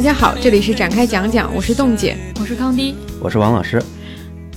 [0.00, 3.78] 大家好，这里是展开讲讲，我是冻姐，我是康迪，我是王老师。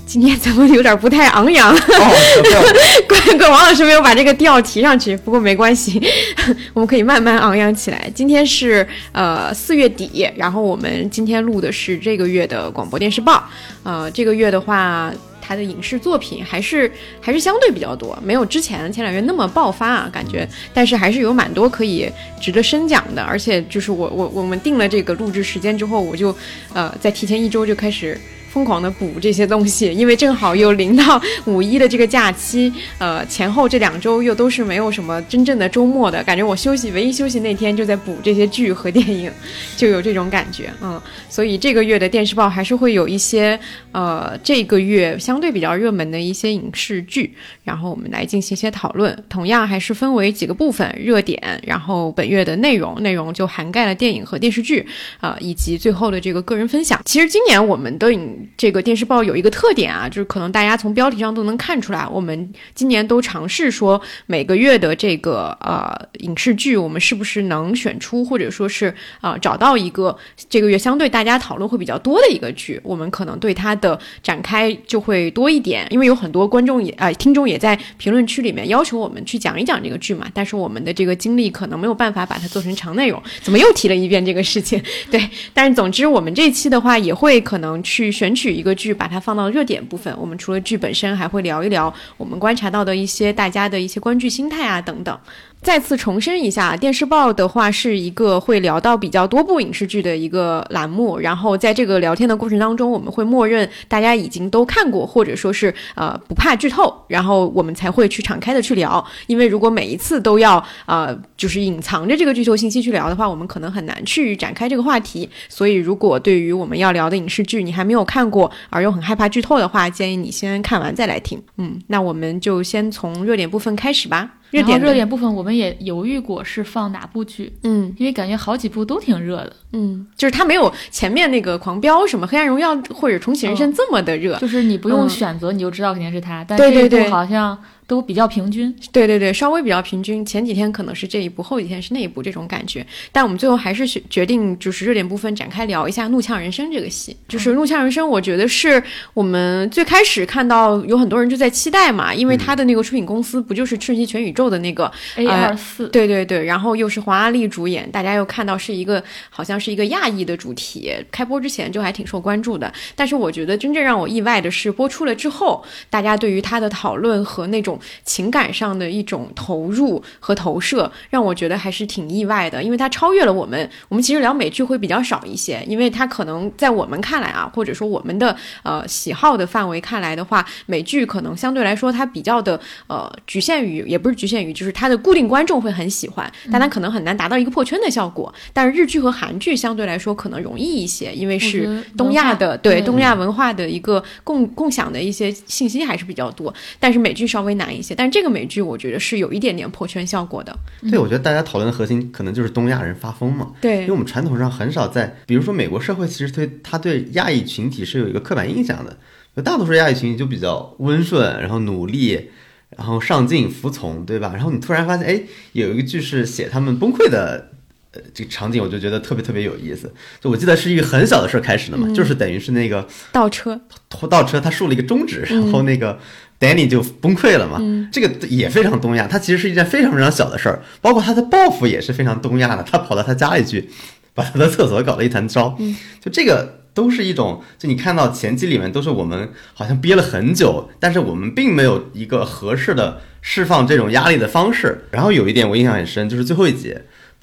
[0.05, 1.75] 今天怎么有点不太昂扬？
[3.09, 6.01] 怪怪王老师没有把这个调提上去，不过没关系，
[6.71, 8.09] 我们可以慢慢昂扬起来。
[8.15, 13.43] 今天是呃四月底，然后我们今天录的是这个月的广播电视报。
[13.83, 15.11] 呃，这个月的话。
[15.45, 16.89] 他的影视作品还是
[17.19, 26.33] 还是相对比较多，没有之前前两月那么爆发啊，感觉，但是还是有蛮多可以值得深讲的，而且就是我我我们定了这个录制时间之后，我就
[26.73, 28.17] 呃在提前一周就开始。
[28.53, 36.43] 疯狂的补这些东西，因为正好又临到五一的这个假期，呃，前后这两周又都是没有什么真正的周末的感觉。
[36.43, 39.31] 我休息，唯一休息那天就在补这些剧和电影，
[39.75, 41.01] 就有这种感觉，嗯。
[41.27, 43.59] 所以这个月的电视报还是会有一些，
[43.91, 49.17] 呃，这个月相对比较热门的一些影视剧，然后我们来进行一些讨论。
[49.27, 54.85] 同样还是分为几个部分，热点，然后本月的内容，内容就涵盖了电影和电视剧，
[55.19, 57.01] 啊，以及最后的这个个人分享。
[57.03, 70.15] 其实今年我们的影这个电视报有一个特点啊，就是可能大家从标题上都能看出来，我们今年都尝试说每个月的这个呃影视剧，我们是不是能选出或者说是啊找到一个
[70.49, 83.21] 这个月相对大家讨论会比较多的一个剧，我们可能对它的展开就会多一点，因为有很多观众也啊听众也在评论区里面要求我们去讲一讲这个剧嘛，但是我们的这个精力可能没有办法把它做成长内容。
[83.41, 84.81] 怎么又提了一遍这个事情？
[85.09, 88.32] 对，但是总之我们这期的话也会可能去选。
[88.33, 90.13] 取一个剧，把它放到热点部分。
[90.17, 95.19] 我们除了剧本身，还会聊一聊我们观察到的一些大家的一些观剧心态啊等等。
[95.63, 101.17] 再次重申一下，电视报的话是一个会聊到比较多部影视剧的一个栏目。
[101.17, 109.03] 然后在这个聊天的过程当中，我们会默认大家已经都看过，或者说是呃不怕剧透，然后我们才会去敞开的去聊。
[109.27, 115.29] 因为如果每一次都要呃就是隐藏着这个剧透信息去聊的话，我们可能很难去展开这个话题。
[115.47, 121.41] 所以如果对于我们要聊的影视剧你还没有看过，而又很害怕剧透的话，建议你先看完再来听。
[121.57, 124.29] 嗯，那我们就先从热点部分开始吧。
[124.61, 137.57] 然后热点部分，我们也犹豫过是放哪部剧，嗯，因为感觉好几部都挺热的，嗯，就是它没有前面那个狂飙什么黑暗荣耀或者重启人生这么的热，就是你不用选择你就知道肯定是它，但这部好像。
[137.85, 140.25] 都比较平均，对对对，稍微比较平均。
[140.25, 142.85] 前几天可能是这一部，后几天是那一部，这种感觉。
[143.11, 147.15] 但我们最后还是决定，就是热点部分展开聊一下《怒呛人生》这个戏。
[147.27, 148.81] 就是《怒呛人生》，我觉得是
[149.13, 155.89] 我们最开始看到有很多人就在期待嘛，因为他的那个出品公司不就是《瞬息全宇宙》的那个 A 二四？
[155.89, 160.91] 对对对，然后又是黄阿丽主演，大家又看到是一个好像是一个亚裔的主题。
[161.11, 167.73] 开播之前就还挺受关注的，但是我觉得真正让我意外的是，播出了之后，大家对于他的讨论和那种。
[168.03, 173.69] 情感上的一种投入和投射，让我觉得还是挺意外的，因为它超越了我们。
[173.89, 188.33] 我们其实聊美剧会比较少一些，因为它可能在我们看来啊，或者说我们的呃喜好的范围看来的话，美剧可能相对来说它比较的呃局限于，也不是局限于，就是它的固定观众会很喜欢，但它可能很难达到一个破圈的效果。
[188.53, 196.53] 但是日剧和韩剧相对来说可能容易一些，因为是东亚的，对东亚文化的一个共共享的一些信息还是比较多。
[196.79, 197.62] 但是美剧稍微难。
[197.71, 200.57] 一些，但这个美剧我觉得是有一点点破圈效果的。
[200.89, 203.51] 对，我觉得大家讨论的核心可能就是东亚人发疯嘛。
[203.61, 208.97] 对，因为我们传统上很少在，比如说美国社会，其实对他对亚裔群体是有一个刻板印象的，
[209.35, 212.29] 就大多数亚裔群体就比较温顺，然后努力，
[212.77, 214.31] 然后上进、服从，对吧？
[214.33, 217.49] 然后你突然发现，哎，有一个剧是写他们崩溃的。
[217.95, 219.93] 呃，这个场景我就觉得特别特别有意思。
[220.19, 223.61] 就我记得是一个很小的事儿开始的嘛，就是等于是那个倒车，
[224.09, 225.99] 倒车，他竖了一个中指，然后那个
[226.43, 227.61] Danny 就崩溃了嘛。
[227.91, 230.61] 这个也非常东亚，它其实是一件非常非常小的事儿。
[230.81, 233.69] 包括他的报复也是非常东亚的，他跑到他家里去，
[234.13, 235.57] 把他的厕所搞了一团糟。
[236.03, 244.85] 就这个都是一种，就你看到前期里面都是我们好像憋了很久，但是我们并没有一个合适的释放这种压力的方式。
[244.91, 246.75] 然后有一点我印象很深，就是最后一集。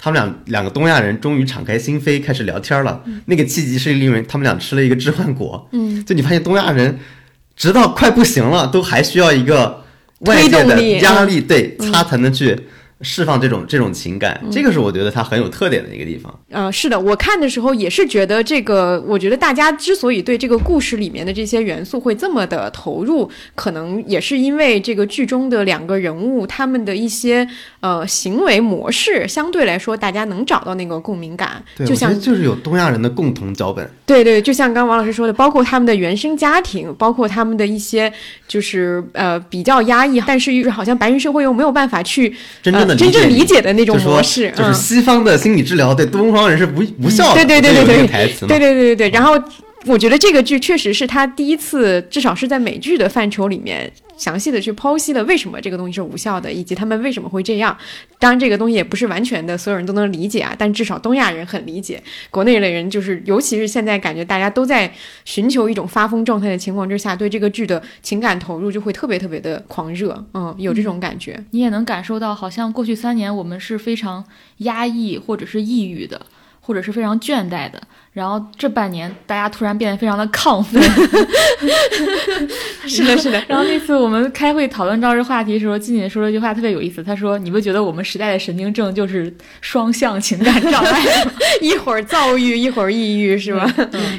[0.03, 3.03] 他们俩两个东亚人终于敞开心扉开始聊天了。
[3.25, 5.69] 那个契机是因为他们俩吃了一个置换果。
[5.73, 6.97] 嗯，就你发现东亚人
[7.55, 9.83] 直到快不行了，都还需要一个
[10.21, 12.67] 外界的压力，对，他才能去。
[13.01, 16.33] 释放这种这种情感，这个是我觉得它很有特点的一个地方。
[16.49, 27.47] 呃，是的，我看的时候也是觉得这个，我觉得大家之所以对这个故事里面的这些元素会这么的投入，可能也是因为这个剧中的两个人物他们的一些
[27.79, 31.63] 呃行为模式，相对来说大家能找到那个共鸣感。
[31.85, 33.89] 就像就是有东亚人的共同脚本。
[34.05, 38.11] 对对，就像刚王老师说的，包括他们的原生家庭，包括他们的一些
[38.47, 42.90] 就是呃比较压抑，但是又好像白人社会又没有办法去真正的。
[42.97, 47.43] 的真正理解的那种模式，就是西方的心理治疗对东方人是无无效的。
[47.43, 49.37] 对对对对对，台词对对对对对，然后。
[49.87, 57.75] 我觉得这个剧确实是他第一次，至少是在美剧的范畴里面，详细的去剖析了为什么这个东西是无效的，以及他们为什么会这样。
[58.19, 61.99] 当然，这个东西也不是完全的所有人都能理解啊，但至少东亚人很理解。
[62.29, 64.93] 国内的人就是，尤其是现在感觉大家都在
[65.25, 70.23] 寻求一种发疯状态的情况之下，对这个剧的情感投入就会特别特别的狂热。
[70.35, 71.43] 嗯，有这种感觉。
[71.49, 74.23] 你也能感受到，好像过去三年我们是非常
[74.57, 76.21] 压抑或者是抑郁的，
[76.59, 77.81] 或者是非常倦怠的。
[78.13, 80.83] 然后这半年，大家突然变得非常的亢奋。
[82.85, 83.41] 是的，是的。
[83.47, 87.01] 然后那次我们开会讨论到这话题的时候，静姐说了一句话特别有意思。
[87.01, 91.01] 她说：“你不觉得我们时代的神经症就是双向情感障碍，
[91.61, 93.65] 一会儿躁郁，一会儿抑郁，是吧？”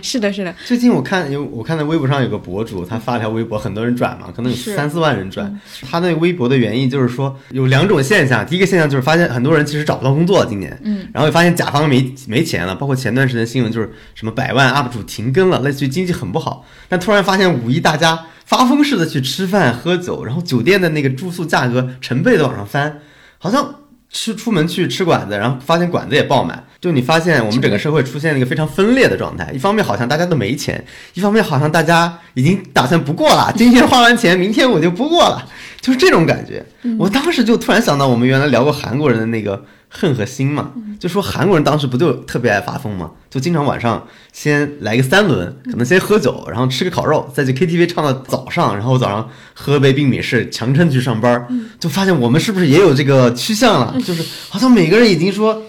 [0.01, 0.55] 是的，是的。
[0.65, 5.61] 最近我看，有我看到微博上有个博主，他发了条微博，很多人转嘛，可能有三四万人转。
[5.91, 8.47] 他那个微博的原因就是说，有两种现象。
[8.47, 10.81] 第一个现象就是发现很多人其实找不到工作，今年。
[10.83, 11.07] 嗯。
[11.13, 13.82] 然后发现甲方没没钱了，包括前段时间新闻就是。
[14.15, 23.01] 什么百万 UP 主停更了，类似于经济很不好，但突然发现五一大家发疯似的去吃饭喝酒，然后酒店的那个住宿价格成倍的往上翻，
[23.39, 23.77] 好像
[24.11, 35.49] 吃出门去吃馆子，然后发现馆子也爆满，就你发现我们整个社会出现了一个非常分裂的状态，一方面好像大家都没钱，一方面好像大家已经打算不过了，今天花完钱，明天我就不过了，
[35.81, 36.65] 就是这种感觉。
[36.99, 39.65] 我当时就突然想到，我们原来聊过韩国人的那个。
[39.95, 51.47] 恨和心嘛，就说韩国人当时不就特别爱发疯嘛，就经常晚上先来个三轮，可能先喝酒，然后吃个烤肉，再去 KTV 唱到早上，然后早上喝杯冰美式，强撑去上班，
[51.79, 53.95] 就发现我们是不是也有这个趋向了？
[54.01, 55.63] 就是好像每个人已经说，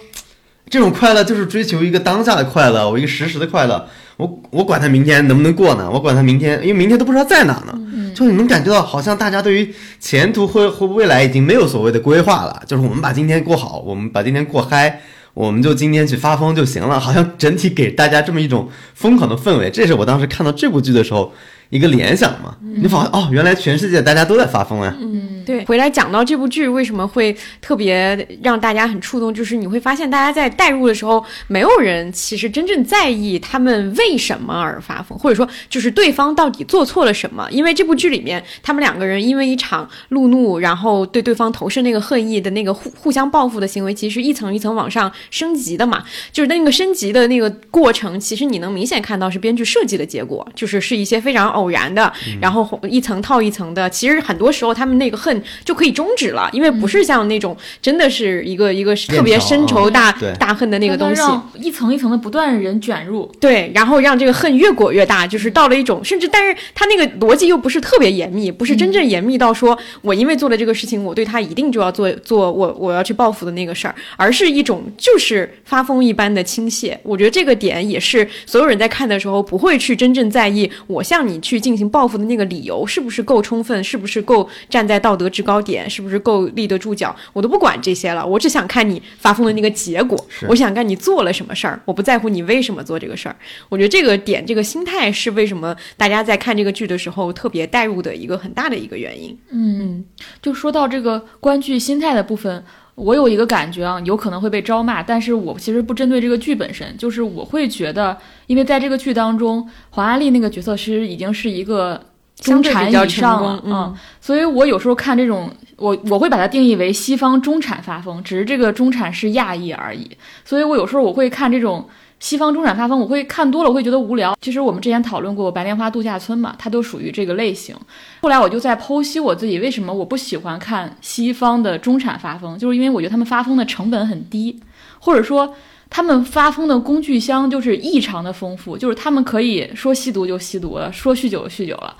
[0.70, 3.88] 这种快乐就是追求一个当下的快乐，我一个实时的快乐。
[4.16, 5.90] 我我管他明天能不能过呢？
[5.92, 7.78] 我管他明天，因为明天都不知道在哪呢。
[8.14, 12.62] 就你能感觉到，好像大家对于前途或或未来已经没有所谓的规划了。
[12.68, 15.02] 就是我们把今天过好，我们把今天过嗨，
[15.34, 17.00] 我们就今天去发疯就行了。
[17.00, 19.70] 好像整体给大家这么一种疯狂的氛围。
[19.70, 21.34] 这是我当时看到这部剧的时候。
[21.70, 24.96] 一个联想嘛，你发现哦，原来全世界大家都在发疯呀。
[25.00, 25.66] 嗯，对。
[25.66, 37.48] 回来讲到这部剧为什么会特别让大家很触动，就是你会发现大家在代入的时候，没有人其实真正在意他们为什么而发疯，或者说就是对方到底做错了什么。
[37.50, 46.04] 因为这部剧里面，他们两个人因为一场路怒，然后对对方投射那个恨意的那个互互相报复的行为，其实一层一层往上升级的嘛。
[46.32, 51.74] 就是那个升级的那个过程，其实你能明显看到是编剧设计的结果，就是是一些非常偶。
[51.74, 61.22] 然的，然后一层套一层的，其实很多时候他们那个恨就可以终止了，因为不是像那种真的是一个一个特别深仇大大恨的那个东西，
[61.56, 76.96] 一层一层的不断人卷入，对，然后让这个恨越裹越大，就是到了一种甚至，但是他那个逻辑又不是特别严密，不是真正严密到说我因为做了这个事情，我对他一定就要做做我我要去报复的那个事儿，而是一种就是发疯一般的倾泻。
[77.02, 81.60] 我觉得这个点也是所有人在看的时候不会去真正在意我向你去。
[81.64, 83.82] 进行报复的那个理由是不是够充分？
[83.84, 85.90] 是不是够站在道德制高点？
[85.90, 87.16] 是不是够立得住脚？
[87.32, 90.18] 我都不管这些了，我只想看你发疯的那个结果。
[90.50, 93.36] 我想看你做了什么事儿，我不在乎你为什么做这个事儿。
[93.70, 99.38] 我觉得这个点，这个心态是为什么大家在看这个剧的时候特别带入的一个很大的一个原因。
[99.52, 100.04] 嗯，
[100.42, 102.64] 就说到这个观剧心态的部分。
[102.96, 112.00] 我有一个感觉啊，有可能会被招骂，但是我其实不针对这个剧本身，就是我会觉得，因为在这个剧当中，黄安丽那个角色其实已经是一个
[112.36, 120.10] 中产以上了，嗯，所以我有时候看这种，我我会把它定义为西方中产发疯，只是这个中产是亚裔而已，
[120.46, 121.88] 所以我有时候我会看这种。
[122.24, 124.34] 西方中产发疯，我会看多了，我会觉得无聊。
[124.40, 127.76] 其实我们之前讨论过《白莲花度假村》嘛，它都属于这个类型。
[128.22, 134.58] 后来我就在剖析我自己为什么我不喜欢看西方的中产发疯，就是因为我觉得他们发疯的成本很低，
[135.00, 135.54] 或者说
[135.90, 141.94] 他们发疯的工具箱就是异常的丰富，就是他们可以说吸毒就吸毒了，说酗酒就酗酒了。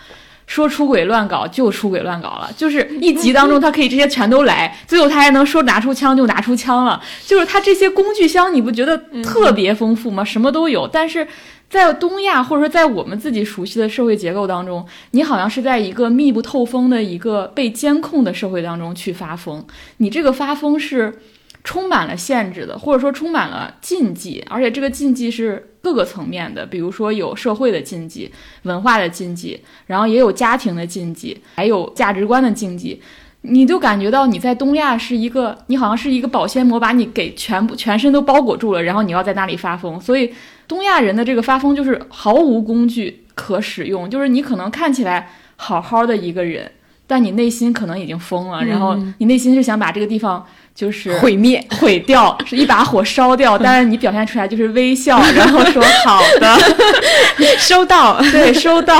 [0.46, 10.24] 说出轨乱搞就出轨乱搞了，就是一集当中他可以这些全都来，最后他还能说拿出枪就拿出枪了，就是他这些工具箱你不觉得特别丰富吗？
[10.24, 11.28] 什么都有，但是
[11.70, 19.66] 在东亚或者说在我们自己熟悉的社会结构当中，你好像是在一个密不透风的一个被监控的社会当中去发疯，
[19.98, 21.20] 你这个发疯是。
[21.64, 28.30] 充满了限制的，或者说充满了禁忌，而且这个禁忌是各个层面的，比如说有社会的禁忌、
[28.64, 33.02] 文化的禁忌，然后也有家庭的禁忌，还有价值观的禁忌。
[33.46, 40.00] 你就感觉到你在东亚是一个，你好像是一个保鲜膜，把你给全部全身都包裹住了，然后你要在那里发疯。
[40.00, 40.34] 所以
[40.68, 46.72] 东亚人的这个发疯就是毫无工具可使用，就是你可能看起来好好的一个人，
[47.06, 50.46] 但你内心可能已经疯了，然后你内心是想把这个地方。
[50.76, 51.64] 就是毁灭。
[51.80, 56.58] 毁掉，是一把火烧掉，但是你表现出来就是微笑，然后说 好的，
[57.60, 58.98] 收到，对， 收到，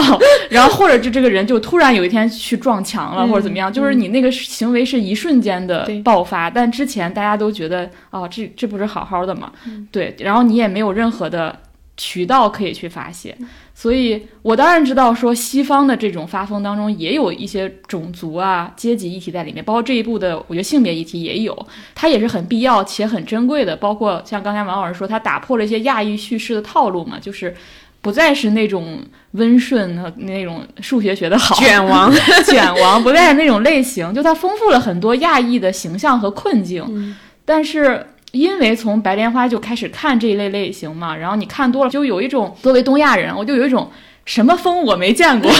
[0.50, 9.52] 然后或者就这个人就突然有一天去撞墙了，或者怎么样，就是你那个行为是一瞬间的爆发，但之前大家都觉得哦，这这不是好好的嘛，
[9.92, 11.58] 对，然后你也没有任何的
[11.96, 13.36] 渠道可以去发泄。
[13.76, 23.76] 所以，我当然知道，说西方的这种发疯当中也有一些种族啊、阶级议题在里面，包括这一部的，我觉得性别议题也有，它也是很必要且很珍贵的。
[23.76, 27.54] 包括像刚才王老师说，他打破了一些亚裔叙事的套路嘛，就是
[28.00, 29.00] 不再是那种
[29.32, 32.14] 温顺和那种数学学的好卷王
[32.46, 38.06] 卷王， 不再是那种类型，就它丰富了很多亚裔的形象和困境，但是。
[38.34, 43.88] 因为从白莲花就开始看这一类类型嘛，然后你看多了，就有一种作为东亚人，我就有一种
[44.26, 45.52] 什么风我没见过，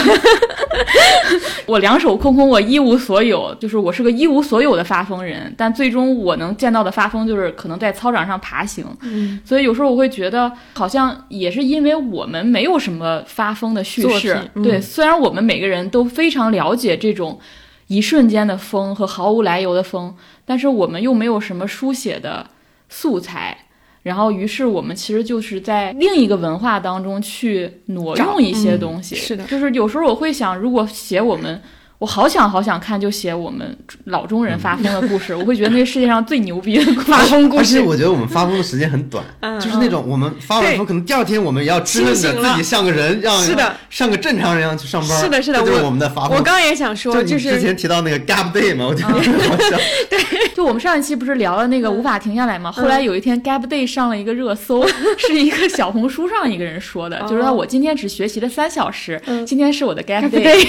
[1.66, 5.54] 我两手空空，我一无所有，就是我是个一无所有的发疯人。
[5.56, 8.84] 但最终我能见到的发疯，就是可能在操场上爬行。
[9.02, 14.36] 嗯，所以有时候我会觉得，好像也是因为我们没有什么发疯的叙事。
[14.64, 17.38] 对，虽然我们每个人都非常了解这种
[17.86, 20.12] 一瞬间的疯和毫无来由的疯，
[20.44, 22.44] 但是我们又没有什么书写的。
[22.96, 23.56] 素材，
[24.02, 29.16] 然后于是我们其实就是在另一个文化当中去挪用一些东西。
[29.16, 31.60] 是的，就是有时候我会想，如果写我们。
[31.98, 35.34] 我好想好想看，就写我们老中人发疯的故事。
[35.34, 37.78] 我会觉得那是世界上最牛逼的发疯故事。
[37.78, 39.24] 而且 我觉得我们发疯的时间很短，
[39.60, 45.18] 就是那种我们发完疯，可能第二天我们也要支棱着自己像个人，让是的，像个正常人一样去上班。
[45.18, 46.36] 是的，是的，就是我们的发疯。
[46.36, 49.76] 我刚刚也想说，就是之前提到那个 Gap Day 嘛，我觉得好笑。
[50.10, 50.18] 对，
[50.54, 52.70] 就我们上一期不是聊了那个无法停下来嘛？
[52.72, 54.86] 后来有一天 Gap Day 上了一个热搜，
[55.16, 60.68] 是一个小红书上一个人说的，就是说我今天只学习了三小时，今天是我的 Gap Day。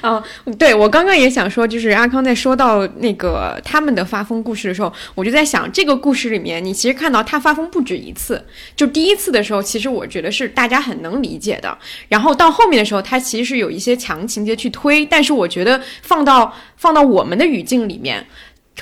[0.00, 0.22] 啊，
[0.56, 1.32] 对我刚刚也。
[1.32, 8.44] 想说，就是阿康在说到那个他们的发疯故事的时候，我就在想，这个故事里面，你其实看到他发疯不止一次。
[8.76, 11.78] 就第一次的时候，其实我觉得是大家很能理解的。
[12.10, 15.06] 然后到后面的时候，他其实是有一些强情节去推。
[15.06, 18.26] 但是我觉得放到放到我们的语境里面，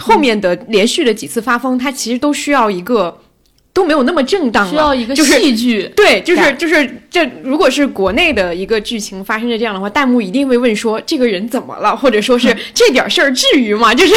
[0.01, 3.17] 后面的连续的几次发疯，他其实都需要一个。
[3.73, 5.91] 都没有那么正当，需要一个戏剧。
[5.95, 13.95] 对，就是就是这，如果是国内的一个剧情发生的这样的话，弹幕一定会问说这个人怎么了，或者说是 这点事儿至于吗？
[13.95, 14.15] 就是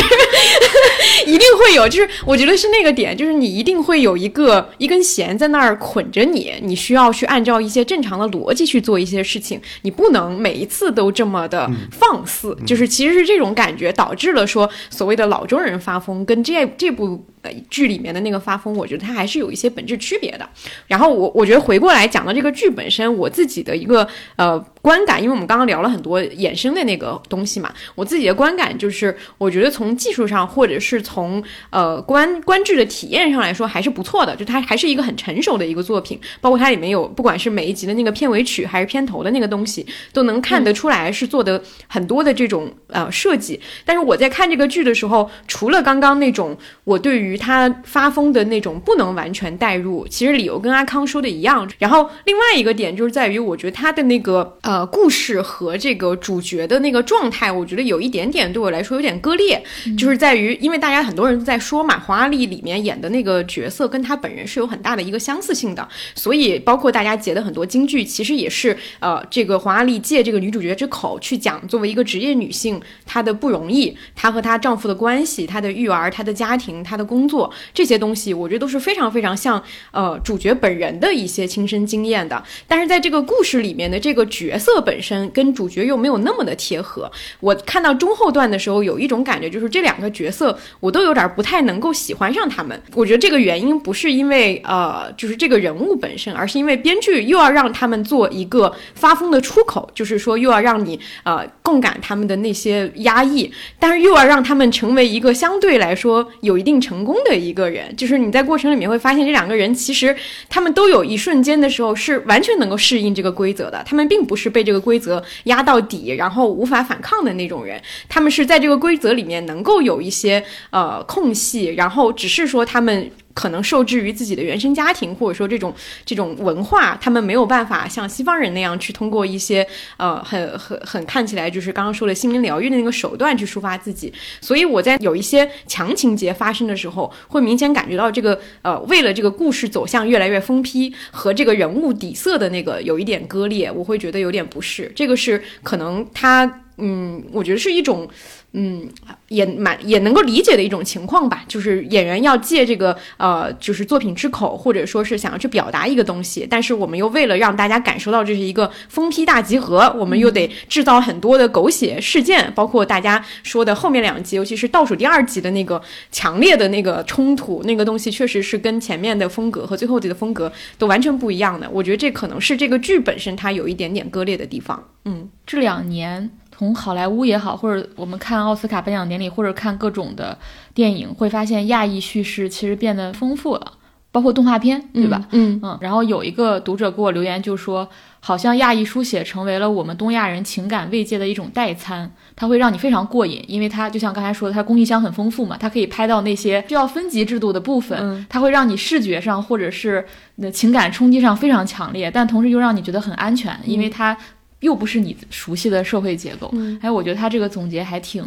[1.28, 12.58] 一定会有，就是我觉得是那个点，就是你一定会有一个一根弦在那儿捆着你，你需要去按照一些正常的逻辑去做一些事情，你不能每一次都这么的放肆。
[12.66, 17.24] 就是其实是这种感觉导致了说所谓的老中人发疯跟这这部。
[17.44, 20.50] 呃剧里面的那个发疯，我觉得它还是有一些本质区别的。
[20.88, 24.66] 然后我我觉得回过来讲到这个剧本身，我自己的一个呃。
[24.84, 43.58] 观感，因为我们刚刚聊了很多衍生的那个东西嘛，我自己的观感就是，我觉得从技术上或者是从呃观观剧的体验上来说还是不错的，就它还是一个很成熟的一个作品，包括它里面有不管是每一集的那个片尾曲还是片头的那个东西，都能看得出来是做的很多的这种呃设计。
[43.86, 51.66] 但是我在看这个剧的时候，除了刚刚那种我对于他发疯的那种不能完全代入，其实理由跟阿康说的一样。
[51.80, 54.73] 然后另外一个点就是在于，我觉得他的那个呃。
[54.74, 59.64] 呃，故事和这个主角的那个状态，我觉得有一点点对我来说有点割裂，
[59.96, 84.63] 就是在于，因为大家很多人都在说嘛，黄阿丽里面演的那个角色跟她本人是有很大的一个相似性的，所以包括大家截的很多京剧，其实也是呃，这个黄阿丽借这个女主角之口去讲，作为一个职业女性，她的不容易，她和她丈夫的关系，她的育儿，她的家庭，她的工作这些东西，我觉得都是非常非常像呃主角本人的一些亲身经验的，但是在这个故事里面的这个角色。
[84.64, 92.82] 色本身跟主角又没有那么的贴合，我看到中后段的时候有一种感觉，就是这两个角色我都有点不太能够喜欢上他们。
[92.94, 107.94] 我觉得这个原因不是因为呃，就是这个人物本身，而是因为编剧又要让他们做一个发疯的出口，就是说又要让你呃共感他们的那些压抑，但是又要让他们成为一个相对来说有一定成功的一个人。
[107.98, 110.16] 就是你在过程里面会发现，这两个人其实
[110.48, 114.53] 他们都有一瞬间的时候是完全能够适应这个规则的，他们并不是。
[114.54, 123.12] 被这个规则压到底，然后无法反抗的那种人，他们是在这个规则里面能够有一些呃空隙，然后只是说他们。
[123.34, 125.74] 可能受制于自己的原生家庭，或者说这种
[126.06, 129.66] 这种文化，他们没有办法像西方人那样去通过一些
[129.98, 134.14] 呃很很很看起来就是刚刚说的心灵疗愈的那个手段去抒发自己。
[134.40, 144.92] 所以我在有一些强情节发生的时候，会明显感觉到这个呃为了这个故事走向越来越疯批和这个人物底色的那个有一点割裂，我会觉得有点不适。
[144.96, 146.62] 这个是可能他。
[146.78, 148.10] 嗯，我觉得是一种。
[148.56, 148.88] 嗯，
[149.30, 165.82] 也蛮也能够理解的一种情况吧，就是演员要借这个呃，就是作品之口，或者说是想要去表达一个东西，但是我们又为了让大家感受到这是一个疯批大集合，我们又得制造很多的狗血事件，包括大家说的后面两集，尤其是倒数第二集的那个
[166.12, 171.68] 强烈的那个冲突，那个东西确实是跟前面的风格和最后集的风格都完全不一样的。
[171.72, 174.88] 我觉得这可能是这个剧本身它有一点点割裂的地方。
[175.06, 176.30] 嗯，这两年。
[176.56, 180.38] 从好莱坞也好，或者我们看奥斯卡颁奖典礼，或者看各种的
[180.74, 183.74] 电影，会发现亚裔叙事其实变得丰富了，
[184.12, 185.28] 包括动画片，对吧？
[185.32, 185.78] 嗯嗯。
[185.82, 200.06] 然后有一个读者给我留言，就说好像亚裔书写成为了我们东亚人情感慰藉的一种代餐，它会让你非常过瘾，因为它就像刚才说的，它工艺箱很丰富嘛，它可以拍到那些需要分级制度的部分，它会让你视觉上或者是
[200.36, 204.16] 那情感冲击上非常强烈，但同时又让你觉得很安全，因为它。
[204.64, 208.26] 又不是你熟悉的社会结构，嗯哎，我觉得他这个总结还挺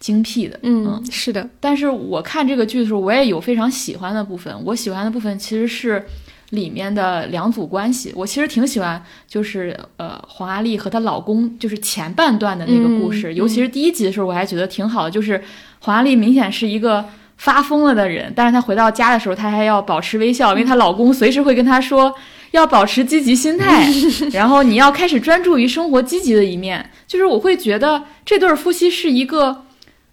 [0.00, 0.58] 精辟的。
[0.62, 1.48] 嗯，是的。
[1.60, 4.52] 但是我看这个剧的时候，我也有非常喜欢的部分。
[4.64, 6.04] 我喜欢的部分其实是
[6.50, 8.12] 里面的两组关系。
[8.16, 13.34] 我其实挺喜欢，就是呃，黄阿丽和她老公，就是前半段的那个故事。
[13.34, 15.10] 尤其是第一集的时候，我还觉得挺好的。
[15.10, 15.42] 就是
[15.80, 17.04] 黄阿丽明显是一个
[17.36, 22.14] 发疯了的人，但是她回到家的时候，她还要保持微笑，因为她老公随时会跟她说。
[22.54, 23.84] 要保持积极心态，
[24.32, 26.88] 然后你要开始专注于生活积极的一面。
[27.06, 29.64] 就是我会觉得这对夫妻是一个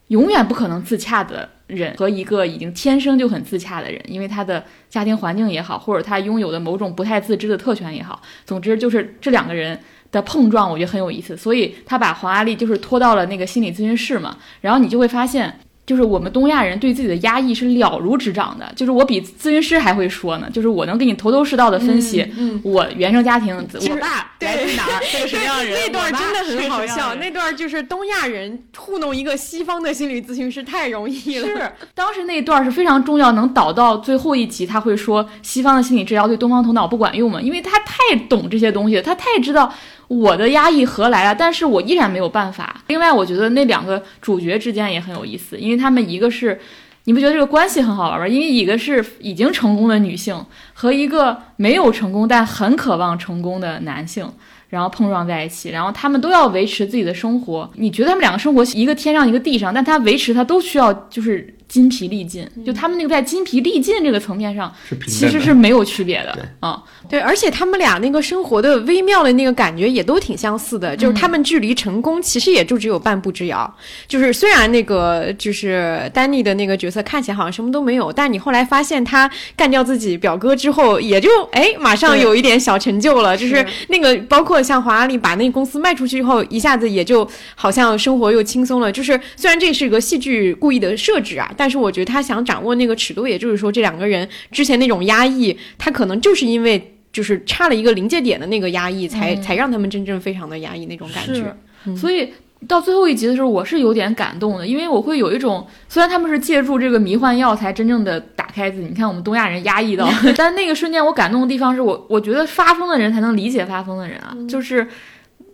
[0.08, 9.80] 永远不可能自洽的人和一个已经天生就很自洽的人，因为他的家庭环境也好，或者他拥有的某种不太自知的特权也好，总之就是这两个人
[10.12, 11.38] 的碰撞，我觉得很有意思。
[11.38, 15.60] 所以他把黄阿丽就是拖到了那个心理咨询室嘛，然后你就会发现。
[15.92, 22.26] 就是我们东亚人对自己的压抑是了如指掌的，就是我比咨询师还会说呢，就是我能给你头头是道的分析，
[22.64, 31.46] 我原生家庭，我爸来自哪儿，是个什么样的人，那段真的很好笑，那段就是东亚人糊弄一个西方的心理咨询师太容易了。
[31.46, 39.74] 是，当时那一段是非常重要，能导到最后一集，他会说西方的心理治疗对东方头脑不管用嘛，因为他太懂这些东西，他太知道。
[40.12, 41.34] 我的压抑何来啊？
[41.34, 42.82] 但是我依然没有办法。
[42.88, 46.60] 另外，我觉得那两个主角之间也很有意思，因为他们一个是，
[47.06, 48.28] 你不觉得这个关系很好玩儿吗？
[48.28, 54.30] 因为一个是已经成功的女性和一个没有成功但很渴望成功的男性，
[54.68, 57.70] 然后碰撞在一起，然后他们都要维持自己的生活。
[57.76, 61.56] 你觉得他们两个生活一个天上一个地上，但他维持他都需要就是。
[61.72, 64.70] 筋疲力尽，就他们那个在筋疲力尽这个层面上，
[65.08, 66.84] 其实是没有区别的啊。
[67.10, 73.74] 对，而且他们俩那个生活的微妙的那个感觉也都挺相似的，就是他们距离成功其实也就只有半步之遥。
[74.06, 83.38] 就是虽然那个就是丹尼的那个角色看起来好像什么都没有，但你后来发现他干掉自己表哥之后，也就哎马上有一点小成就了。
[83.38, 88.92] 就是那个包括像华阿丽把那个公司卖出去以后，一下子也就好像生活又轻松了。
[88.92, 91.50] 就是虽然这是个戏剧故意的设置啊。
[91.62, 101.56] 但是我觉得他想掌握那个尺度，也就是说，这两个人之前那种压抑，他可能就是因为就是差了一个临界点的那个压抑，才才让他们真正非常的压抑那种感觉。
[101.96, 102.34] 所以
[102.68, 108.88] 到最后一集的时候，我是有点感动的，因为我会有一种，虽然他们是借助这个迷幻药才真正的打开自己。
[108.88, 114.88] 你看我们东亚人压抑到， 但那个瞬间我感动的地方是我，我觉得发疯的人才能理解发疯的人啊，就是。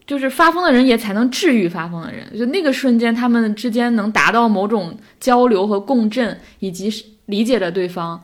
[0.08, 6.90] 就是发疯的人也才能治愈发疯的人，就那个瞬间，他们之间能达到某种交流和共振，以及
[7.26, 8.24] 理解着对方。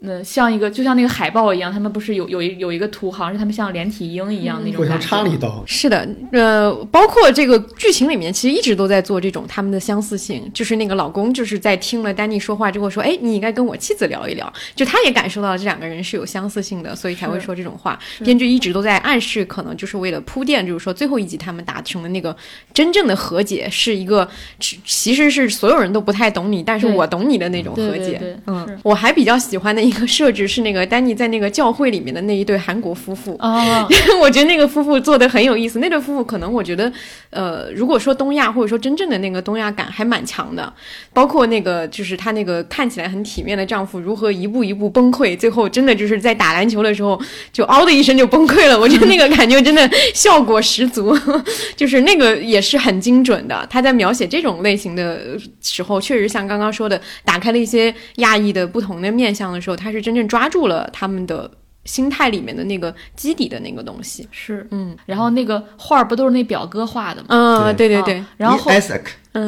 [0.00, 4.82] 那像一个，就像那个海报一样，他们不是有有一有一个图，好像是他们像连体婴一样那种。
[4.82, 5.64] 互相插了一刀。
[5.66, 10.48] 是的，呃，包括这个剧情里面，其实一直都在做这种他们的相似性。
[10.52, 17.98] 就是那个老公，就是在听了丹尼说话之后说：“哎，你应该跟我妻子聊一聊。”就他也感受到这两个人是有相似性的，所以才会说这种话。
[18.22, 22.36] 编剧一直都在暗示，可能就是为了铺垫，就是说最后一集他们达成的那个
[22.74, 24.28] 真正的和解，是一个
[24.60, 28.20] 其实是所有人都不太懂你，但是我懂你的那种和解。
[28.46, 29.85] 嗯，我还比较喜欢的。
[29.86, 33.86] 一个设置是那个丹尼在那个教会里面的那一对韩国夫妇啊，
[34.20, 35.78] 我觉得那个夫妇做的很有意思。
[35.78, 36.92] 那对夫妇可能我觉得，
[37.30, 40.72] 呃，如果说东亚或者说真正的那个东亚感还蛮强的，
[41.12, 47.20] 包括那个就是他那个看起来很体面的丈夫如何一步一步崩溃，最后真的就是在打篮球的时候
[47.52, 48.78] 就嗷的一声就崩溃了。
[48.78, 51.16] 我觉得那个感觉真的效果十足，
[51.76, 53.64] 就是那个也是很精准的。
[53.70, 59.75] 他在描写这种类型的时候，确实像刚刚说的，打开了一些亚裔的不同的面相的时候。
[59.76, 61.50] 他是真正抓住了他们的
[61.84, 64.66] 心态里面的那个基底的那个东西，是。
[64.70, 67.26] 嗯，然后那个画不都是那表哥画的吗？
[67.28, 67.88] 嗯，对。
[67.88, 68.70] 对对，然后后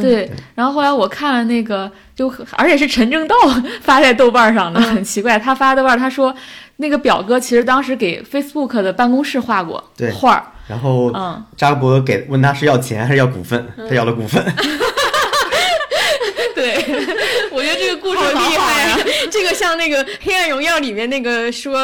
[0.03, 3.35] 对，然后后来我看了那个，就而且是陈正道
[3.81, 6.35] 发在豆瓣上的，很奇怪，他发豆瓣他说
[6.77, 9.83] 那个表哥其实当时给 Facebook 的办公室画过
[10.14, 10.45] 画儿。
[10.69, 14.45] 然后嗯，扎克伯格给问他是要钱还是要股份，他要了股份。
[16.55, 16.75] 对，
[17.51, 18.78] 我觉得这个故事好厉害！
[19.29, 21.81] 这个像那个《黑暗荣耀》里面那个说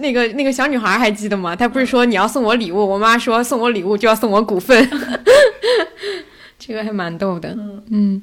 [0.00, 1.54] 那个那个小女孩还记得吗？
[1.56, 4.88] 她不是说你要送我礼物，我妈说送我礼物就要送我股份，
[6.58, 7.56] 这个还蛮逗的。
[7.90, 8.22] 嗯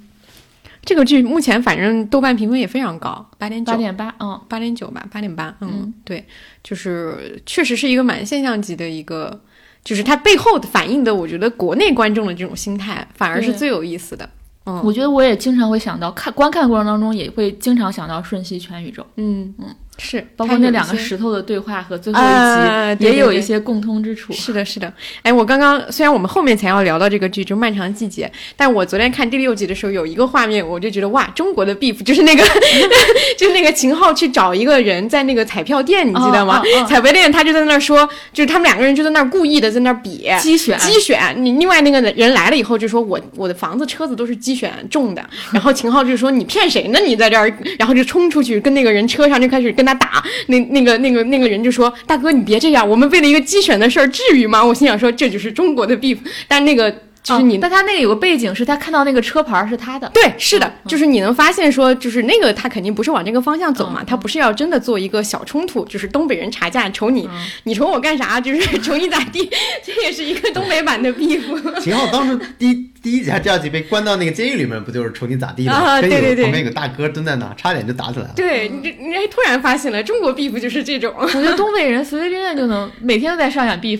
[0.83, 3.77] 这个剧目前反正豆瓣评分也非常高，八点九八。
[3.77, 6.25] 点八，嗯，八点九吧，八点八，嗯，嗯对，
[6.63, 9.39] 就是确实是一个蛮现象级的一个，
[9.83, 14.27] 就是它背后反映的，我觉得国内观众的这种心态反而是最有意思的，
[14.65, 14.81] 嗯。
[14.83, 19.53] 我觉得我也经常会想到看观看过程当中也会经常想到《瞬息全宇宙》，嗯。
[19.57, 24.33] 嗯，是，包括那两个石头的对话和最后一啊集也有一些共通之处。
[24.33, 24.91] 是的，是的。
[25.21, 28.25] 哎，我刚刚虽然我们后面才要聊到这个剧，就《漫长季节》，
[28.57, 32.43] 但我昨天看第六集的时候，有一个画面，我就觉得哇，中国的 beef 就是那个，
[33.37, 36.57] 就是那个秦昊去找一个人在那个彩票店，你记得吗？
[36.57, 41.35] 哦哦哦彩票店他就在那儿说，就是他们两个人就在那儿故意的在那儿比机选机选。
[41.37, 46.99] 你另外那个人来了以后就说我我的房子车子都是机选中的，然后秦昊就说你骗谁呢？
[47.05, 50.23] 你在这儿，然后就冲出去跟那个人车上就开始跟他打。
[50.47, 54.63] 那那个那个那个人就说大哥你别这样，我们为了一个鸡犬的事儿至于吗？
[54.63, 56.91] 我心想说这就是中国的 beef，但那个
[57.23, 67.29] 就是你哦但他那个有个背景是他看到那个车牌是他的，对，是的，就是你能发现说，就是那个他肯定不是往这个方向走嘛，他不是要真的做一个小冲突，就是东北人查价瞅你，
[67.65, 68.41] 你瞅我干啥？
[68.41, 69.47] 就是 瞅你咋地，
[69.85, 71.41] 这也是一个东北版的 beef。
[71.79, 75.73] 秦昊当时第一第一集还是第二集被关到那个监狱里面，不就是瞅你咋地吗？
[75.73, 78.33] 啊对对对旁边有个大哥蹲在那，差点就打起来了。
[78.35, 81.13] 对你这，你还突然发现了中国 beef 就是这种。
[81.17, 83.99] 我觉得东北人随随便便就能每天都在上演 beef，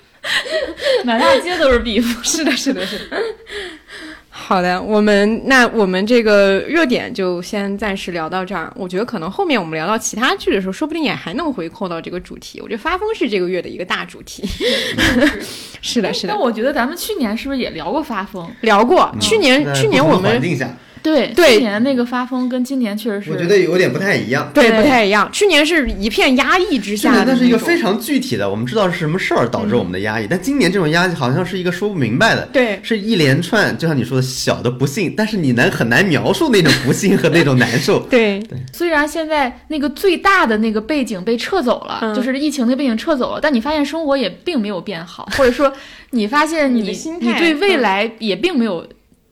[1.04, 2.04] 满大街都是 beef。
[2.22, 3.04] 是的，是的，是的。
[4.42, 8.72] 好的，我们那我们这个热点就先暂时聊到这儿。
[8.74, 12.60] 我觉得可能后面我们聊到其他剧的时候，说不定也还能回扣到这个主题。
[12.60, 14.42] 我觉得发疯是这个月的一个大主题。
[15.82, 18.50] 是的，是的但，我觉得咱们去年是不是也聊过发疯？
[18.62, 19.14] 聊过。
[19.20, 20.68] 去年去年我们的环境下，
[21.02, 21.54] 对，对。
[21.54, 24.50] 去年那个发疯跟今年确实是，我觉得有点不太一样。
[24.54, 24.82] 对对。
[24.82, 25.28] 不太一样。
[25.32, 32.78] 去年是一片压抑之下的年它是一个非常具体的，我们知道是什么事儿导致我们的压抑，但今年这种压抑好像是一个说不明白的，对。
[32.82, 38.00] 是一连串，就像你说的小的不幸，但是你能很难描述那种不幸和那种难受。
[38.10, 38.42] 对。
[38.72, 42.14] 虽然现在那个最大的那个背景被撤走了，嗯。
[42.14, 45.72] 就是疫情的背景撤走了，但你发现生活也并没有变好，或者说
[46.10, 46.80] 你发现你
[47.20, 48.86] 你对未来也并没有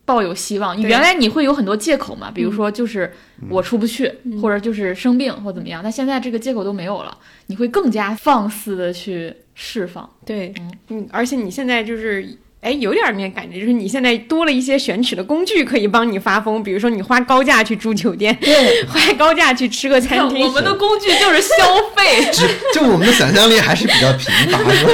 [0.09, 0.81] 抱有希望。
[0.81, 3.13] 原来你会有很多借口嘛，比如说就是
[3.51, 7.15] 我出不去，或者就是生病或怎么样，但现在这个借口都没有了，
[7.49, 10.09] 你会更加放肆的去释放。
[10.25, 12.27] 对嗯，嗯，而且你现在就是。
[12.61, 21.55] 哎，有点儿那感觉，就是你现在多了一些选取的工具可以帮你发疯，比如说你花高价去住酒店，对，花高价去吃个餐厅，我们的工具就是消
[21.95, 24.93] 费，只就我们的想象力还是比较贫乏，是吧？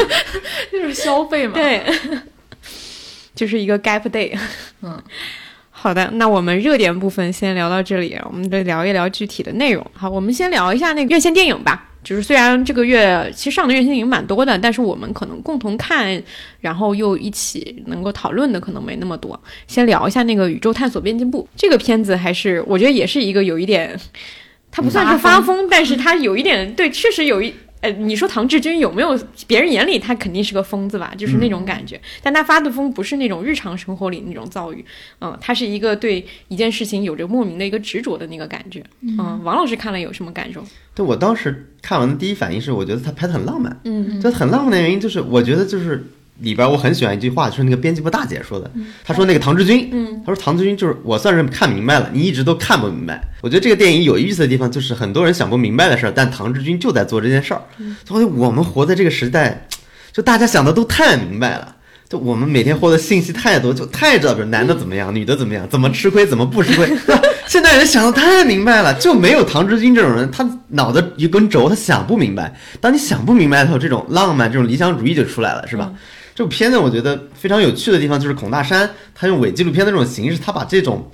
[0.70, 1.54] 就是消费嘛。
[1.54, 1.82] 对，
[3.34, 4.36] 就是一个 gap day。
[4.82, 5.02] 嗯，
[5.70, 9.84] 好的，那我们热点部分先聊到这里，我们再聊一聊具体的内容。
[9.92, 11.90] 好，我们先聊一下那个院线电影吧。
[12.04, 16.22] 就是虽然这个月其实上的院线电影蛮多的，但是我们可能共同看，
[16.60, 19.38] 然后又一起能够讨论的可能没那么多。
[19.66, 23.98] 先聊一下那个《宇宙探索编辑部》这个片子，还是我觉得也是一个有一点，
[24.70, 27.54] 它不算是发疯，但是它有一点对，确实有一。
[27.84, 31.12] 呃，你说唐志军有没有别人眼里他肯定是个疯子吧？
[31.18, 34.82] 就是那种感觉，但他发的疯不是那种日常生活里那种躁郁，
[35.20, 38.82] 嗯，他是一个对一件事情有着莫名的一个执着的那个感觉。
[39.02, 40.64] 嗯，王老师看了有什么感受？
[40.94, 43.78] 对我当时看完的第一反应是，我觉得他拍的很浪漫。
[43.84, 46.02] 嗯就很浪漫的原因就是，我觉得就是
[46.40, 48.70] 里边我很喜欢一句话，就是那个编辑部大姐说的，
[49.04, 53.22] 她说那个唐志军，嗯，她说唐志军就是我算是看明白了，你一直都看不明白。
[53.40, 57.62] 我觉得这个电影有意思的地方就是很多人想不明白的事儿，但唐志军就在做这件事儿。
[58.04, 59.66] 所以我们活在这个时代，
[60.12, 61.76] 就大家想的都太明白了。
[62.06, 66.86] 就我们每天获得信息太多，就太知道，比如男的怎么样，女的怎么样，怎么吃亏，怎么不吃亏，
[67.48, 72.54] 现在人想的太明白了，就没有唐志军这种人，他脑子一根轴，他想不明白。
[72.78, 75.90] 当你想不明白的时候，这种浪漫、这种理想主义就出来了，是吧？
[76.34, 81.10] 这部片子我觉得非常有趣的地方就是孔大山他用伪纪录片的这种形式，他把这种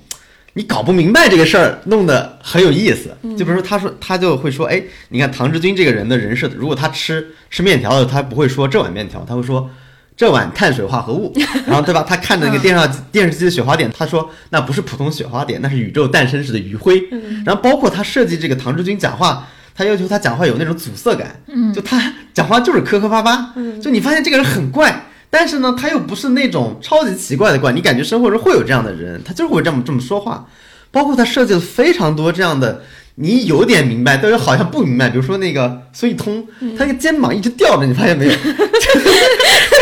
[0.53, 3.15] 你搞不明白这个事儿弄得很有意思。
[3.37, 9.69] 就比如说，他说他就会说，哎，你看唐志军这个人的人设，如果他吃吃面条的，他不会说这碗面条，他会说。
[10.17, 11.33] 这碗碳水化合物，
[11.65, 12.05] 然后对吧？
[12.07, 17.01] 他看着那个电视上电视机的雪花点，他说那不是普通雪花点，那是宇宙诞生时的余晖。
[17.43, 30.45] 然后包括他设计这个唐志军讲话，他要求他讲话有那种阻塞感，嗯就他讲话就是磕磕巴巴，就你发现这个人很怪，但是呢，他又不是那种超级奇怪的怪，你感觉生活中会有这样的人，他就是会这么这么说话。
[30.91, 32.83] 包括他设计了非常多这样的
[33.15, 35.09] 你有点明白，但是好像不明白。
[35.09, 38.31] 比如说那个孙一通，嗯他那个肩膀一直吊着，你发现没有？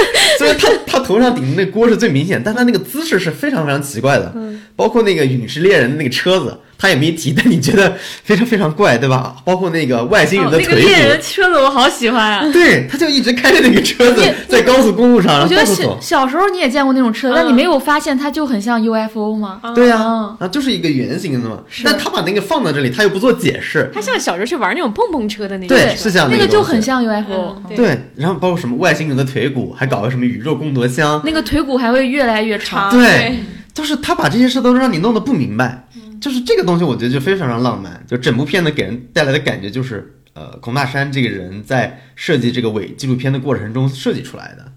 [0.38, 4.32] 虽然他他头上顶的那锅是最明显，但他那个姿势是非常非常奇怪的。
[4.36, 9.36] 嗯包括那个陨石猎人的那个车子，他也没提，但你觉得非常非常怪，对吧？
[9.44, 12.50] 包括那个外星人哦的腿骨，那个猎人车子我好喜欢啊！
[12.54, 16.20] 对，他就一直开着那个车子在高速公路上，我觉得然后到处走小。
[16.22, 19.60] 小时候你也见过那种车，但你嗯没有发现它就很像 UFO 吗？
[19.76, 21.60] 对啊，就是一个圆形的嘛。
[21.84, 23.92] 但他把那个放在这里，他又不做解释。
[23.94, 32.92] 他像小时候去玩那种碰碰车的那种，对，是像那个就很像 UFO，嗯对对，然后包括什么外星人的腿骨，还搞个什么宇宙功德箱，那个腿骨还会越来越长。
[32.92, 33.40] 长对，
[33.74, 35.88] 就是他把这些事都让你弄得不明白，
[36.22, 38.02] 就是这个东西，我觉得就非常非常浪漫。
[38.08, 44.72] 就整部片子给人带来的感觉就是，呃，孔大山这个人在设计这个伪纪录片的过程中设计出来的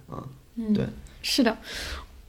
[0.56, 0.72] 嗯。
[0.74, 0.84] 对，
[1.22, 1.56] 是的。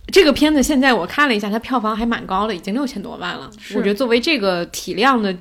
[0.08, 3.50] 这个片子现在我看了一下，它票房还蛮高的，已经六千多万了。
[3.74, 5.34] 我觉得作为这个体量的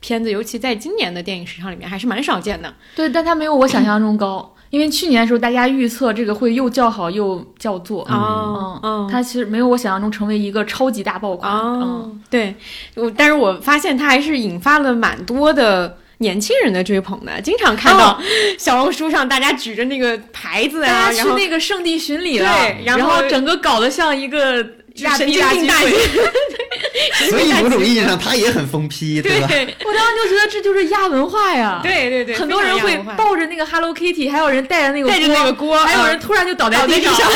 [0.00, 2.72] 片子，尤其在今年的电影市场里面，还是蛮少见的。
[2.94, 8.02] 对，但它没有我想象中高，因为去年的时候大家预测这个会又叫好又叫座。
[8.04, 11.52] 啊，嗯，它其实没有我想象中成为一个超级大爆款。
[11.52, 12.54] 嗯，哦，对，
[12.94, 18.18] 我但是我发现它还是引发了蛮多的年轻人的追捧的，经常看到
[18.58, 22.48] 小红书上大家举着那个牌子啊，然后去那个圣地巡礼了，
[22.86, 27.30] 然后整个搞得像一个亚神逼经病大聚会。
[27.30, 29.46] 所以某种意义上他也很疯批，对吧？
[29.48, 31.80] 对我当时就觉得这就是亚文化呀。。
[31.82, 37.14] 对对对，很多人会抱着那个 Hello Kitty，还有人带着那个带着那个锅还有啊人突然就倒在地上。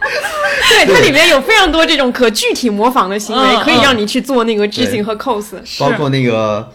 [0.70, 5.44] 对，它里面有非常多这种可具体模仿的行为，嗯可以让你去做那个致敬和 cos。
[5.78, 6.72] 包括那个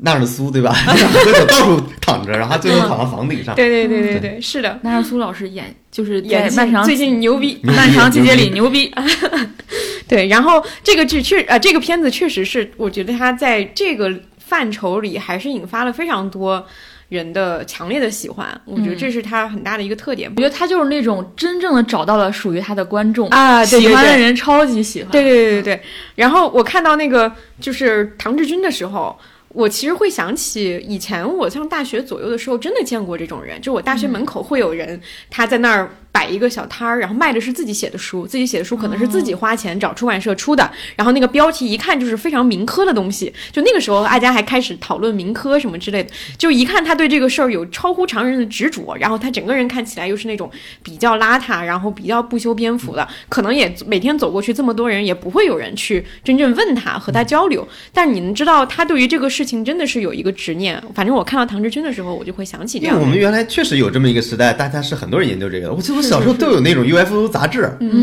[0.00, 0.72] 纳尔苏，对吧？
[0.84, 3.54] 喝酒到处躺着，然后他最后躺到房顶上。
[3.56, 7.58] 对对对对对，是的，纳尔苏老师演 就是演技漫长最近牛逼。
[7.64, 8.92] 漫长季节里牛逼。
[10.06, 16.64] 对，然后这个剧确呃，这个片子确实是，我觉得它在这个范畴里还是引发了非常多
[17.08, 18.60] 人的强烈的喜欢。
[18.66, 20.30] 我觉得这是他很大的一个特点。
[20.36, 25.10] 我觉得他就是那种真正的找到了属于他的观众啊对对喜欢的人超级喜欢。
[25.10, 25.82] 对对对对对。
[26.16, 29.18] 然后我看到那个就是唐志军的时候。
[29.54, 50.48] 我其实会想起以前我上大学左右的时候，真的见过这种人，就我大学门口会有人，他在那儿摆一个小摊儿，然后卖的是自己写的书，自己写的书可能是自己花钱找出版社出的，然后那个标题一看就是非常民科的东西，就那个时候大家还开始讨论民科什么之类的，就一看他对这个事儿有超乎常人的执着，然后他整个人看起来又是那种
[50.84, 60.80] 比较邋遢，然后比较不修边幅的，可能也每天走过去这么多人，也不会有人去真正问他和他交流，但你能知道他对于这个事情真的是有一个执念。
[60.94, 62.94] 反正我看到唐志军的时候，我就会想起这样。
[62.94, 65.74] 因为我们原来确实有这么一个时代，大家是很多人研究这个的。
[65.74, 67.62] 我记得我小时候都有那种 UFO 杂志，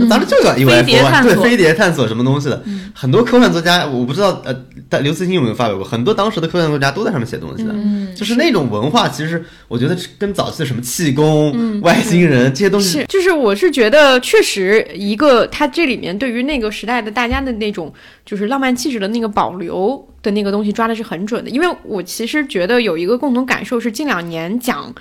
[0.09, 2.63] 杂志就叫 UFO，对飞碟探索什么东西的。
[2.93, 4.55] 很多科幻作家，我不知道呃，
[4.89, 5.85] 但刘慈欣有没有发表过？
[5.85, 7.73] 很多当时的科幻作家都在上面写东西的。
[8.15, 17.91] 就是那种文化，其实我觉得跟早期的什么气功、外星人这些东西是，就是我是觉得，确实一个他这里面对于那个时代的大家的那种
[18.25, 21.49] 就是浪漫气质的那个保留的那个东西抓的是很准的。
[21.49, 24.93] 因为我其实觉得有一个共同感受是近两年讲，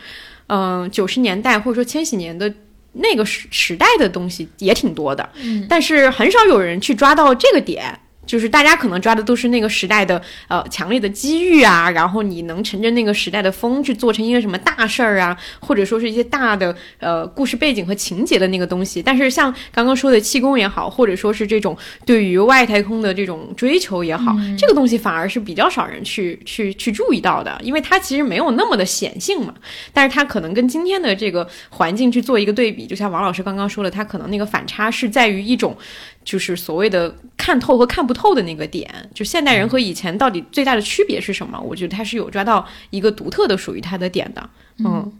[0.46, 2.52] 嗯、九十年代或者说千禧年的。
[2.92, 5.66] 那个时时代的东西也挺多的，嗯。
[5.68, 19.02] 但是很少有人去抓到这个点，就是大家可能抓的都是那个时代的呃强烈的机遇啊，然后你能乘着那个时代的风去做成一个什么大事儿啊，或者说是一些大的呃故事背景和情节的那个东西。
[19.02, 29.52] 但是像刚刚说的气功也好，或者说是这种对于外太空的这种追求也好，这个东西反而是比较少人去去去注意到的，因为它其实没有那么的显性嘛。
[29.92, 35.76] 但是它可能跟今天的这个环境去做一个对比，就像王老师刚刚说的，它可能那个反差是在于一种。
[36.22, 41.58] 就是所谓的看透和看不透的那个点，就现代人和以前到底最大的区别是什么？
[41.58, 44.50] 我觉得他是有抓到一个独特的属于他的点的。
[44.84, 45.10] 嗯，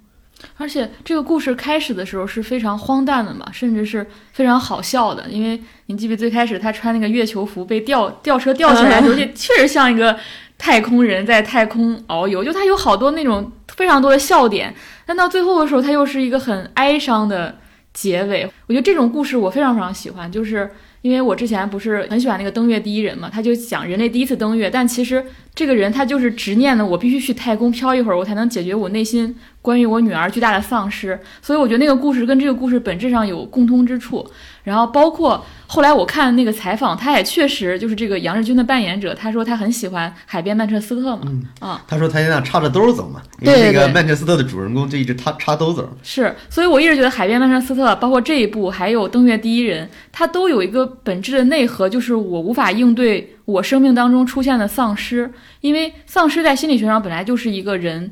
[0.59, 5.29] 而且这个故事开始的时候是非常荒诞的嘛，甚至是非常好笑的。
[5.29, 10.17] 因为你记不最开始他穿那个月球服被吊吊车吊起来的时候， 也确实像一个
[10.59, 14.75] 太空人在太空遨游，就他有好多那种非常多的笑点。
[15.07, 17.59] 但到最后的时候，他又是一个很哀伤的
[17.93, 18.45] 结尾。
[18.67, 20.71] 我觉得这种故事我非常非常喜欢，就是。
[21.03, 34.27] 因为我之前不是很喜欢那个登月第一人嘛，他就讲人类第一次登月，但其实这个人他就是执念的，我必须去太空飘一会儿，我才能解决我内心关于我女儿巨大的丧失，所以我觉得那个故事跟这个故事本质上有共通之处。
[34.63, 41.23] 然后包括后来我看那个采访，他也确实就是这个杨日军的扮演者，他说他很喜欢海边曼彻斯特嘛，
[41.61, 45.89] 啊，他说他现在插着兜走嘛，因为那个曼彻斯特的主人公就一直插插兜走。
[46.03, 58.11] 是，所以我一直觉得海边曼彻斯特，包括这一部，还有登月第一人，它都有一个本质的内核，就是我无法应对我生命当中出现的丧失，因为丧失在心理学上本来就是一个人。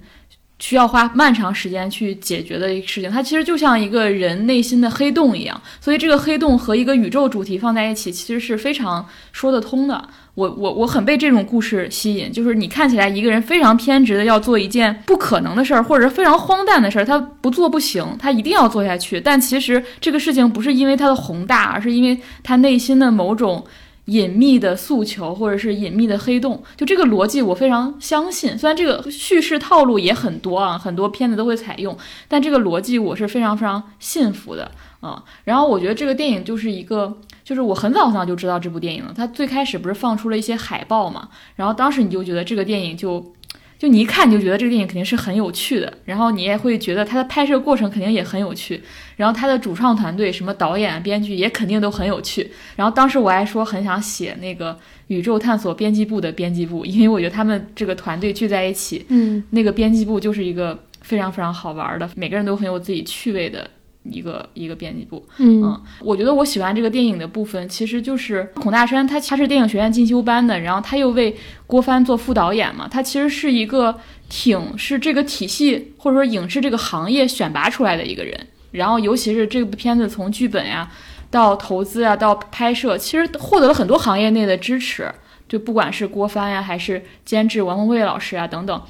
[0.59, 10.09] 需要花漫长时间去解决的一个事情，它其实就像一个人内心的黑洞一样，所以这个黑洞和一个宇宙主题放在一起，其实是非常说得通的。
[10.35, 19.21] 我我我很被这种故事吸引，就是你看起来一个人非常偏执的要做一件不可能的事儿，或者非常荒诞的事儿，他不做不行，他一定要做下去。
[19.21, 23.65] 但其实这个事情不是因为它的宏大，而是因为他内心的某种。
[24.09, 28.57] 隐秘的诉求，或者是隐秘的黑洞，就这个逻辑我非常相信。
[28.57, 35.23] 虽然这个叙事套路也很多啊，很多片子都会采用，但这个逻辑我是非常非常信服的啊。
[35.45, 39.13] 然后我觉得这个电影就是一个，就是我很早很早就知道这部电影了。
[39.15, 43.35] 它最开始不是放出了一些海报嘛，然后当时你就觉得这个电影就。
[43.79, 48.83] 就你一看你就觉得这个电影肯定是很有趣的，然后你也会觉得它的拍摄过程肯定也很有趣，
[49.17, 52.51] 然后它的主创团队什么导演、编剧也肯定都很有趣。
[52.75, 63.71] 然后当时我还说很想写那个宇宙探索编辑部的编辑部，因为我觉得他们这个团队聚在一起，嗯，那个编辑部就是一个非常非常好玩的，每个人都很有自己趣味的。
[64.11, 73.95] 一个一个编辑部，嗯，我觉得我喜欢这个电影的部分，其实就是孔大山他他是电影学院进修班的，然后他又为郭帆做副导演嘛，他其实是一个
[74.29, 78.39] 挺是这个体系或者说影视这个行业选拔出来的一个人，
[78.71, 80.91] 然后尤其是这部片子从剧本呀
[81.31, 85.11] 到投资啊到拍摄，其实获得了很多行业内的支持，
[85.49, 88.83] 就不管是郭帆呀还是监制王宏卫老师啊等等。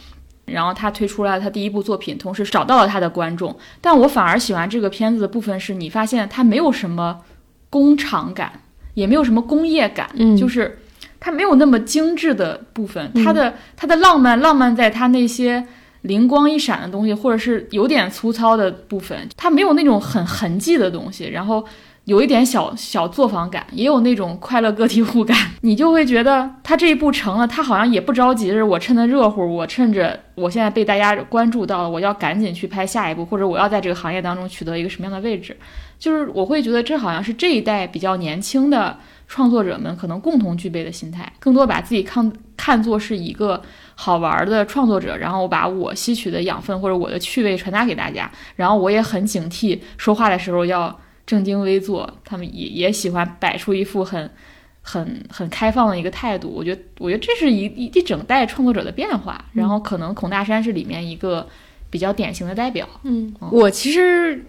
[0.50, 3.56] 然后他推出了他第一部作品，同时找到了他的观众。
[3.80, 7.20] 但我反而喜欢这个片子的部分是，你发现它没有什么
[7.70, 8.52] 工厂感，
[8.94, 10.78] 也没有什么工业感，就是
[11.18, 13.12] 它没有那么精致的部分。
[13.24, 15.66] 它的它的浪漫，浪漫在它那些
[16.02, 21.28] 灵光一闪的东西，或者是有点粗糙的部分，它没有那种很痕迹的东西。
[21.28, 21.64] 然后。
[22.08, 35.54] 有一点小小作坊感，也有那种快乐个体户感，你就会觉得他这一步成了，他好像也不着急，是我趁着热乎，我趁着我现在被大家关注到了，我要赶紧去拍下一步，或者我要在这个行业当中取得一个什么样的位置，
[35.98, 43.60] 就是我会觉得这好像是这一代比较年轻的创作者们可能共同具备的心态，更多把自己看看作是一个
[43.94, 50.98] 好玩的创作者，然后把我吸取的养分或者我的趣味传达给大家，然后我也很警惕说话的时候要。
[51.28, 54.30] 正襟危坐，他们也也喜欢摆出一副很、
[54.80, 56.48] 很、很开放的一个态度。
[56.48, 59.44] 我觉得，我觉得这是一一一整代创作者的变化。
[59.52, 61.46] 然后，可能孔大山是里面一个
[61.90, 62.88] 比较典型的代表。
[63.02, 64.42] 嗯，我其实，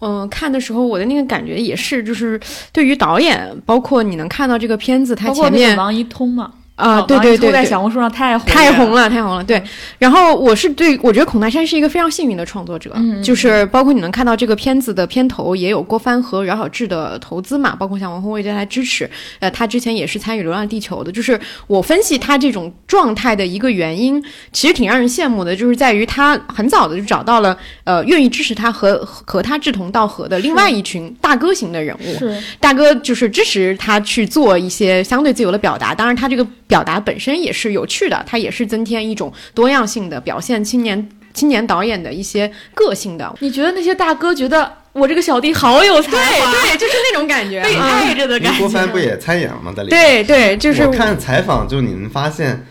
[0.00, 2.40] 嗯，看的时候我的那个感觉也是，就是
[2.72, 6.52] 对于导演，包括你能看到这个片子，它前面王一通嘛。
[6.76, 9.44] 啊，对对对，在小红书上太红太红了，太红了。
[9.44, 9.62] 对，
[9.96, 19.08] 然后我是对我觉得孔大山是一个非常幸运的创作者，就是包括你能看到这个片子的片头也有郭帆和饶晓志的投资嘛，包括像王宏伟对他支持。
[19.38, 32.18] 呃，他之前也是参与《流浪地球》的，就是我分析他这种状态的一个原因，其实挺让人羡慕的，就是在于他很早的就找到了呃愿意支持他和和他志同道合的另外一群大哥型的人物。
[32.18, 36.44] 是大哥就是支持他去做一些相对自由的表达，当然他这个。
[36.74, 43.32] 表达本身也是有趣的，它也是增添一种多样性的表现青年青年导演的一些个性的。
[43.38, 48.58] 你觉得那些大哥觉得我这个小弟好有才华，对，就是那种感觉，被爱着的感觉。
[48.58, 49.72] 郭帆不也参演了吗？
[49.76, 52.64] 在里面，对对，就是我看采访，就你们发现，呃。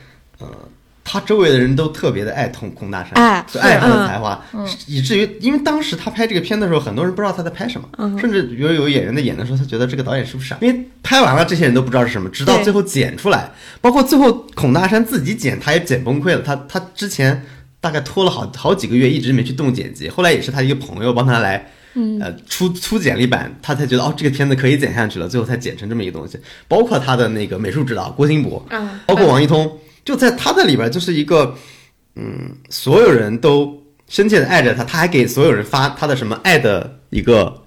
[1.04, 4.42] 他周围的人都特别的爱孔孔大山，就爱他的才华，
[4.88, 7.88] 以至于因为当时他拍这个片的时候，很多人不知道他在拍什么，
[8.20, 10.58] 甚至比如有演员在演的时候，他觉得这个导演是不是傻？
[10.62, 16.42] 因为拍完了，这些人都不知道是什么，直到最后剪出来，包括最后孔大山自己剪，他也剪崩溃了。
[16.42, 17.46] 他他之前
[17.82, 21.70] 大概拖了好好几个月，一直没去动剪辑，后来也是他一个朋友帮他来，
[22.22, 26.40] 呃，出出剪了一版，他才觉得哦，这个片子可以剪下去了，最后才剪成这么一个东西。
[26.68, 28.66] 包括他的那个美术指导郭新博，
[29.06, 29.70] 包括王一通。
[30.04, 31.56] 就在他的里边，就是一个，
[32.16, 37.62] 嗯，所有人都深切的爱着他，他还给所有人发他的什么爱的一个，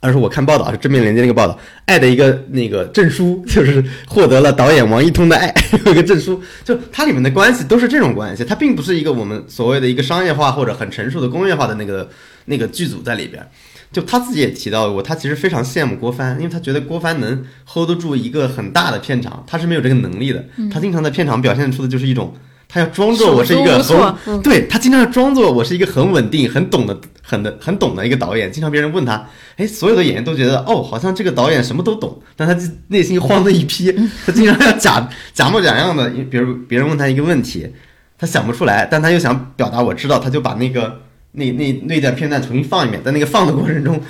[0.00, 5.54] 而是我看报道是正面连接那个报道，爱的一个那个证书，就是获得了导演王一通的爱，
[5.86, 12.08] 有一个证书，就它里面的关系都是这种关系，它并不是一个我们所谓的一个商业化或者很成熟的工业化的那个
[12.44, 13.48] 那个剧组在里边。
[13.92, 20.44] 就他自己也提到过，他其实非常羡慕郭帆，因为他觉得郭帆能 hold 得住一个很大的片场，他是没有这个能力的。
[20.70, 22.34] 他经常在片场表现出的就是一种
[22.68, 28.50] 他要装作我是一个很，对他经常要装作我是一个很稳定、很懂的、很的、很懂的一个导演。
[28.50, 29.24] 经常别人问他，
[29.56, 33.92] 哎，所有的演员都觉得哦，好像这个导演什么都懂，但他自内心慌的一批。
[34.26, 37.68] 他经常要假假模假样的，比如别人问他一个问题，
[38.18, 41.00] 他想不出来，但他又想表达我知道，他就把那个
[41.36, 44.00] 那那那段片段重新放一遍，在那个放的过程中，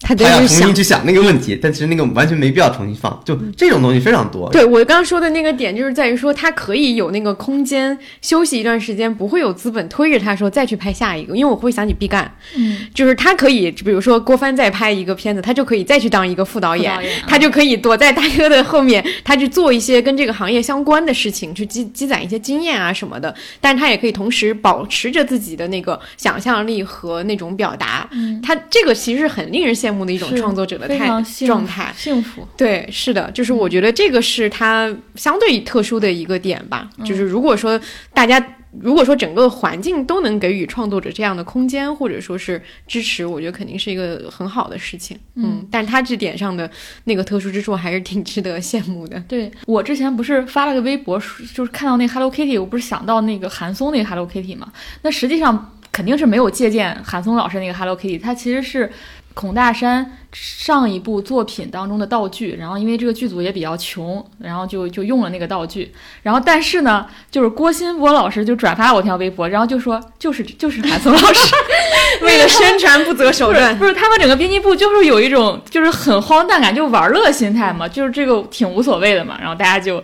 [0.00, 4.50] 他他要重新去想那个问题，但其实那个完全没必要重新放，就这种东西非常多。
[4.50, 23.34] 对我刚刚说的那个点，就是在于说他可以有那个空间休息一段时间，不会有资本推着他说再去拍下一个，因为我会想起毕赣，嗯，就是他可以，比如说郭帆再拍一个片子，他就可以再去当一个副导演，导演他就可以躲在大哥的后面，他去做一些跟这个行业相关的事情，去积积攒一些经验啊什么的。
[23.58, 28.06] 但是他也可以同时保持着自己的那个想象力和那种表达。
[28.12, 31.08] 嗯他这个其实很令人羡慕的一种创作者的态
[31.46, 31.92] 状态。
[31.96, 32.46] 幸福。
[32.56, 36.88] 对，是的，就是我觉得这个是它相对特殊的一个点吧。
[37.04, 37.78] 就是如果说
[38.12, 38.44] 大家，
[38.80, 45.16] 如果说整个环境都能给予创作者这样的空间，或者说是支持，我觉得肯定是一个很好的事情。
[45.34, 46.68] 嗯，但他这点上的
[47.04, 49.22] 那个特殊之处还是挺值得羡慕的。
[49.28, 51.20] 对我之前不是发了个微博，
[51.54, 54.72] 就是看到那 Hello Kitty，我不是想到那个韩松那个 Hello Kitty 嘛？
[55.02, 58.90] 那实际上肯定是没有借鉴韩松老师那个 Hello Kitty，他其实是
[59.34, 65.90] 孔大山上一部作品当中的道具，然后因为这个剧组也比较穷，然后就就用了那个道具，
[66.22, 71.54] 然后但是呢，就是郭新波老师就转发我条微博，然后就说就是就是韩松老师。
[72.22, 80.02] 为了宣传不择手段，不是他们整个编辑部就是有一种就是很荒诞感，就玩乐心态嘛，就是这个挺无所谓的嘛，然后大家就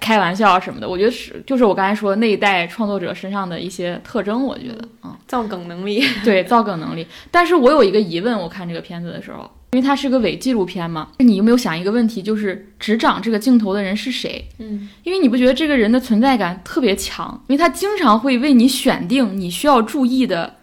[0.00, 0.88] 开玩笑什么的。
[0.88, 6.04] 我觉得是就是我刚才说那一代创作者身上的一些特征，我觉得嗯，造梗能力。
[6.24, 7.06] 对造梗能力。
[7.30, 14.48] 但是我有一个疑问，我看这个片子的时候，因为它是个伪纪录片嘛，你有没有想一个问题，就是执掌这个镜头的人是谁？
[14.58, 20.54] 嗯，因为你不觉得这个人的存在感特别强，因为他经常会为你选定你需要注意的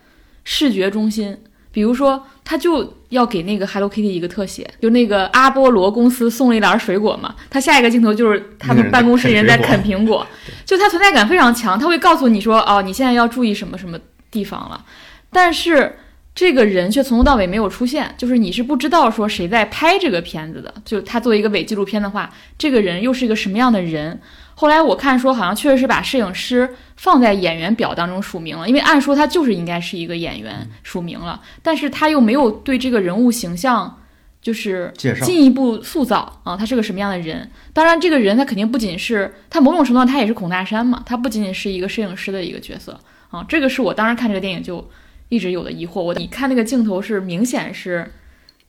[0.43, 1.37] 视觉中心，
[1.71, 10.25] 比如说他就要给那个 Hello Kitty 一个特写，就那个阿波罗公司送了一篮水果嘛，他下一个镜头就是他们办公室人在啃苹果，
[10.65, 13.99] 就他存在感非常强，他会告诉你说哦，你现在要注意什么什么
[14.31, 14.83] 地方了，
[15.29, 15.97] 但是。
[16.35, 20.73] 这个人却从头到尾没有出现，就是你是不知道说谁在拍这个片子的。
[20.83, 24.19] 就他作为一个伪纪录片的话，这个人又是一个什么样的人？
[24.55, 33.99] 后来我看说，好像确实是把摄影师放在演员表当中署名了，因为按说他就是应该是一个演员署名了，但是他又没有对这个人物形象
[34.41, 37.49] 就是进一步塑造啊，他是个什么样的人？
[37.73, 43.43] 当然，这个人他肯定不仅是他某种程度上他也是孔大山嘛，他不仅仅是一个摄影师的一个角色啊。
[43.47, 44.87] 这个是我当时看这个电影就
[45.33, 45.99] 一直有的疑惑。
[45.99, 48.05] 我你看那个镜头是明显是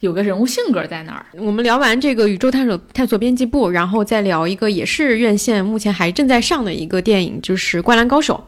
[0.01, 8.43] 有个人物性格在那儿，我们聊完这个宇宙探索探索编辑部，然后再聊一个也是院线目前还正在上的一个电影，就是《灌篮高手》。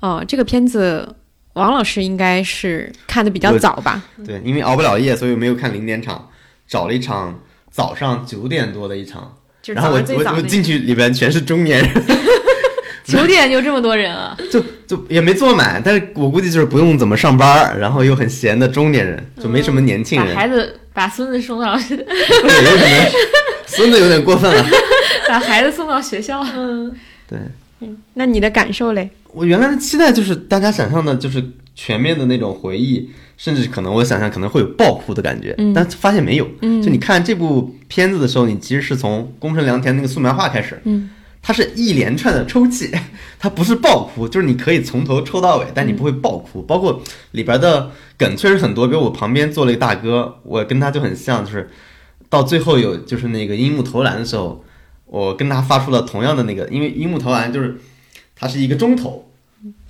[0.00, 1.16] 呃，这个片子
[1.54, 4.02] 王老师应该是看的比较早吧？
[4.26, 6.28] 对，因为熬不了夜，所以没有看零点场，
[6.66, 11.92] 找了一场早上九点多的一场，就是然后我我我早上最早那进去里边全是中年人，
[13.06, 14.36] 九点就这么多人啊！
[14.50, 23.10] 就就也没坐满，但是我估计就是不用怎么上班，然后又很闲的中年人，就没什么年轻把人，孩子把孙子送到 对，有可能
[23.66, 24.64] 孙子有点过分了。
[25.28, 26.94] 把孩子送到学校，嗯，
[27.28, 27.38] 对
[27.80, 29.08] 嗯那你的感受嘞？
[29.32, 31.42] 我原来的期待就是大家想象的就是
[31.74, 36.46] 全面的那种回忆，甚至可能我想象可能会有爆哭的感觉，嗯但发现没有。
[36.60, 41.08] 嗯就你看这部片子的时候，你其实是从宫城良田那个素描画开始，嗯，
[41.42, 42.90] 它是一连串的抽泣，
[43.38, 46.62] 它不是爆哭，就是你可以从头抽到尾，但你不会爆哭。
[46.62, 51.68] 包括里边的梗确实很多，比如我旁边坐了一个大哥，我跟他就很像，就是
[52.28, 54.64] 到最后有就是那个樱木投篮的时候，
[55.04, 57.76] 我跟他发出了同样的那个，因为樱木投篮就是
[58.36, 59.28] 它是一个中投，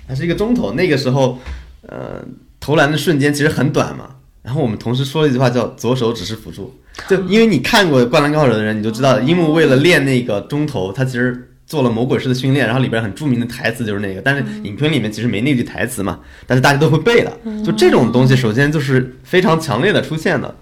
[0.08, 1.38] 它是一个中投，那个时候
[1.82, 2.24] 呃
[2.58, 4.16] 投篮的瞬间其实很短嘛。
[4.42, 6.74] 然后我们同时说了一句话叫“左手只是辅助”，
[7.08, 17.32] 就因为你看过《灌篮高手》的人， 你就知道樱木为了练那个中投，他其实做了魔鬼式的训练，然后里边很著名的台词就是那个，但是影片里面其实没那句台词嘛，但是大家都会背的。
[17.64, 20.54] 就这种东西，首先就是非常强烈的出现的，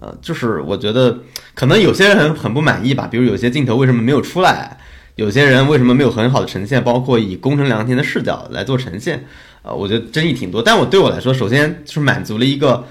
[0.00, 1.16] 呃，就是我觉得
[1.54, 4.76] 可能有些人很很不满意吧，比如有些镜头为什么没有出来，
[5.14, 9.24] 有些人为什么没有很好的呈现，包括以宫城良田的视角来做呈现，
[9.62, 10.60] 呃，我觉得争议挺多。
[10.60, 12.84] 但我对我来说，首先就是满足了一个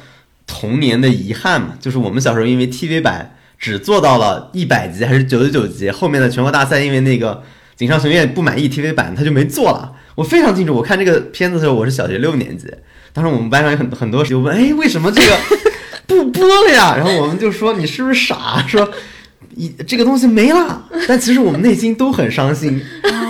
[0.47, 7.43] 童年的遗憾嘛，就是我们小时候因为 TV 版只做到了一百集还是九十九集，后面的全国大赛因为那个
[7.75, 9.91] 井上雄彦不满意 TV 版，他就没做了。
[10.15, 12.67] 我非常清楚，我看这个片子的时候，我是小学六年级，
[13.13, 15.37] 当时我们班上有很很多就问，哎，为什么这个
[16.07, 16.95] 不播了呀？
[16.97, 18.65] 然后我们就说你是不是傻？
[18.67, 18.89] 说
[19.55, 22.81] 一这个东西没了，但其实我们内心都很伤心，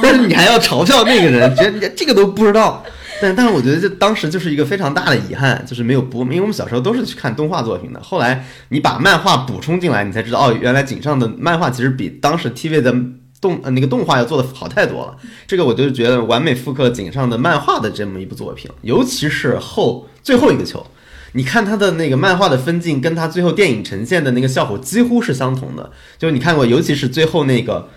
[0.02, 2.86] 但是你还要嘲笑那个人，觉得你这个都不知道。
[3.22, 8.00] 但但是我觉得这当时就是一个非常大的遗憾，就是没有播，因为我们小时候都是去看动画作品的。
[8.02, 12.94] 后来你把漫画补充进来，你才知道哦，原来井上的漫画其实比当时 TV 的
[13.42, 15.18] 动呃那个动画要做的好太多了。
[15.48, 20.86] 这个我就觉得完美复刻井上的漫画的这么一部作品，尤其是后最后一个球，
[21.32, 25.92] 你看他的那个漫画的分镜，跟他最后电影呈现的那个效果几乎是相同的。
[26.20, 27.90] 就你看过，尤其是最后那个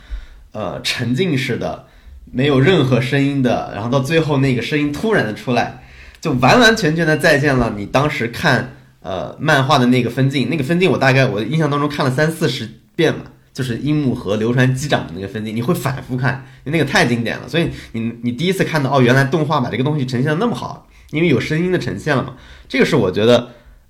[0.52, 1.89] 呃沉浸式的。
[2.32, 5.82] 没有任何声音的，然后到最后那个声音突然的出来，
[6.20, 10.48] 就完完全全的再现了你当时看呃漫画的那个分镜。
[10.48, 17.48] 那个分镜我大概我印象当中看了三四十遍吧，就是樱木和流川机长的那个分镜，你会反复看，因为那个太经典了。
[17.48, 22.36] 所以你你第一次看到哦，原来动画把这个东西呈现的那么好，因为有声音的呈现了嘛。
[22.68, 23.48] 这个是我觉得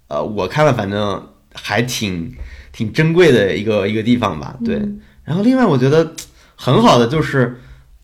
[0.09, 2.35] 呃我看了反正还挺
[2.73, 4.57] 挺珍贵的一个一个地方吧。
[4.65, 4.81] 对，
[5.25, 6.15] 然后另外我觉得
[6.57, 7.61] 很好的就是。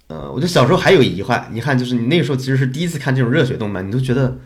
[0.09, 4.39] 呃，我觉得小时候还有遗憾，遗憾就是你那个时候其实是第一次看这种热血动漫，你都觉得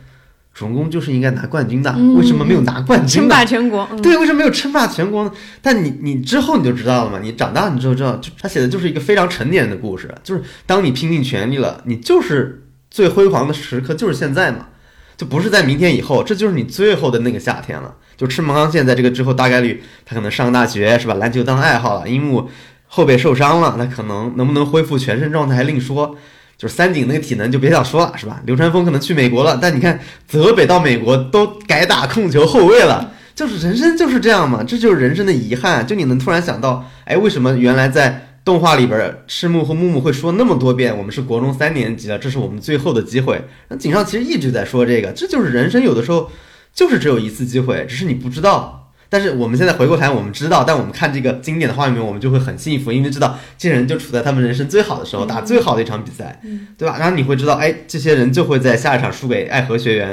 [0.54, 3.20] 主人公就是应该拿冠军的，为什么没有拿冠军？
[3.20, 5.32] 称霸全国，对，为什么没有称霸全国呢？
[5.60, 14.68] 但你你之后你就知道了嘛，你长大你就知道，就他写的就是一个非常成年人的故事，就是当你拼尽全力了，你就是最辉煌的时刻就是现在嘛，
[15.16, 17.94] 就不是在明天以后，这就是你最后的那个夏天了。
[18.16, 21.14] 就赤木刚宪在这个之后大概率他可能上大学是吧？
[21.14, 22.50] 篮球当爱好了，樱木。
[22.92, 26.16] 后背受伤了，那可能能不能恢复全身状态还另说。
[26.58, 28.42] 就是三井那个体能就别想说了，是吧？
[28.44, 35.86] 流川枫可能去美国了，但你看泽北到美国都改打控球后卫了，就是人生就是这样嘛，这就是人生的遗憾。
[35.86, 43.42] 就你能突然想到，哎，为什么原来在动画里边赤木和木木会说那么多遍，我们是国中三年级了，这是我们最后的机会。
[43.68, 46.30] 那井上其实一直在说这个，这就是人生有的时候
[46.74, 48.79] 就是只有一次机会，只是你不知道。
[49.12, 56.40] 但是我们现在回过头，我们知道，但我们看这个经典的画面，我们就会很幸福，因为知道这些人就处在他们人生最好的时候，打最好的一场比赛，
[56.78, 56.96] 对吧？
[56.96, 60.08] 然后你会知道，哎，这些人就会在下一场输给爱河学员，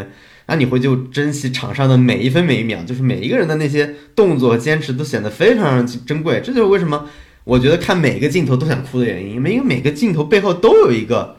[0.47, 6.41] 然后你会就珍惜场上的每一分每一秒，就是每一个人的那些动作和坚持都显得非常珍贵。
[6.43, 7.05] 这就是为什么
[7.43, 11.37] 我觉得看每个镜头都想哭的原因，因为每个镜头背后都有一个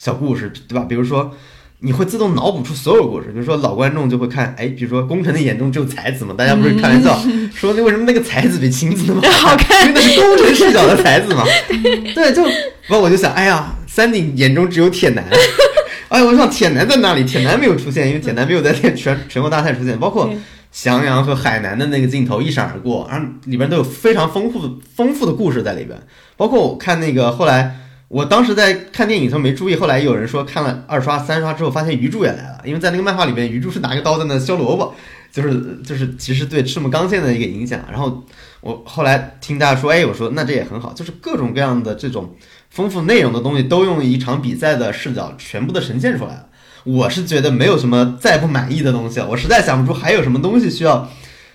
[0.00, 0.84] 小故事，对吧？
[0.88, 1.32] 比如说。
[1.80, 7.16] 你会自动脑补出所有故事，比如说老观众就会看，哎，比如说功臣的眼中只有才子嘛，大家不是开玩笑
[7.54, 9.86] 说那为什么那个才子比晴子 那么好看？
[9.86, 11.44] 因为那是功臣视角的才子嘛。
[12.16, 12.42] 对，就
[12.88, 15.24] 完我就想，哎呀，三井眼中只有铁男，
[16.08, 17.22] 哎，我想铁男在哪里？
[17.22, 20.28] 铁男没有出现，因为铁男没有在全全国大赛出现，包括
[20.72, 25.96] 翔阳和海南的那个镜头一闪而过，然后里边都有非常丰富的丰富的故事在里边，
[26.36, 27.76] 包括我看那个后来。
[28.08, 32.62] 我当时在看电影的时候没注意，后来有人说看了二刷、三刷之后，发现鱼柱也来了。
[32.64, 34.94] 因为在那个漫画里面，鱼柱是拿个刀在那削萝卜，
[35.30, 37.84] 就是就是其实对赤木刚宪的一个影响。
[37.90, 38.24] 然后
[38.62, 42.34] 我后来听大家说，哎，我说那这也很好，就是各种各样的这种
[42.70, 46.46] 丰富内容的东西，都用一场比赛的视角全部的呈现出来了。
[46.84, 51.06] 我是觉得没有什么再不满意的东西了，我实在想不出还有什么东西需要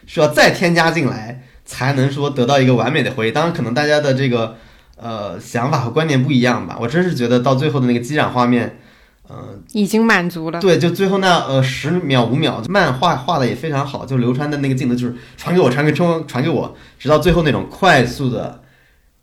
[0.05, 3.31] 需要再添加进来，才能说得到一个完美的回忆。
[3.31, 4.55] 当然，可能大家的这个。
[5.03, 6.77] 呃，想法和观点不一样吧？
[6.79, 8.79] 我真是觉得到最后的那个机长画面，
[9.27, 10.61] 呃，已经满足了。
[10.61, 14.05] 对，就最后那呃十秒五秒，漫画画的也非常好。
[14.05, 18.61] 就流川的那个镜头，就是传给我，传给冲，传给我，直到最后那种快速的、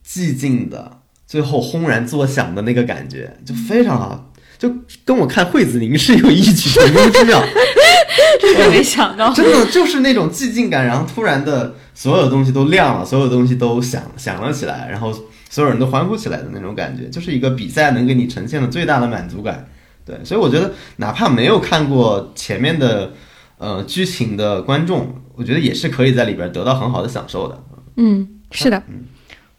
[0.06, 4.70] 寂静的，最后轰然作响的那个感觉，就非常好，就
[5.06, 7.42] 跟我看惠子凝是有异曲同工之妙。
[8.38, 15.10] 真的没想到，真的就是那种寂静感，然后突然的所有东西都亮了，所有东西都响响了起来，然后。
[15.50, 19.68] 所有人都欢呼起来的那种感觉，就是一个比赛能给你呈现的最大的满足感。
[20.06, 23.12] 对，所以我觉得哪怕没有看过前面的
[23.58, 27.62] 呃剧情的观众，我觉得也是可以在里边得到很好的享受的。
[27.96, 28.82] 嗯，是的。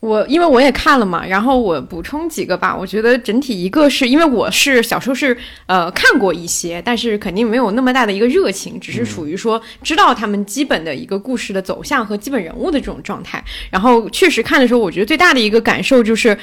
[0.02, 2.76] 我因为我也看了嘛，然后我补充几个吧。
[2.76, 5.38] 我觉得整体一个是因为我是小时候是
[5.68, 13.44] 呃看过一些，但是肯定没有那么大的一个热情，只是属于说知道他们基本的一个故事的走向和基本人物的这种状态。
[13.70, 16.38] 然后确实看的时候，我觉得最大的一个感受就是。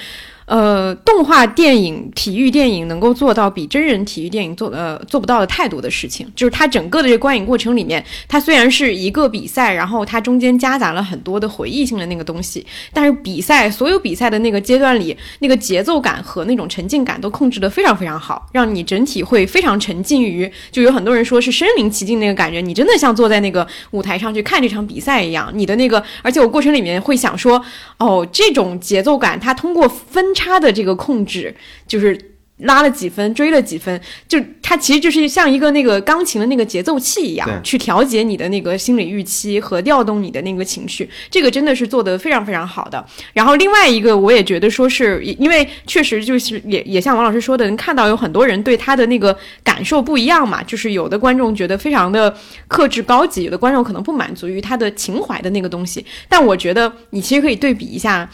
[0.49, 27.63] 呃，动画电影、体育电影能够做到比真人体育电影做呃做不到的太多的事情，就是它整个的这个观影过程里面，它虽然是一个比赛，然后它中间夹杂了很多的回忆性的那个东西，但是比赛所有比赛的那个阶段里，那个节奏感和那种沉浸感都控制得非常非常好，让你整体会非常沉浸于，就有很多人说是身临其境那个感觉，你真的像坐在那个舞台上去看这场比赛一样，你的那个，而且我过程里面会想说，
[27.99, 30.25] 哦，这种节奏感它通过分。
[30.39, 31.53] 差的这个控制，
[31.89, 32.17] 就是
[32.59, 43.05] 拉了几分，追了几分，就它其实就是像一个那个钢琴的那个节奏器一样，去调节你的那个心理预期和调动你的那个情绪，这个真的是做得非常非常好的。
[43.33, 52.37] 然后另外一个，我也觉得说是因为确实就是也也像王老师说的，能看到有很多人对他的那个感受不一样嘛，就是有的观众觉得非常的
[52.67, 56.05] 克制高级，有的观众可能不满足于他的情怀的那个东西。
[56.29, 58.29] 但我觉得你其实可以对比一下。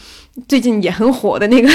[0.48, 1.68] 最近也很火的那个，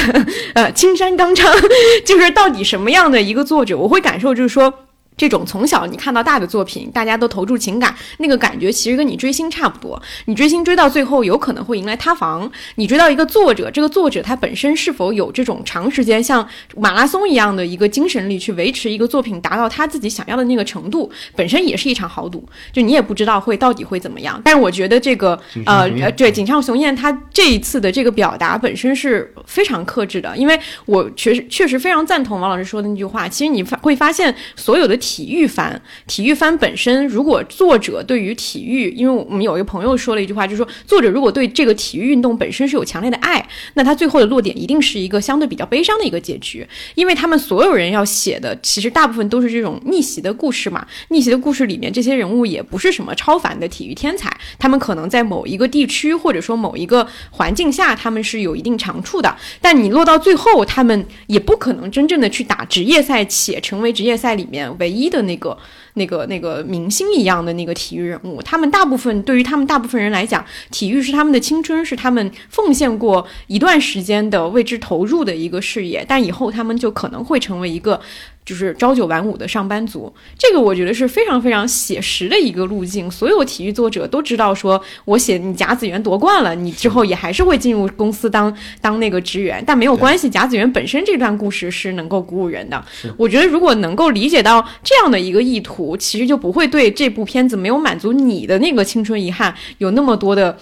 [0.53, 1.53] 呃，青山刚昌，
[2.05, 4.73] 就是到底什么样的一个作者，我会感受就是说。
[5.19, 10.01] 这种从小你看到大的作品，大家都投注情感，那个感觉其实跟你追星差不多。
[10.27, 12.49] 你追星追到最后，有可能会迎来塌房。
[12.75, 16.47] 你追到一个作者，这个作者他本身是否有这种长时间像
[16.77, 22.47] 马拉松一样的一个精神力去维持一个作品达到他自己想要的那个程度，本身也是一场豪赌。
[22.71, 24.41] 就你也不知道会到底会怎么样。
[24.45, 33.27] 但是我觉得这个呃呃，对井上雄彦他这一次的这个表达本身是非常克制的，因为我确实确实非常赞同王老师说的那句话。
[33.27, 34.95] 其实你发会发现所有的。
[34.99, 43.43] 体体育番，体育番本身，如果作者对于体育，因为我们有一个朋友说了一句话，就是说作者如果对这个体育运动本身是有强烈的爱，
[43.73, 50.85] 那他最后的落点一定是一个相对比较悲伤的一个结局，因为他们所有人要写的，其实大部分都是这种逆袭的故事嘛。
[51.07, 65.09] 逆袭的故事里面，这些人物也不是什么超凡的体育天才，他们可能在某一个地区或者说某一个环境下，他们是有一定长处的，但你落到最后，他们也不可能真正的去打职业赛，且成为职业赛里面唯一。
[65.09, 65.57] 的那个、
[65.95, 77.99] 那个、那个明星一样的那个体育人物，他们大部分对于他们大部分人来讲，体育是他们的青春，是他们奉献过一段时间的为之投入的一个事业，但以后他们就可能会成为一个。
[78.49, 83.09] 就是朝九晚五的上班族，这个我觉得是非常非常写实的一个路径。
[83.11, 92.83] 所有体育作者都知道，说我写你甲子园夺冠了，你之后也还是会进入公司当当那个职员，但没有关系，甲子园本身这段故事是能够鼓舞人的。
[93.17, 100.57] 我觉得如果能够理解到这样的一个意图，其实就不会对这部片子没有满足你的那个青春遗憾有那么多的。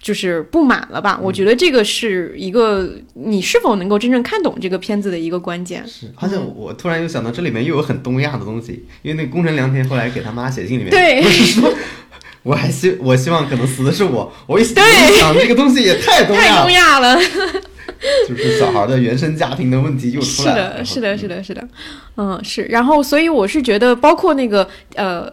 [0.00, 1.18] 就是不满了吧？
[1.22, 5.86] 我觉得这个是一个你是否能够真正看懂这个片子的一个关键。
[5.86, 11.72] 是，而且我突然又想到，这里面又有很东亚的东西，因为那个宫城良田后来给他妈写信里面，对，不是说，
[12.42, 17.16] 我还希我希望可能死的是我，我一想这个东西也太东亚，太东亚了，
[18.28, 20.84] 就是小孩的原生家庭的问题又出来了。
[20.84, 21.68] 是的，是的，是的，是的，
[22.16, 22.62] 嗯，是。
[22.64, 25.30] 然后，所以我是觉得，包括那个呃。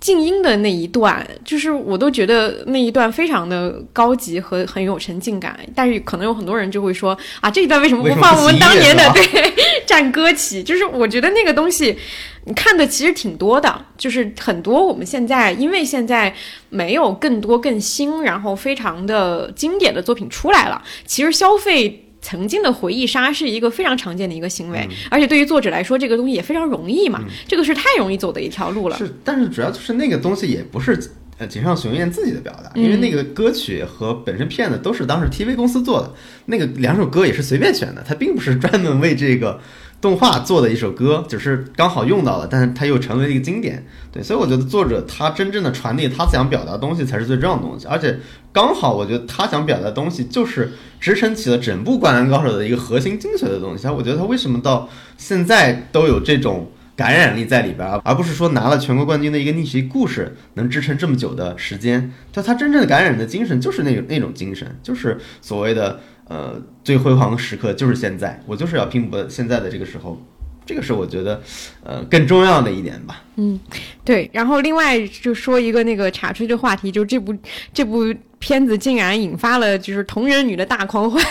[0.00, 5.58] 静音的那一段，就是我都觉得那一段非常的高级和很有沉浸感。
[5.74, 9.24] 但是可能有很多人就会说啊，这一段为什么不放我们当年的对
[9.86, 10.62] 战歌曲？
[10.62, 11.98] 就是我觉得那个东西，
[12.44, 16.34] 你看的其实挺多的，就是很多我们现在因为现在
[16.68, 22.04] 没有更多更新，然后非常的经典的作品出来了，其实消费。
[22.28, 27.24] 曾经的回忆杀是一个非常常见的一个行为，而且对于作者来说，这个东西也非常容易嘛。
[27.46, 28.98] 这个是太容易走的一条路了。
[28.98, 36.12] 是，但是主要就是那个东西也不是呃井上雄彦自己的表达，因为那个歌曲和本身片子都是当时 TV 公司做的，
[36.44, 39.58] 那个两首歌也是随便选的，他并不是专门为这个。
[40.00, 43.84] 动画做的一首歌，只是刚好用到了，但是它又成为一个经典。
[44.12, 47.86] 对，所以我觉得作者他真正的传递他想表达的东西才是最重要的东西。
[47.88, 48.16] 而且
[48.52, 50.70] 刚好，我觉得他想表达的东西就是
[51.00, 53.88] 支撑起了整部《灌篮高手》的一个核心精髓的东西。
[53.88, 62.12] 我觉得他为什么到现在都有这种感染力在里边，而不是说拿了全国冠军的一个逆袭故事能支撑这么久的时间？
[62.32, 65.98] 就他真正的感染的精神就是那种那种精神，就是所谓的。
[66.28, 70.22] 呃，最辉煌的时刻就是现在，我就是要拼搏现在的这个时候，
[70.64, 71.42] 这个是我觉得，
[71.82, 73.22] 呃，更重要的一点吧。
[73.36, 73.58] 嗯，
[74.04, 74.30] 对。
[74.32, 77.34] 然后另外就说一个那个岔出的话题，就这部
[77.72, 78.14] 这部。
[78.38, 81.22] 片子竟然引发了就是同人女的大狂欢，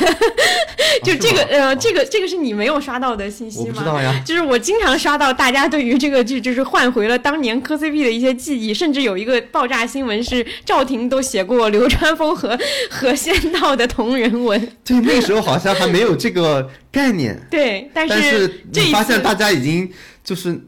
[1.04, 3.66] 就这个呃，这个这个是你没有刷到的信息吗？
[3.68, 4.22] 我不知道呀。
[4.26, 12.58] 就是我经常刷到大家对于这个剧就是换回了当年磕 CP 的一些记忆，甚至有一个爆炸新闻是赵婷都写过流川枫和
[12.92, 14.60] 和仙道的同人文。
[14.84, 17.40] 对，那个时候好像还没有这个概念。
[17.50, 19.90] 对，但是你发现大家已经
[20.24, 20.60] 就是。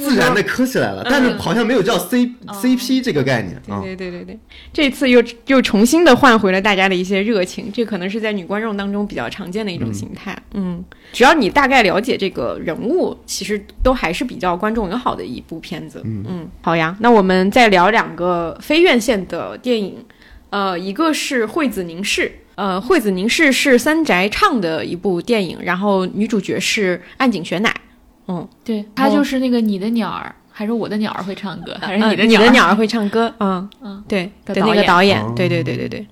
[0.00, 3.80] 自然的磕起来了，但是好像没有叫 C C P 这个概念啊。
[3.80, 4.38] 对对对对，
[4.72, 10.36] 这次又又重新的换回了大家的一些热情，这可能是在女观众当中比较常见的一种形态。
[10.54, 16.02] 嗯，只要你大概了解这个人物，其实都还是比较观众友好的一部片子。
[16.04, 20.04] 嗯嗯，好呀，那我们再聊两个非院线的电影，
[20.50, 27.72] 呃，一个是《惠子凝视》，呃，《惠子凝视》是三宅唱的一部电影，然后女主角是岸井雪乃。
[28.26, 33.32] 嗯，对，他就是那个你的鸟儿，还是我的鸟儿会唱歌，还是你的鸟儿会唱歌？
[33.40, 36.06] 嗯嗯，对的那个导演，对对对对对。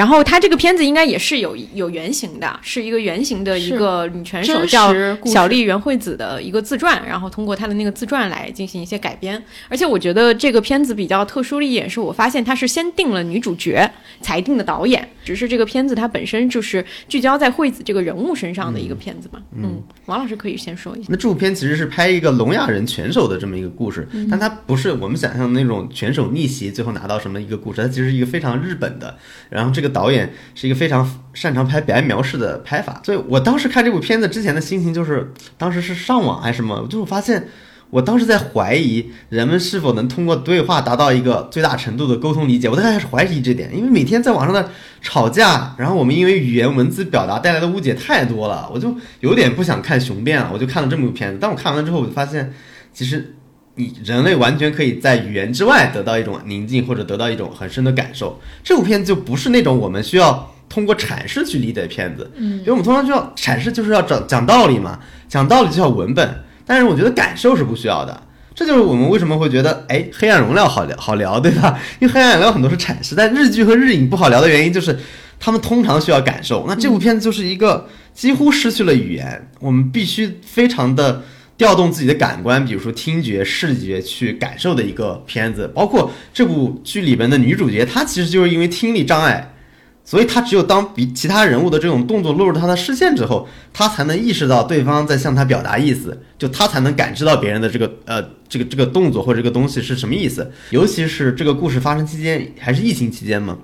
[0.00, 4.94] 然后他这个片子应该也是有有原型的，是一个原型的一个女拳手叫
[5.26, 9.44] 小笠原惠子的一个自传，然后通过她的那个自传来进行一些改编。
[9.68, 13.90] 而且我觉得这个片子比较特殊的一点是，我发现它是先定了女主角，
[14.22, 15.06] 才定的导演。
[15.22, 19.38] 只是这个片子它本身就是聚焦在惠子这个人物身上的一个片子嘛。
[19.54, 21.08] 嗯，王老师可以先说一下。
[21.10, 29.14] 那这部片其实是拍一个聋哑人拳手的这么一个故事，但它不是我们想象的那种拳手逆袭最后拿到什么一个故事，它其实是一个非常日本的。
[29.50, 37.48] 然后这个导演是一个非常擅长拍表演描式的拍法，所以我当时看这部片子之前的心情就是，当时是上网还是什么，就是我发现。
[37.92, 44.70] 我当时在怀疑人们是否能通过对话达到一个最大程度的沟通理解，我在开始怀疑这点，因为每天在网上的
[45.02, 51.38] 吵架，然后我们因为语言文字表达带来的误解太多了，我就有点不想看雄辩了，我就看了这么部片子。
[51.40, 52.54] 但我看完之后，我就发现，
[52.92, 53.34] 其实
[53.76, 58.40] 你人类完全可以在语言之外得到一种宁静，或者得到一种很深的感受。
[58.62, 64.98] 这部片子就不是那种我们需要通过阐释去理解的片子，嗯，因为我们通常需要阐释就是要讲讲道理嘛，
[65.28, 68.22] 讲道理就要文本，但是我觉得感受是不需要的。
[68.54, 71.78] 这就是我们为什么会觉得，哎，黑暗荣耀好聊好聊，对吧？
[71.98, 74.98] 因为黑暗荣耀很多是阐释，但日剧和日影不好聊的原因就是，
[75.38, 76.66] 他们通常需要感受。
[76.68, 81.22] 那这部片子就是一个几乎失去了语言，我们必须非常的
[81.60, 85.70] 调动自己的感官，比如说听觉、视觉去感受的一个片子。
[85.74, 89.54] 包括这部剧里边的女主角，她其实就是因为听力障碍。
[90.02, 100.50] 所以她只有当比其他人物的这种动作落入她的视线之后，她才能意识到对方在向她表达意思，就她才能感知到别人的这个呃这个这个动作或者这个东西是什么意思。
[100.70, 103.58] 尤其是这个故事发生期间还是疫情期间嘛，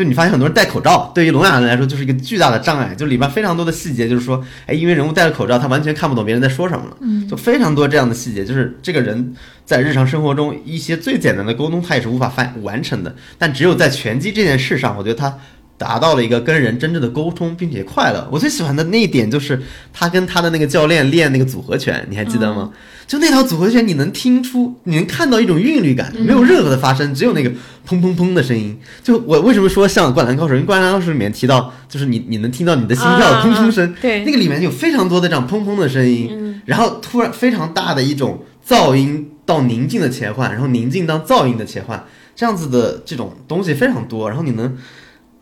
[0.00, 9.34] 就你发现很多人戴口罩，对于聋哑人来说就是一个巨大的障碍，就里边非常多的细节，就是说，哎，因为人物戴了口罩，他完全看不懂别人在说什么了，嗯，就非常多这样的细节，就是这个人
[9.66, 15.36] 在日常生活中一些最简单的沟通，他也是无法完完成的，但只有在拳击这件事上，我觉得他。
[15.76, 18.28] 达到了一个跟人真正的沟通，并且快乐。
[18.30, 19.58] 我最喜欢的那一点就是
[19.94, 22.70] 他跟他的那个教练练那个组合拳，你还记得吗？
[23.06, 27.50] 就那套组合拳，你能听出，你能看到一种韵律感，没有任何的发声，只有那个
[27.90, 28.78] 砰砰砰的声音。
[29.02, 30.54] 就我为什么说像《灌篮高手》？
[30.56, 42.04] 因为《灌篮高手》里面提到，就是你你能听到你的心跳的砰砰声，对，那个里面有非常多的这样砰砰的声音，然后突然非常大的一种噪音到宁静的切换，然后宁静到噪音的切换，
[42.36, 44.76] 这样子的这种东西非常多，然后你能。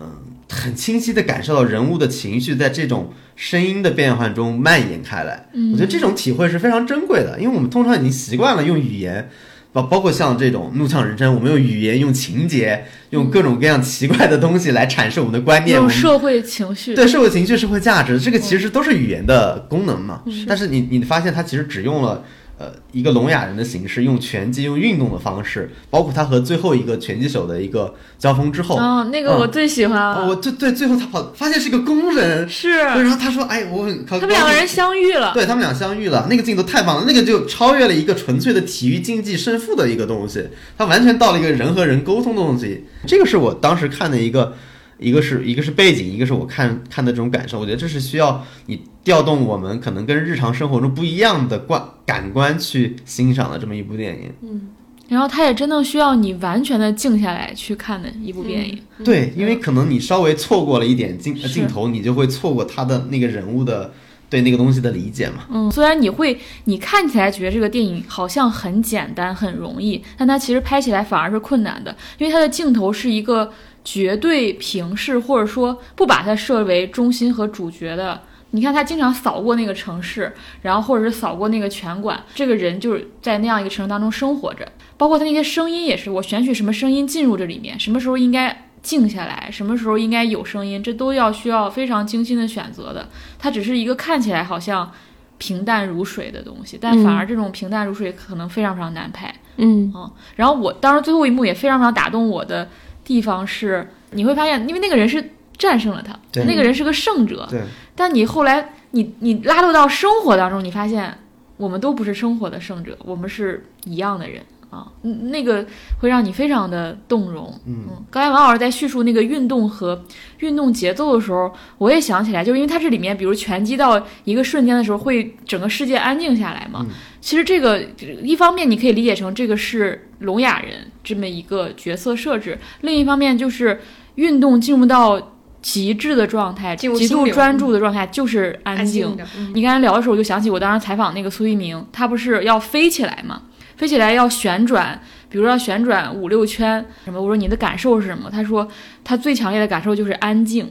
[0.00, 0.06] 嗯，
[0.48, 5.48] 很清晰的感受到人物的情绪在这种声音的变换中蔓延开来。
[5.52, 9.28] 嗯，我觉得这种体会是非常珍贵的，因为我们通常已经习惯了用语言，
[9.72, 20.22] 包包括像这种怒呛人生，我们用语言、用情节、用各种各样奇怪的东西来阐释我们的观念，用社会情绪，对社会情绪、社会价值，这个其实都是语言的功能嘛。
[20.46, 22.24] 但是你你发现它其实只用了。
[22.58, 30.26] 呃，一个聋哑人的形式，用拳击、用运动的方式，包括他和最后一个拳击手的一个交锋之后，哦，那个我最喜欢了。
[30.26, 40.44] 我最对，最后他跑，发现是个工人，是，然后他说：“哎，我很，他们两个人相遇了，对他们俩相遇了，那个镜头太棒了，那个就超越了一个纯粹的体育竞技胜负的一个东西，
[40.76, 42.84] 他完全到了一个人和人沟通的东西。
[43.06, 44.54] 这个是我当时看的一个。”
[44.98, 54.32] 一个是一个是背景，一个是我看看的这种感受，我觉得这是需要你调动我们可能跟日常生活中不一样的观感官去欣赏的这么一部电影。
[54.42, 54.68] 嗯，
[55.08, 58.78] 然后它也真的需要你完全的静下来去看的一部电影。
[59.04, 63.92] 对，因为可能你稍微错过了一点镜镜头，你就会错过他的那个人物的
[64.28, 65.44] 对那个东西的理解嘛。
[65.50, 73.52] 嗯，虽然你会你看起来觉得这个电影好像很简单很容易，但它其实拍起来反而是困难的，因为它的镜头是一个。
[73.84, 78.22] 绝对平视，或者说不把它设为中心和主角的。
[78.52, 84.66] 你看他经常扫过那个城市，然后或者是扫过那个拳馆，这个人就是在那样一个城市当中生活着。
[84.96, 93.10] 包括他那些声音也是，我选取什么声音进入这里面，什么时候应该静下来，什么时候应该有声音，这都要需要非常精心的选择的。
[93.38, 94.90] 它只是一个看起来好像
[95.36, 99.32] 平淡如水的东西，但反而这种平淡如水可能非常非常难拍。
[99.58, 102.66] 嗯嗯，然后我当时最后一幕也非常非常打动我的。
[103.08, 107.46] 地方是你会发现，因为那个人是战胜了他，那个人是个胜者。
[107.48, 107.62] 对，
[107.96, 111.16] 但你后来你你拉入到生活当中，你发现
[111.56, 114.86] 我们都不是生活的胜者，我们是一样的人啊。
[115.02, 115.66] 那个
[116.00, 117.52] 会让你非常的动容。
[117.66, 120.04] 嗯，刚才王老师在叙述那个运动和
[120.38, 126.86] 运动节奏的时候，我也想起来，就是因为它这里面，比如拳击到一个瞬间的时候，会整个世界安静下来嘛。
[127.20, 127.82] 其实这个
[128.22, 133.80] 一方面你可以理解成这个是聋哑人这么一个角色设置，另一方面就是
[134.14, 139.16] 运动进入到极致的状态，极度专注的状态就是安静。
[139.52, 143.42] 你刚才聊的时候，我就想起我当时采访那个苏一鸣，他不是要飞起来吗？
[143.78, 145.00] 飞起来要旋转，
[145.30, 147.18] 比如说要旋转五六圈什么。
[147.18, 148.28] 我说你的感受是什么？
[148.30, 148.68] 他说
[149.02, 150.70] 他最强烈的感受就是安静。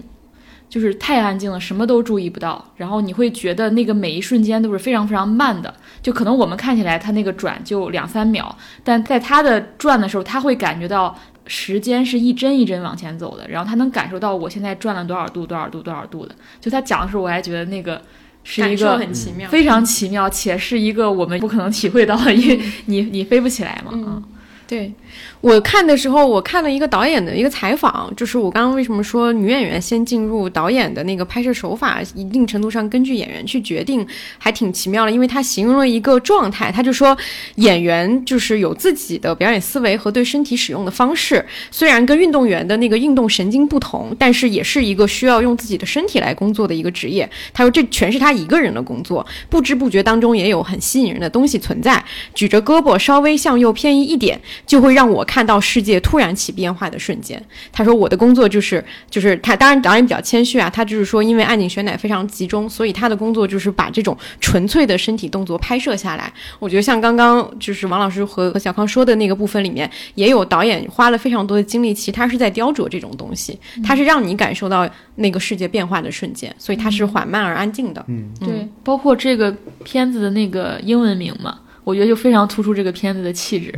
[0.70, 8.54] 就是太安静了，什么都注意不到，然后你会觉得那个每一瞬间都是非常非常慢的，就可能我们看起来它那个转就两三秒，
[8.84, 16.36] 但在它的转的时候，他会感觉到时间是一帧一帧往前走的，然后他能感受到我现在转了多少度多少度多少度的。
[16.60, 18.02] 就他讲的时候，我还觉得那个
[18.50, 24.24] 是一个很奇妙，非常奇妙，且是一个我们不可能体会到的，因为你你飞不起来嘛，嗯，
[24.66, 24.94] 对。
[25.40, 34.06] 我看的时候，我看了一个导演的一个采访，就是我刚刚为什么说女演员先进入导演的那个拍摄手法，一定程度上根据演员去决定，
[34.40, 35.12] 还挺奇妙的。
[35.12, 37.16] 因为他形容了一个状态，他就说
[37.56, 47.30] 演员就是有自己的表演思维和对身体使用的方式，虽然跟运动员的那个运动神经不同，但是也是一个需要用自己的身体来工作的一个职业。
[47.54, 52.04] 他说这全是他一个人的工作，不知不觉当中也有很吸引人的东西存在。
[52.34, 55.28] 举着胳膊稍微向右偏移一点，就会让我。
[55.28, 59.58] 看到世界突然起变化的瞬间，他说：“我的工作就是，就是他。
[59.58, 66.32] 当然导演比较谦虚啊，他就是说，因为暗井选乃非常集中，所以他的工作就是把这种纯粹的身体动作拍摄下来。
[66.60, 78.06] 我觉得像刚刚就是王老师和和小康说的那个部分里面，也有导演花了非常多的精力，其实他是在雕琢这种东西，他是让你感受到那个世界变化的瞬间，所以它是缓慢而安静的。
[78.08, 79.52] 嗯，对，包括这个
[79.84, 83.74] 片子的那个英文名嘛，我觉得就非常突出这个片子的气质。”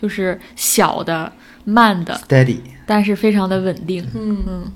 [0.00, 1.32] 就是小的、
[1.64, 4.44] 慢的，steady，但是非常的稳定，嗯。
[4.46, 4.72] 嗯，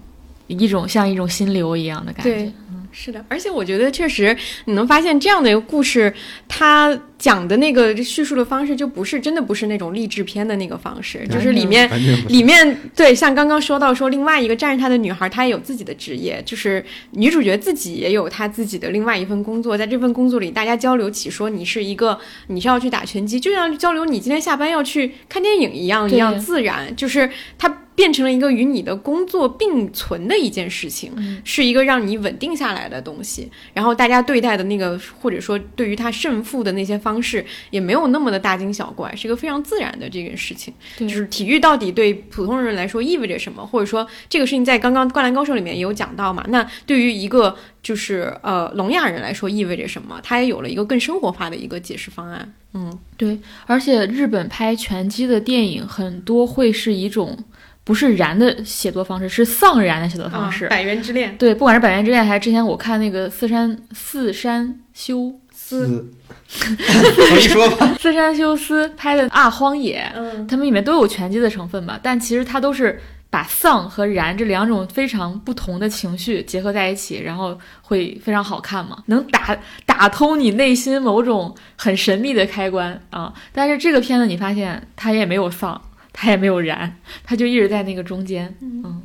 [0.48, 2.52] 一种像一种心流一样的感觉。
[2.92, 4.36] 是的，而且我觉得确实
[4.66, 6.12] 你能发现这样的一个故事，
[6.46, 11.90] 它讲的那个叙述的方式就不是真的不是那种励志片的那个方式，就是里面
[12.28, 22.18] 里面对像刚刚说到说另外一个站着他的女孩，她也有自己的职业，就是女主角自己也有她自己的另外一份工作，在这份工作里大家交流起说你是一个
[22.48, 27.78] 你是要去打拳击，就像交流你今天下班要去看电影一样一样自然，就是她。
[27.94, 31.12] 变成了一个与你的工作并存的一件事情，
[31.44, 33.50] 是一个让你稳定下来的东西。
[33.74, 40.72] 然后大家对待的那个，或者说对于他胜负的那些方式，也没有那么的大惊小怪，是一个非常自然的这件事情。
[40.96, 46.44] 就是体育到底对普通人来说意味着什么，或者说这个事情在刚刚《灌篮高手》里面也有讲到嘛？
[46.48, 50.18] 那对于一个就是呃聋哑人来说意味着什么？
[50.22, 52.54] 他也有了一个更生活化的一个解释方案。
[52.74, 53.38] 嗯，对。
[53.66, 57.38] 而且日本拍拳击的电影很多会是一种。
[57.84, 60.68] 不是燃的写作方式，是丧燃的写作方式。
[60.68, 66.08] 百元之恋，对，不管是百元之恋，还是之前我看那个四山四山修斯，
[66.48, 79.56] 可以 说吧，四山修斯拍的啊荒野，嗯，他们里面都有拳击的成分吧，但其实它都是把丧和燃这两种非常不同的情绪结合在一起，然后会非常好看嘛，能打
[79.86, 83.32] 打通你内心某种很神秘的开关啊。
[83.52, 85.80] 但是这个片子你发现它也没有丧。
[86.12, 86.94] 他也没有燃，
[87.24, 88.54] 他就一直在那个中间。
[88.60, 89.02] 嗯，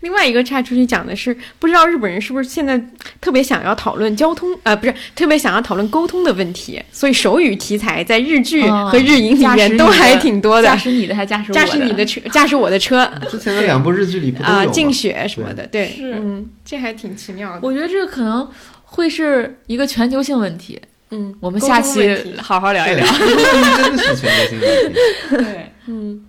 [0.00, 2.80] 另外一个岔出去讲的是，不知道日本人是不是现在
[3.20, 10.68] 特别想要讨论交通，呃，不是特别想要讨论沟通的问题，所以手语题材在日剧和日影里面都还挺多的。
[10.68, 13.10] 驾驶你的还驾驶驾驶你的车，驾驶我的车。
[13.30, 17.60] 之前的两部日剧里啊，静雪什么的，对，是，嗯，这还挺奇妙的。
[17.62, 18.48] 我觉得这个可能
[18.84, 20.80] 会是一个全球性问题。
[21.10, 23.04] 嗯，我们下期好好聊一聊。
[23.04, 24.98] 真的是全球性问题。
[25.36, 26.24] 对，嗯。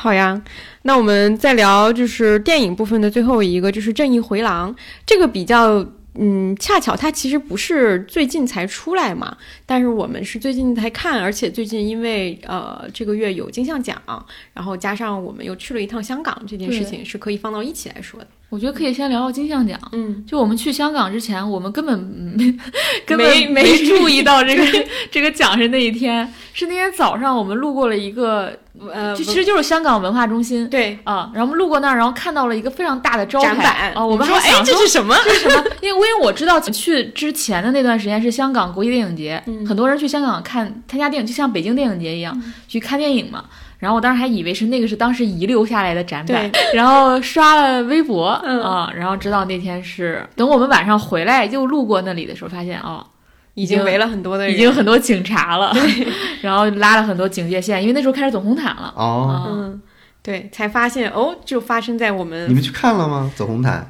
[0.00, 0.40] 好呀，
[0.82, 4.72] 那我们再聊就是电影部分的最后一个，就是《正义回廊》
[5.04, 5.84] 这个比较，
[6.14, 9.36] 嗯，恰巧它其实不是最近才出来嘛，
[9.66, 14.00] 但是我们是最近才看，而且最近因为呃这个月有金像奖，
[14.54, 18.26] 然后加上我们又去了一趟香港，这件事情是可以放到一起来说的。
[18.50, 19.78] 我觉得可以先聊聊金像奖。
[19.92, 22.56] 嗯，就我们去香港之前，我们根本没
[23.04, 24.64] 根本没注意到这个
[25.10, 28.58] 这个奖是那一天，是那天早上我们路过了一个
[28.92, 30.66] 呃，就其实就是香港文化中心。
[30.70, 35.14] 对啊，然后我们路过那儿，然后看到了一个非常大的招牌啊，我们说哎这是什么？
[35.24, 35.64] 这是什么？
[35.82, 43.44] 因为因为我知道去之前的那段时间是香港国际电影节，很多人去香港看参加电影，就像北京电影节一样去看电影嘛。
[43.78, 53.06] 然后我当时还以为是那个是当时遗留下来的展板，然后刷了微博啊，然后知道那天是等我们晚上回来又路过那里的时候，发现哦，
[53.54, 55.72] 已经围了很多的人，已经很多警察了，
[56.40, 58.92] 然后拉了很多警戒线，因为那时候开始走红毯了。
[58.96, 59.80] 哦，嗯，
[60.22, 63.30] 对，才发现哦，就发生在我们你们去看了吗？
[63.36, 63.88] 走红毯。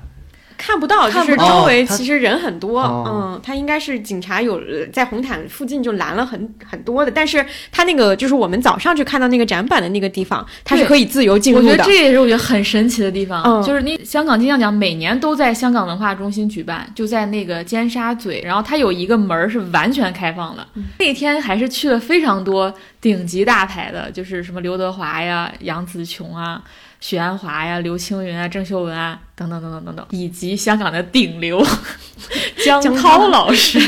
[0.59, 11.72] 看不到，就是周围其实人很多，哦嗯，他应该是警察有呃在红毯附近就拦了很很多的，但是他那个就是我们早上去看到那个展板的那个地方，它是可以自由进我入的。
[11.72, 20.66] 我觉得这也是我觉得很神奇的地方，嗯就是那香港金像奖每年都在香港文化中心举办，就在那个尖沙咀，然后它有一个门儿是完全开放的。
[20.74, 26.61] 嗯那天还是去了非常多顶级大牌的，就是什么刘德华呀、杨紫琼啊。
[27.01, 31.64] 许鞍华呀、刘青云啊、郑秀文啊，等等等等等等，以及香港的顶流
[32.64, 33.78] 江涛老师，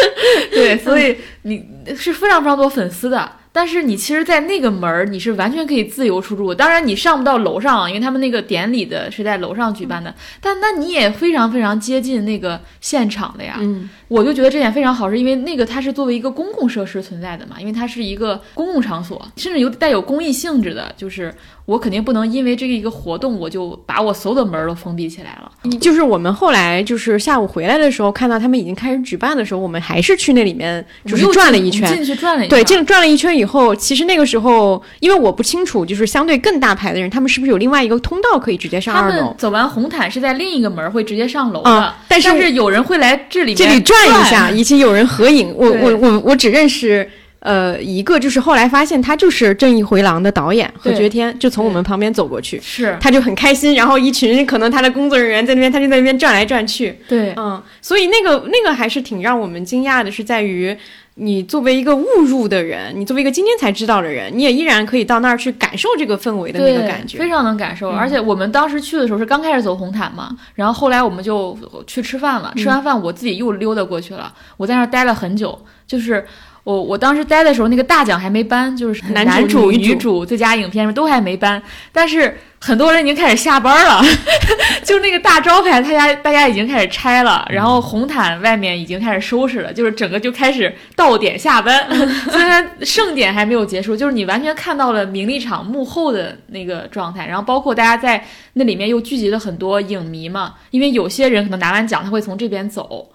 [0.52, 1.66] 对，所以你
[1.96, 3.32] 是非常非常多粉丝的。
[3.58, 6.54] 但是你其实，在那个门儿，你是完全可以自由出入。
[6.54, 10.14] 当然，你上不到楼上，因为他们那个典礼的是在楼上举办的。
[10.40, 13.56] 但那你也非常非常接近那个现场的呀。
[13.58, 20.94] 嗯，我就觉得这点非常好，是因为那个它是作为一个公共设施存在的嘛，因为它是一个公共场所，甚至有带有公益性质的。
[20.96, 21.34] 就是
[21.64, 25.50] 我肯定不能因为这个一个活动，我就把我所有的门儿都封闭起来了。
[25.80, 31.92] 就是我们后来就是下午回来的时候，看到他们已经开始举办的时候，我们还是去那里面就是转了一圈。
[31.92, 39.26] 进去转了一对，圈进转了一圈以后，其实那个时候，因为我不清楚，就是相对更大牌的人，他们是不是有另外一个通道可以直接上二楼？
[39.26, 45.52] 们走完红毯是在另一个门会直接上楼的，啊但是是有人会来这里这里转一下，以及有人合影。
[45.56, 47.08] 我我我我只认识
[47.40, 56.98] 呃一个，就是后来发现他就是《正义回廊》的导演何对觉天，就从我们旁边走过去，是他就很开心，然后一群可能他的工作人员在那边，他就在那边转来转去。
[57.08, 60.76] 对嗯，所以那个那个还是挺让我们惊讶的，是在于。
[61.20, 67.18] 你作为一个误入的人，你作为一个今天才知道的人，你也依然可以到那儿去感受这个氛围的那个感觉。
[67.18, 67.90] 非常能感受。
[67.90, 72.52] 而且我们当时去的时候是刚开始走红毯嘛，然后后来我们就去吃饭了。
[72.56, 75.58] 吃完饭我自己又溜达过去了，我在那儿待了很久。
[75.86, 76.24] 就是
[76.68, 84.02] 我我当时待的时候，那个大奖还没颁，就是男男主女主、最佳影片都还没颁，但是很多人已经开始下班了，
[84.84, 91.88] 就那个大招牌，大家大家已经开始拆了，然后红毯外面已经开始收拾了，就是整个就开始到点下班。
[92.30, 103.08] 虽然盛典还没有结束，就是你完全看到了名利场幕后的那个状态，然后包括大家在那里面又聚集了很多影迷嘛，因为有些人可能拿完奖他会从这边走。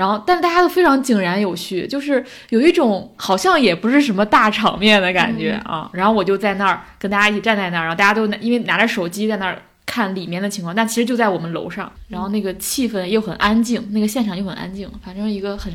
[0.00, 5.90] 然后，但是大家都非常井然有序，就是有一种好像也不是什么大场面的感觉、啊。
[5.92, 11.92] 然后我就在那儿跟大家一起站在那儿，然后大家都拿因为拿着手机在那儿看里面的情况，但其实就在我们楼上。
[12.08, 15.70] 然后那个气氛又很安静，那个现场又很安静，反正一个很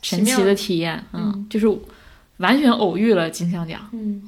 [0.00, 1.04] 神奇的体验。
[1.12, 1.68] 嗯，就是
[2.38, 3.78] 完全偶遇了金像奖。
[3.92, 4.22] 嗯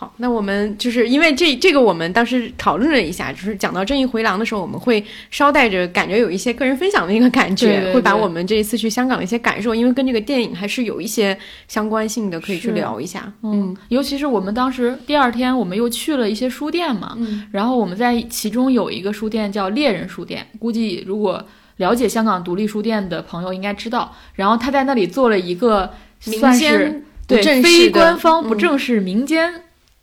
[0.00, 7.94] 好，那我们就是因为这这个，我们当时讨论了一下，就是讲到《正义回廊》的时候，我们会捎带着感觉有一些个人分享的一个感觉，对对对。
[7.96, 11.36] 会把我们这一次去香港的一些感受，因为跟这个电影还是有一些
[11.68, 13.30] 相关性的，可以去聊一下。
[13.42, 17.46] 嗯，尤其是我们当时第二天，我们又去了一些书店嘛，嗯。
[17.52, 21.44] 然后我们在其中有一个书店叫猎人书店，估计如果
[21.76, 25.90] 了解香港独立书店的朋友应该知道，然后他在那里做了一个
[26.24, 29.52] 民算是间对非官方不嗯正式民间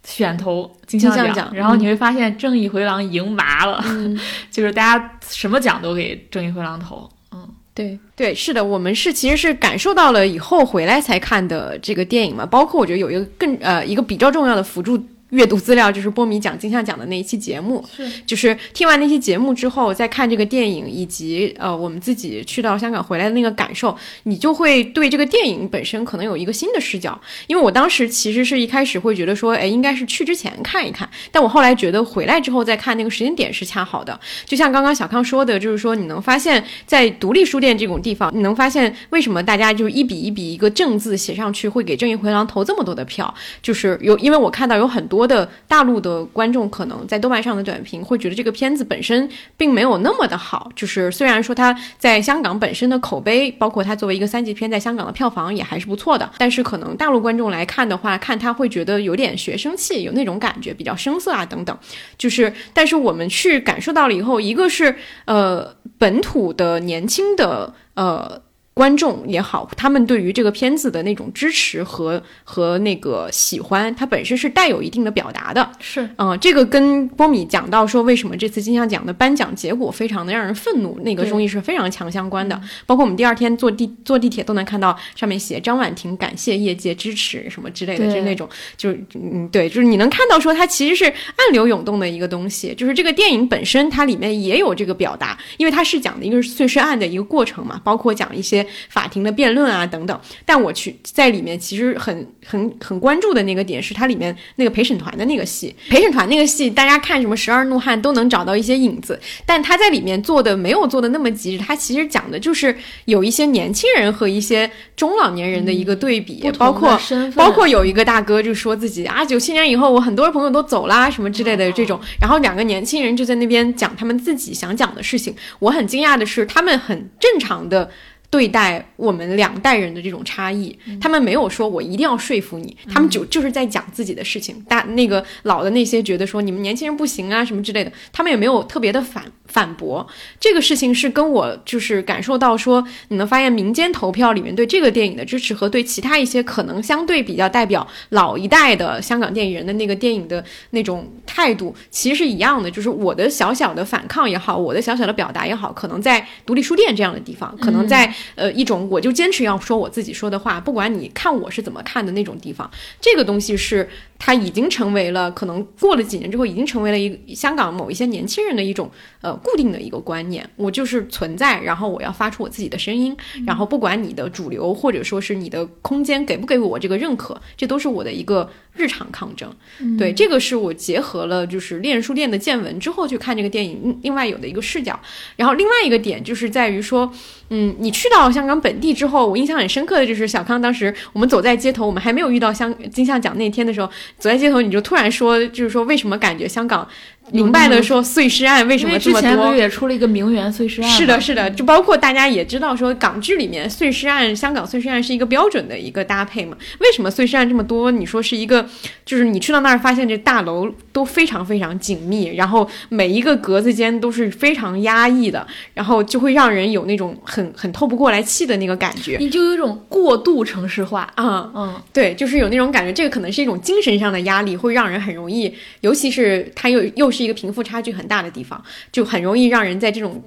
[0.07, 4.17] 选投金像奖，奖然后你会发现《正义回廊》赢麻了，嗯，
[4.49, 14.97] 就是大家什么奖都给《正义回廊》投，嗯，对对，是的，我们是其实是感受到了以后回来才看的这个电影嘛，包括我觉得有一个更呃一个比较重要的辅助。
[15.31, 27.19] 阅读资料就是波米讲金像奖的那一期节目，是就是听完那期节目之后，再看这个电影，以及呃我们自己去到香港回来的那个感受，你就会对这个电影本身可能有一个新的视角。
[27.47, 34.17] 因为我当时其实是一开始会觉得说，哎，应该是去之前看一看，但我后来觉得回来之后再看那个时间点是恰好的。
[34.45, 61.75] 就像刚刚小康说的，就是说你能发现，在独立书店这种地方，你能发现为什么大家就是一笔一笔一个正字写上去，会给正义回廊投这么多的票，就是有，因为我看到有很多多的大陆的观众可能在豆瓣上的短评会觉得这个片子本身并没有那么的好，就是虽然说它在香港本身的口碑，包括它作为一个三级片在香港的票房也还是不错的，但是可能大陆观众来看的话，看他会觉得有点学生气，有那种感觉，比较生涩啊等等。
[62.15, 64.95] 就是，但是我们去感受到了以后，一个是
[65.25, 68.39] 呃本土的年轻的呃。
[68.77, 75.67] 观众也好，他们对于这个片子的那种支持和和那个喜欢，它本身是带有一定的表达的。
[75.79, 82.61] 是嗯，这个跟波米讲到说，为什么这次金像奖的颁奖结果非常的让人愤怒，那个综艺是非常强相关的。
[82.85, 88.47] 包括我们第二天坐地坐地铁都能看到上面写张婉婷感谢业界支持什么之类的，就是那种
[88.77, 100.19] 就是嗯对，就是你能看到说它其实是暗流涌动的一个东西，就是这个电影本身它里面也有这个表达，因为它是讲的一个碎尸案的一个过程嘛，包括讲一些法庭的辩论啊等等。
[100.45, 116.99] 但我去在里面其实很很很关注的那个点是它里面那个陪审团的那个戏，陪审团那个戏，大家看什么《十二怒汉》都能找到一些影子，但他在里面做的没有做的那么极致，他其实讲的就是有一些年轻人和一些中老年人的一个对比，包括
[117.35, 125.35] 包括有一个大哥就说自己啊，九七年以后我很多朋友都走啦什么之类的这种，然后两个年轻人就在那边讲他们自己想讲的事情。
[125.59, 127.89] 我很惊讶的是，他们很正常的。
[128.29, 134.59] 对待我们两代人的这种差异，他们没有说我一定要说服你，他们就就是在讲自己的事情。
[134.67, 140.05] 大那个老的那些觉得说你们年轻人不行啊什么之类的，他们也没有特别的反反驳。
[140.39, 152.69] 这个事情是跟我就是感受到说，你能发现民间投票里面对这个电影的支持和对其他一些可能相对比较代表老一代的香港电影人的那个电影的那种态度，其实是一样的。
[152.69, 162.69] 就是我的小小的反抗也好，我的小小的表达也好，可能在独立书店这样的地方，可能在呃一种我就坚持要说我自己说的话，不管你看我是怎么看的那种地方，
[162.99, 163.89] 这个东西是
[164.19, 168.89] 它已经成为了可能过了几年之后，已经成为了一香港某一些年轻人的一种
[169.21, 170.47] 呃固定的一个观念。
[170.55, 173.15] 我就是存在，然后我要发出我自己的声音，
[173.45, 179.53] 然后不管你的主流或者说是你的空间给不给我这个认可，这都是我的一个日常抗争。
[179.97, 184.99] 对，这个是我结合了就是猎人书店的见闻之后去看这个电影，另另外有的一个视角。
[185.35, 187.11] 然后另外一个点就是在于说，
[187.49, 196.87] 嗯，你去到香港本地之后，我印象很深刻的就是小康当时我们走在街头，我们还没有遇到香金像奖那天的时候，走在街头你就突然说，就是说为什么感觉香港
[197.31, 199.57] 明白了说碎尸案为什么这么为之前不多是？
[199.57, 200.89] 也出了一个名媛碎尸案？
[200.89, 206.55] 是的，是的，就包括大家也知道说，港剧里面碎尸案、香港碎尸案是一个标准的一个搭配嘛。
[206.79, 207.91] 为什么碎尸案这么多？
[207.91, 208.65] 你说是一个，
[209.05, 221.11] 就是你去到那儿发现这大楼都非常非常紧密，然后每一个格子间都是非常压抑的，然后就会让人有那种很很透不过来气的那个感觉你就有一种过度城市化。
[221.15, 221.51] 啊。
[221.55, 230.21] 嗯，对，就是有那种感觉，这个可能是一种精神上的压力，会让人很容易，尤其是他又又是一个贫富差距很大的地方，就很容易让人在这种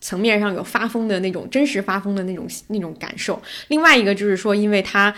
[0.00, 3.40] 层面上有发疯的那种真实发疯的那种那种感受。
[3.68, 5.14] 另外一个就是说，因为它。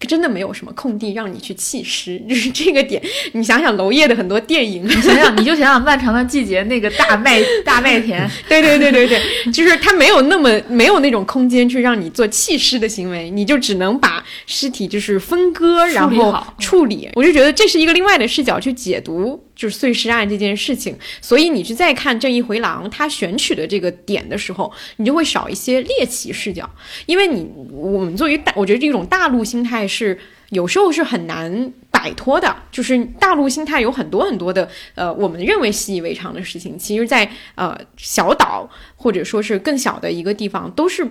[0.00, 3.02] 真的没有什么空地让你去弃尸，就是这个点。
[3.32, 17.08] 你想想娄烨的很多电影，你想想，你就想想《漫长的季节》那个大麦 大麦田，对对对对对，就是它没有那么没有那种空间去让你做弃尸的行为，你就只能把尸体就是分割，然后处理。
[17.14, 26.68] 我就觉得这是一个另外的视角去解读就是碎尸案这件事情，所以你去再看《正义回廊》他选取的这个点的时候，你就会少一些猎奇视角，
[27.06, 30.18] 因为你我们作为大，我觉得这种大陆心态是
[30.50, 41.08] 有时候是很难摆脱的，就是大陆心态有很多很多的呃，我们认为习以为常的事情，其实在呃小岛或者说是更小的一个地方都是。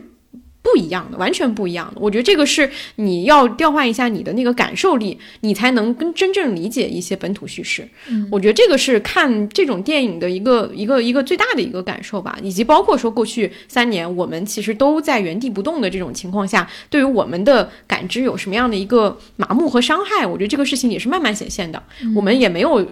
[0.63, 1.99] 不一样的，完全不一样的。
[1.99, 7.87] 我觉得这个是你要调换一下你的那个感受力，你才能跟真正理解一些本土叙事。
[8.07, 21.83] 嗯我觉得这个是看这种电影的一个一个一个最大的一个感受吧，以及包括说过去三年我们其实都在原地不动的这种情况下，对于我们的感知有什么样的一个麻木和伤害，我觉得这个事情也是慢慢显现的。
[22.15, 22.87] 我们也没有。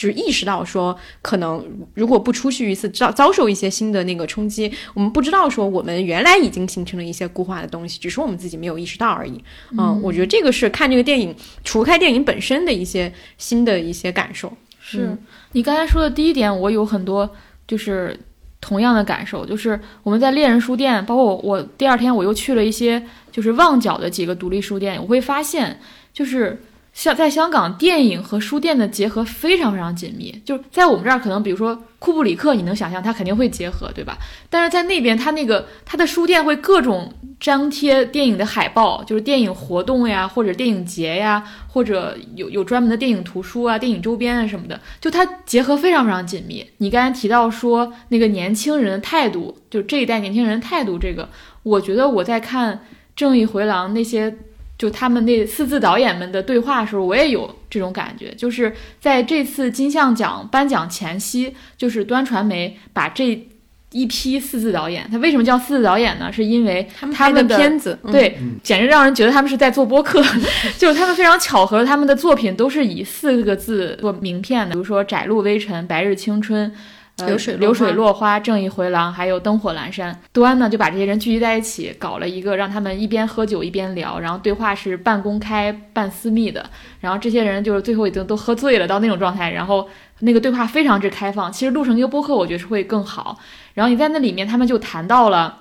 [0.00, 9.44] 就是意识到说，可能如果不出去一次，遭遭受一些新的那个冲击，我们不知道说我们原来已经形成了一些固化的东西，只是我们自己没有意识到而已。
[9.76, 14.50] 嗯，我觉得这个是看这个电影除开电影本身的一些新的一些感受。
[14.80, 15.14] 是
[15.52, 17.30] 你刚才说的第一点，我有很多
[17.68, 18.18] 就是
[18.58, 25.78] 同样的感受，就是我们在猎人书店，包括我我第二天我又去了一些就是旺角的几个独立书店，我会发现
[26.14, 26.58] 就是。
[26.92, 30.42] 像在香港，电影和书店的结合非常非常紧密。
[30.44, 34.18] 就是在我们这儿，可能比如说库布里克，你能想象他肯定会结合，对吧？
[34.50, 46.66] 但是在那边，他那个他的书店会各种张贴电影的海报，就是电影活动呀，或者电影节呀，或者有有专门的电影图书啊、电影周边啊什么的，就它结合非常非常紧密。
[46.78, 51.28] 你刚才提到说那个年轻人的态度，就这一代年轻人的态度，这个
[51.62, 52.74] 我觉得我在看
[53.14, 54.36] 《正义回廊》那些。
[54.80, 63.46] 就他们那四字导演们的对话的时候，我也有这种感觉，就是在这次金像奖颁奖前夕，就是端传媒把这
[63.92, 66.32] 一批四字导演，他为什么叫四字导演呢？
[66.32, 70.24] 是因为他们的片子，嗯对，简直让人觉得他们是在做播客。
[70.78, 76.70] 就是他们非常巧合，他们的作品都是以四个字做名片的，比如说《窄路微尘》《白日青春》。
[77.16, 80.18] 呃流水落流水花落花、正义回廊，还有灯火阑珊。
[80.32, 86.64] 端呢就把这些人聚集在一起，搞了一个让他们一边喝酒一边聊，然后对话是半公开半私密的。
[87.00, 89.88] 然后这些人就是最后已经都喝醉了到那种状态，然后
[90.20, 91.52] 那个对话非常之开放。
[91.52, 93.38] 其实录成一个播客，我觉得是会更好。
[93.74, 95.56] 然后你在那里面，他们就谈到了。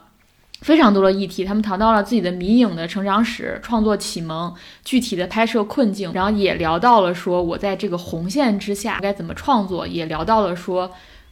[0.61, 4.53] 非常多的议题，他们谈到了自己的迷影的成长史、创作启蒙、
[4.83, 10.91] 具体的拍摄困境，然后也聊到了说我在这个红线之下该怎么创作，也聊到了说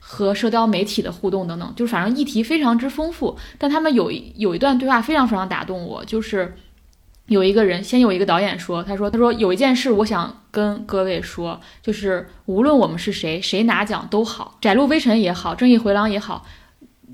[0.09, 3.37] 和社交媒体的互动等等，就是反正议题非常之丰富。
[3.57, 6.55] 但他们有有一段对话非常非常打动我，就是
[7.25, 16.45] 有一个人先有一个导演说，他说他说有一件事我想跟各位说，就是无论我们是谁，谁拿奖都好，窄路微尘也好，正义回廊也好。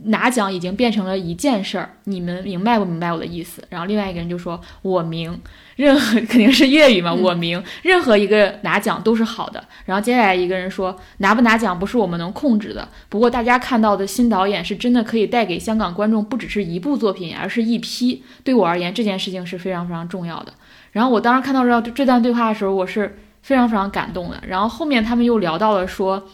[0.06, 3.64] 拿奖已经变成了一件事儿，你们明白不明白我的意思？
[3.70, 5.40] 然后另外一个人就说：“我明，
[5.78, 18.24] 任何肯定是粤语嘛，我明，任何一个拿奖都是好的。”然后接下来一个人说：“拿不拿奖不是我们能控制的，不过大家看到的新导演是真的可以带给香港观众不只是一部作品，而是一批。
[18.44, 20.54] 对我而言，这件事情是非常非常重要的。”
[20.92, 24.44] 然后我当时看到这这段对话的时候，我是非常非常感动的。
[24.48, 26.28] 然后后面他们又聊到了说，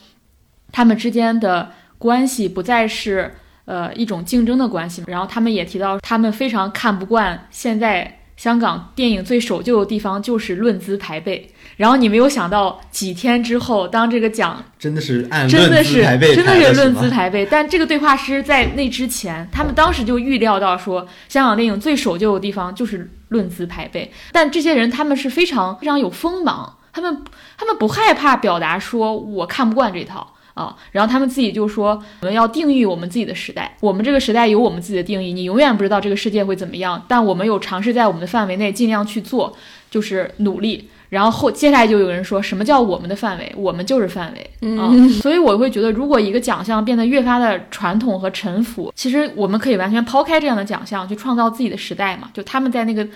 [0.71, 3.35] 他们之间的关系不再是。
[3.69, 5.03] 呃，一种竞争的关系。
[5.05, 11.47] 然后他们也提到，他们非常看不惯现在香港电影最守旧的地方就是论资排辈。
[11.77, 16.01] 然后你没有想到，几天之后，当这个奖真的是按真的是
[16.35, 17.45] 真的是论资排辈。
[17.45, 24.11] 但这个对话师在那之前，他们当时就预料到说，香港电影最守旧的地方就是论资排辈。
[24.31, 27.23] 但这些人他们是非常非常有锋芒，他们
[27.55, 30.35] 他们不害怕表达说我看不惯这套。
[30.59, 39.55] 啊，然后他们自己就说，我们要定义我们自己的时代，我们这个时代有我们自己的定义，你永远不知道这个世界会怎么样，但我们有尝试在我们的范围内尽量去做，
[39.89, 40.89] 就是努力。
[41.09, 44.93] 然后后接下来就有人说什么叫我们的范围，我们就是范围啊。
[45.21, 52.29] 所以我会觉得，如果一个奖项变得越发的传统和陈腐，其实我们可以完全抛开这样的奖项，去创造自己的时代嘛。
[52.33, 53.07] 就他们在那个。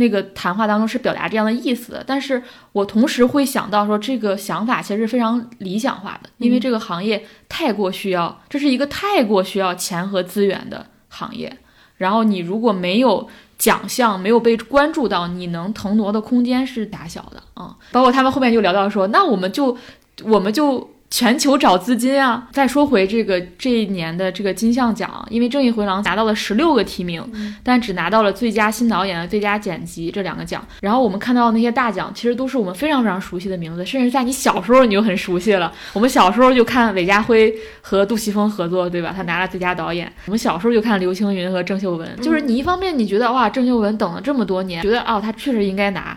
[0.00, 11.56] 那个谈话当中是表达这样的意思的，但是我同时会想到说，这个想法其实是非常理想化的，因为这个行业太过需要，这是一个太过需要钱和资源的行业。
[11.98, 13.28] 然后你如果没有
[13.58, 17.76] 奖项，没有被关注到，你能腾挪的空间是打小的啊。
[17.92, 19.76] 包括他们后面就聊到说，那我们就，
[20.24, 20.90] 我们就。
[21.10, 22.46] 全球找资金啊！
[22.52, 27.20] 再说回这个这一年的这个金像奖，因为《正义回廊》拿到了十六个提名，
[27.64, 30.64] 但只拿到了最佳新导演和最佳剪辑这两个奖。
[30.80, 35.72] 然后我们看到的那些大奖，其实都是我们非常非常熟悉的名字，甚至在你小时候你就很熟悉了。
[35.92, 39.12] 我们小时候就看韦家辉和杜琪峰合作，对吧？
[39.14, 40.10] 他拿了最佳导演。
[40.26, 46.16] 我们小时候就看刘青云和郑秀文，就是你一方面你觉得哇，郑秀文等了这么多年，觉得哦他确实应该拿，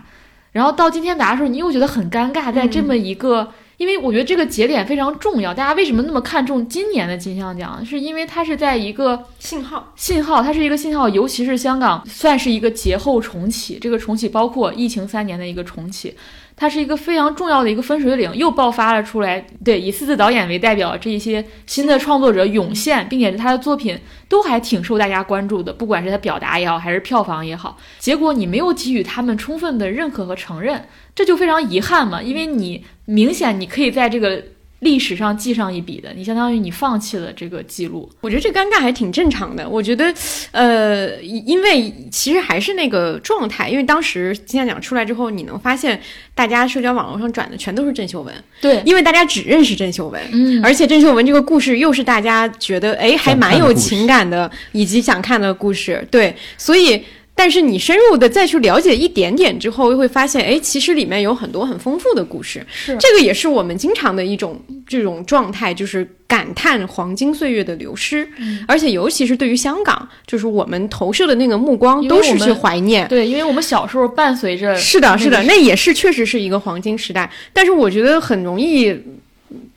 [0.52, 3.50] 然后到今天拿的时候，你又觉得很尴尬，在这么一个。
[3.84, 7.84] 因为我觉得这个节点非常重要，大家为什么那么看重今年的金像奖？
[7.84, 16.16] 是因为它是在一个信号，信号，它是一个信号，尤其是香港算是一个节后重启，这个重启包括疫情三年的一个重启。
[16.56, 19.44] 它是一个非常重要的一个分水岭，又爆发了出来。
[19.64, 23.98] 对，以四字导演为代表，这一些新的创作者涌现，并且是他的作品
[24.28, 27.76] 都还挺受大家关注的，不管是他表达也好，还是票房也好。
[27.98, 30.80] 结果你没有给予他们充分的认可和承认，
[31.14, 34.42] 这就非常遗憾嘛，因为你明显你可以在这个。
[34.80, 38.06] 历史上记上一笔的，你相当于你放弃了这个记录。
[38.20, 39.66] 我觉得这尴尬还挺正常的。
[39.66, 40.12] 我觉得，
[40.50, 45.98] 呃，因为其实还是那个状态，因为当时金像奖出来之后，你能发现
[46.34, 48.34] 大家社交网络上转的全都是郑秀文。
[48.60, 56.06] 对，因为大家只认识郑秀文，嗯，而且郑秀文这个故事又是大家觉得哎还蛮有情感的，以及想看的故事。
[56.10, 57.02] 对，所以。
[57.34, 62.64] 但是你深入的再去了解一点点之后，又会发现，哎，其实里面有很多很丰富的故事。
[62.72, 68.28] 是这个也是我们经常的一种这种状态，就是感叹黄金岁月的流失。
[68.38, 73.08] 嗯，而且尤其是对于香港，就是我们投射的那个目光都是去怀念。
[73.08, 74.76] 对，因为我们小时候伴随着。
[74.76, 77.28] 是的，是的，那也是确实是一个黄金时代。
[77.52, 78.96] 但是我觉得很容易。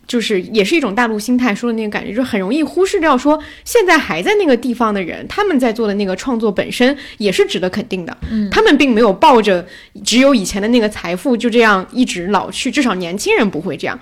[0.08, 8.18] 就是也是一种大陆心态说的那个感觉，就是很容易忽视掉说现在还在那个地方的人，他们在做的那个创作本身也是值得肯定的。
[8.32, 9.68] 嗯，他们并没有抱着
[10.04, 14.00] 只有以前的那个财富就这样一直老去，至少年轻人不会这样。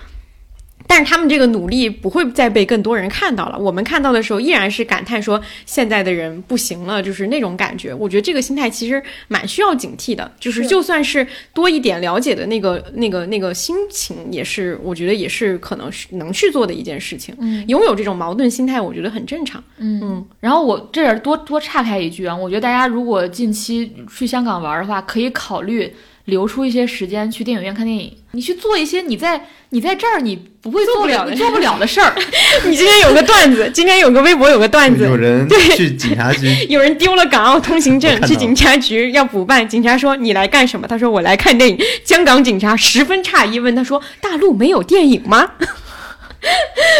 [0.86, 3.58] 但是他们这个努力不会再被更多人看到了。
[3.58, 7.92] 我们看到的时候依然是感叹说现在的人不行了，就是那种感觉。
[7.92, 10.30] 我觉得这个心态其实蛮需要警惕的。
[10.38, 17.34] 就是就算是多一点了解的那个、那个、那个心情，也是我觉得也是可能是能去做的一件事情。
[17.40, 19.62] 嗯，拥有这种矛盾心态，我觉得很正常。
[19.78, 20.24] 嗯嗯。
[20.40, 25.92] 然后我这儿多多岔开一句啊，我觉得大家如果近期去香港玩的话，可以考虑。
[26.26, 32.12] 留出一些时间去电影院看电影，你去做一些你在你在这儿你不会做不了你做不了的事儿。
[32.66, 40.86] 你今天有个段子， 今天有个微博有个段子，有人去警察局， 有人丢了港澳通行证去警察局要补办，警察说你来干什么？
[40.86, 41.78] 他说我来看电影。
[42.04, 45.52] 香港警察十分诧异，问他说大陆没有电影吗？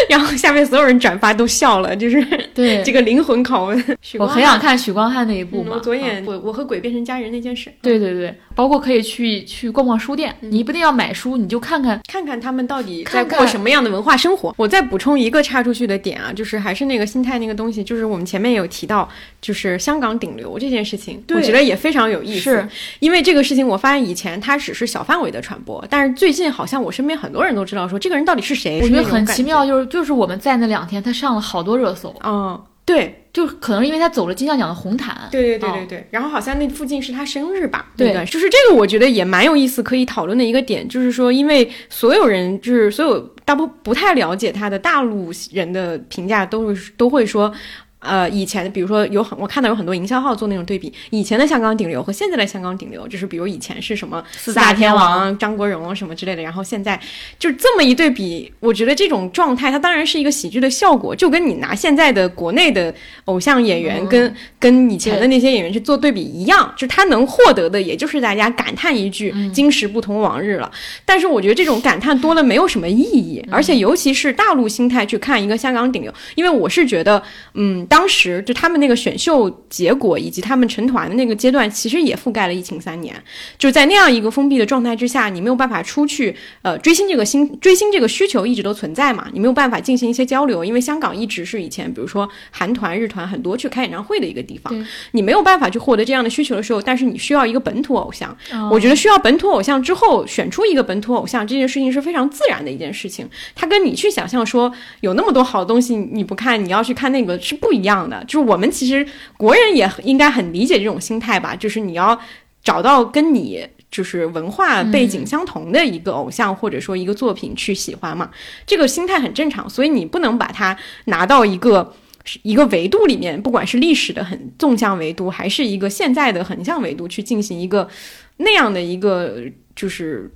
[0.09, 2.21] 然后下面所有人转发都笑了，就是
[2.53, 3.97] 对这个灵魂拷问。
[4.01, 5.71] 许我很想看许光汉那一部嘛。
[5.71, 12.01] 嗯我昨嗯演我我和鬼变成家人那件事，对对对，包括可以去去逛逛书店，你不一定要买书，你就看看。
[12.11, 14.51] 看看他们到底在过什么样的文化生活。
[14.57, 19.07] 我再补充一个插出去的点啊，就是还是那个心态那个东西，就是我们前面有提到，
[19.39, 22.39] 就是香港顶流这件事情，我觉得也非常有意思。
[22.39, 22.67] 是
[22.99, 35.27] 因为这个事情，我发现以前它只是小范围的传播，但是最近好像我身边很多人都知道说这个人到底是谁，我觉得很奇妙，就是就是我们在那两天，他上了好多热搜，嗯，对就可能是因为他走了金像奖的红毯。
[35.29, 37.91] 对对对哦对对，然后好像那附近是他生日吧？
[37.95, 47.53] 对对就是这个，我觉得也蛮有意思，可以讨论的一个点，就是说，因为所有人就是所有大部不太了解他的大陆人的评价都是都会说。
[47.99, 55.07] 呃，以前比如说有很我看到有很多营销号做那种对比，以前的香港顶流和现在的香港顶流，就是比如以前是什么四大天王。
[55.07, 56.99] 王、张国荣什么之类的，然后现在
[57.39, 62.93] 就这么一对比，我觉得这种状态它当然是一个喜剧的效果，就跟你拿现在的国内的
[63.25, 70.69] 偶像演员跟、跟以前的那些演员去做对比一样，就他能获得的也就是大家感叹一句“今时不同往日了”
[71.05, 83.15] 但是我觉得这种感叹多了没有什么意义，而且尤其是大陆心态去看一个香港顶流，因为我是觉得，嗯，当时就他们那个选秀结果以及他们成团的那个阶段，其实也覆盖了疫情三年，
[83.57, 94.73] 就在那样一个封闭的状态之下，你没有办法出去，呃，追星这个星追星这个需求一直都存在嘛，你没有办法进行一些交流，因为香港一直是以前比如说韩团、日团很多去开演唱会的一个地方，
[95.11, 98.69] 你没有办法去获得这样的需求的时候，但是你需要一个本土偶像，哦。
[98.71, 108.23] 我觉得需要本土偶像之后选出一个本土偶像这件事情是非常自然的一件事情，它跟你去想象说有那么多好东西你不看，你要去看那个是不一一样的。
[108.25, 109.05] 就是我们其实
[109.37, 112.19] 国人也应该很理解这种心态吧，就是你要
[112.63, 113.65] 找到跟你。
[113.89, 118.29] 就是文化背景相同的一个偶像、或者说一个作品去喜欢嘛，
[118.65, 121.95] 这个心态很正常，所以你不能把它拿到一个
[122.43, 127.87] 一个维度里面，不管是历史的很纵向维度，还是一个现在的横向维度去进行一个
[128.35, 129.41] 那样的一个
[129.73, 130.29] 就是。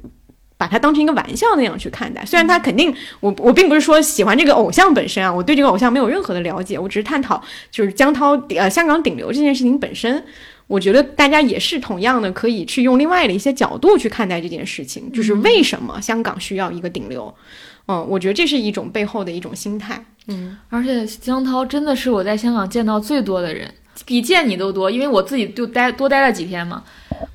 [0.62, 10.24] 把它当成一个玩笑那样去看待，虽然他肯定，我我并不是说喜欢这个偶像本身啊，我对这个偶像没有任何的了解，我只是探讨就是江涛呃香港顶流这件事情本身，
[10.68, 17.34] 我觉得大家也是同样的可以去用另外的一些角度去看待这件事情，就是为什么香港需要一个顶流，
[17.88, 23.68] 嗯，我觉得这是一种背后的一种心态，嗯，而且江涛真的是我在香港见到最多的人，
[24.06, 26.84] 比见你都多，因为我自己就待多待了几天嘛。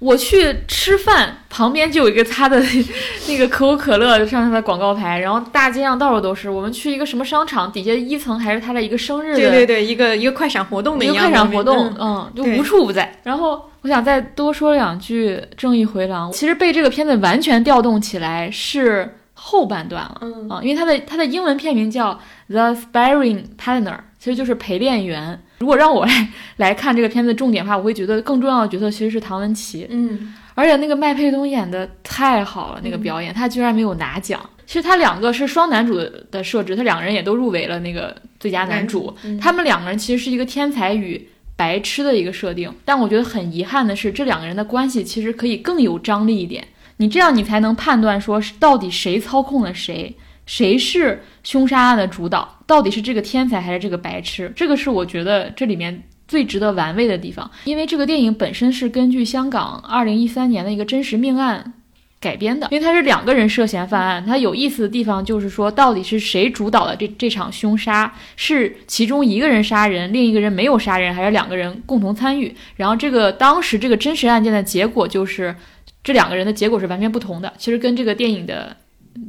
[0.00, 2.60] 我去吃饭，旁边就有一个他的
[3.28, 6.50] 那个可口可乐上他的广告牌，然后大街上到处都是。
[6.50, 13.20] 我们去一个什么商场，底下一层还是他的一个生日的，对对对，一个一个快闪活动的一个快闪活动，嗯嗯，就无处不在。
[13.22, 22.12] 然后我想再多说两句《正义回廊》，其实被这个片子完全调动起来是后半段了，嗯啊，因为它的它的英文片名叫
[22.48, 23.84] 《The Sparring Partner》，
[24.18, 25.40] 其实就是陪练员。
[25.58, 34.40] 如果让我来来看这个片子重点的话，我会觉得更重要的角色其实是唐文琪，嗯而且那个麦佩东演的太好了，那个表演、他居然没有拿奖。
[34.66, 36.00] 其实他两个是双男主
[36.30, 39.14] 的设置，他两个人也都入围了那个最佳男主。
[39.22, 46.66] 嗯他们两个人其实是一个天才与白痴的一个设定，但我觉得很遗憾的是，这两个人的关系其实可以更有张力一点。
[46.98, 50.16] 你这样你才能判断说到底谁操控了谁，
[50.46, 54.50] 谁是凶杀案的主导，到底是这个天才还是这个白痴？
[54.56, 61.74] 这个是我觉得这里面最值得玩味的地方，因为这个电影本身是根据香港二零一三年的一个真实命案
[62.18, 64.24] 改编的，因为它是两个人涉嫌犯案。
[64.24, 68.12] 它有意思的地方就是说，到底是谁主导了这这场凶杀？
[68.36, 72.52] 是其中一个人杀人，另一个人没有杀人，还是两个人共同参与？
[72.76, 75.54] 然后这个当时这个真实案件的结果就是，
[76.02, 77.52] 这两个人的结果是完全不同的。
[77.58, 78.74] 其实跟这个电影的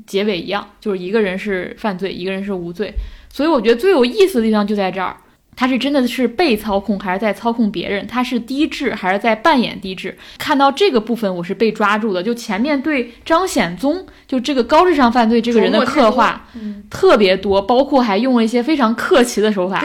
[0.05, 2.93] 结尾一样，就是一个人是犯罪，一个人是无罪。
[3.29, 5.15] 所以我觉得最有意思的地方就在这儿。
[5.59, 8.05] 他是真的是被操控，还是在操控别人？
[8.05, 10.15] 他是低智，还是在扮演低智？
[10.37, 12.21] 看到这个部分，我是被抓住的。
[12.21, 16.47] 就前面对张显宗，就这个高智商犯罪这个人的刻画
[16.91, 19.83] 特别多，包括还用了一些非常客气的手法，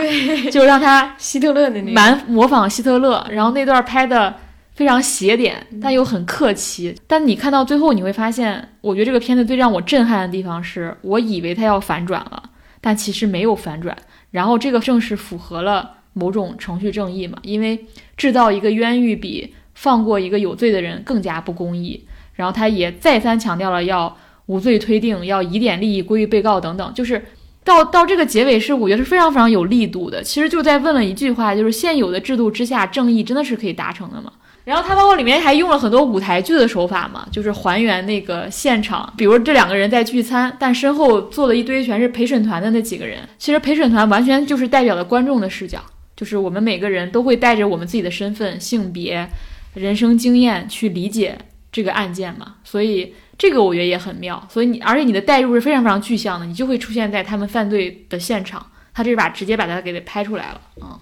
[0.50, 3.26] 就让他 希特勒的那个蛮模仿希特勒。
[3.30, 4.36] 然后那段拍的
[4.74, 6.94] 非常邪点，但又很客气。
[7.06, 12.42] 但你看到最后，你会发现，我觉得这个片子最让我震撼的地方是，我以为它要反转了，
[12.80, 13.96] 但其实没有反转。
[14.30, 17.86] 然后这个正是符合了某种程序正义嘛，因为
[18.16, 22.06] 制造一个冤狱比放过一个有罪的人更加不公义。
[22.34, 24.16] 然后他也再三强调了要
[24.46, 27.22] 无罪推定，要疑点利益归于被告等等，就是
[27.62, 30.22] 到到这个结尾是我觉得是非常非常有力度的。
[30.22, 34.32] 其实就在问了一句话，就是现有的制度之下，正义真的是可以达成的吗？
[34.64, 45.80] 然后它包括里面还用了很多舞台剧的手法嘛，就是还原那个现场，比如这两个人在聚餐，但身后坐了一堆全是陪审团的那几个人，其实陪审团完全就是代表了观众的视角，
[46.14, 49.28] 就是我们每个人都会带着我们自己的身份、性别、
[49.74, 51.36] 人生经验去理解
[51.72, 58.64] 这个案件嘛，所以这个我觉得也很妙，所以你而且你的代入是非常非常具象的，你就会出现在他们犯罪的现场，
[58.94, 61.00] 他这把直接把它给拍出来了啊、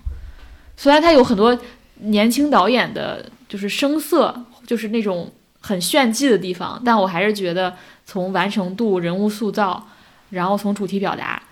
[0.76, 1.58] 虽然他有很多
[2.02, 3.30] 年轻导演的。
[3.50, 5.28] 就是声色，就是那种
[5.58, 7.74] 很炫技的地方，但我还是觉得
[8.06, 9.88] 从完成度、人物塑造，
[10.30, 11.42] 然后从主题表达，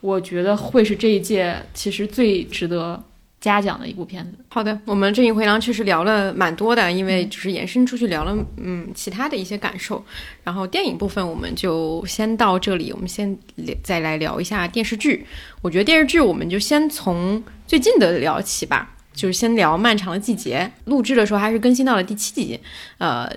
[0.00, 3.04] 我觉得会是这一届其实最值得
[3.38, 4.42] 嘉奖的一部片子。
[4.48, 10.02] 好的，我们这一回廊确实聊了蛮多的，因为就是延伸出去聊了，嗯，其他的一些感受。
[10.42, 13.38] 然后电影部分我们就先到这里，我们先
[13.82, 15.26] 再来聊一下电视剧。
[15.60, 18.96] 我觉得电视剧我们就先从最近的聊起吧。
[19.12, 22.58] 就是先聊《漫长的季节》，录制的时候还是更新到了第七集，
[22.98, 23.30] 呃，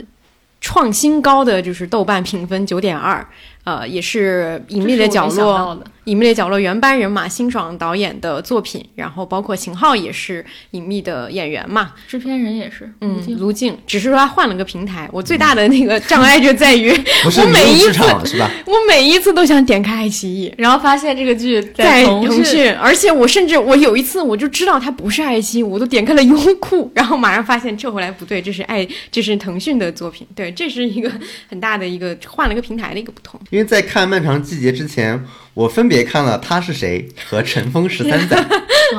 [0.61, 3.25] 创新高的就是豆瓣评分九点二，
[3.65, 5.77] 呃，也是《隐秘的角落》。
[6.05, 15.09] 隐秘的角落原班人马，辛爽导演的作品，然后包括秦昊也是隐秘的演员嘛，制片人也是，嗯，卢静，只是说他换了个平台。
[15.11, 16.91] 我最大的那个障碍就在于，
[17.25, 17.91] 我每一次
[18.23, 18.47] 是吧？
[18.67, 30.27] 我每一次都想点开爱奇艺，然后发现这个剧在腾讯，而且我甚至我有一次我就知道它不是爱奇艺，我都点开了优酷，然后马上发现撤回来不对，这是爱，这是腾讯的作品。
[30.35, 31.11] 对，这是一个
[31.49, 33.39] 很大的一个换了个平台的一个不同。
[33.55, 35.25] 因为在看《漫长季节》之前。
[35.55, 38.35] 我分别看了《他是谁》和《尘封十三载》。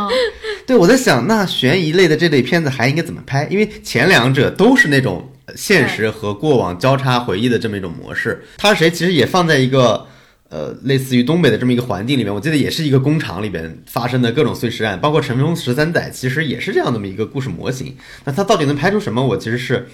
[0.67, 3.47] 对，我在想，那悬疑类的这类片子还应该怎么拍？
[3.51, 8.43] 因为前两者都是那种现实和过往交叉回忆的这么一种模式。
[8.57, 8.91] 他是谁？
[8.91, 10.07] 其实也放在一个
[10.49, 12.35] 呃类似于东北的这么一个环境里面。
[12.35, 17.95] 我记得也是一个工厂里边发生的各种碎尸案，包括《尘封十三载》，其实也是这样的么一个故事模型。
[18.25, 19.23] 那它到底能拍出什么？
[19.23, 19.87] 我其实是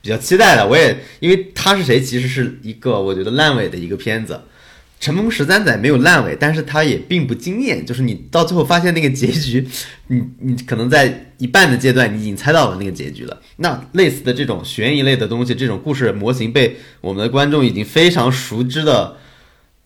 [0.00, 0.66] 比较期待的。
[0.66, 4.40] 我也因为他是谁，其实是一个我觉得烂尾的一个片子。
[5.00, 7.86] 乘风十三载没有烂尾，但是它也并不惊艳。
[7.86, 9.64] 就是你到最后发现那个结局，
[10.08, 13.40] 你你可能在一半的阶段你已经猜到了那个结局了。
[13.58, 19.16] 那类似的这种悬疑类的东西，这种故事模型被我们的观众已经非常熟知的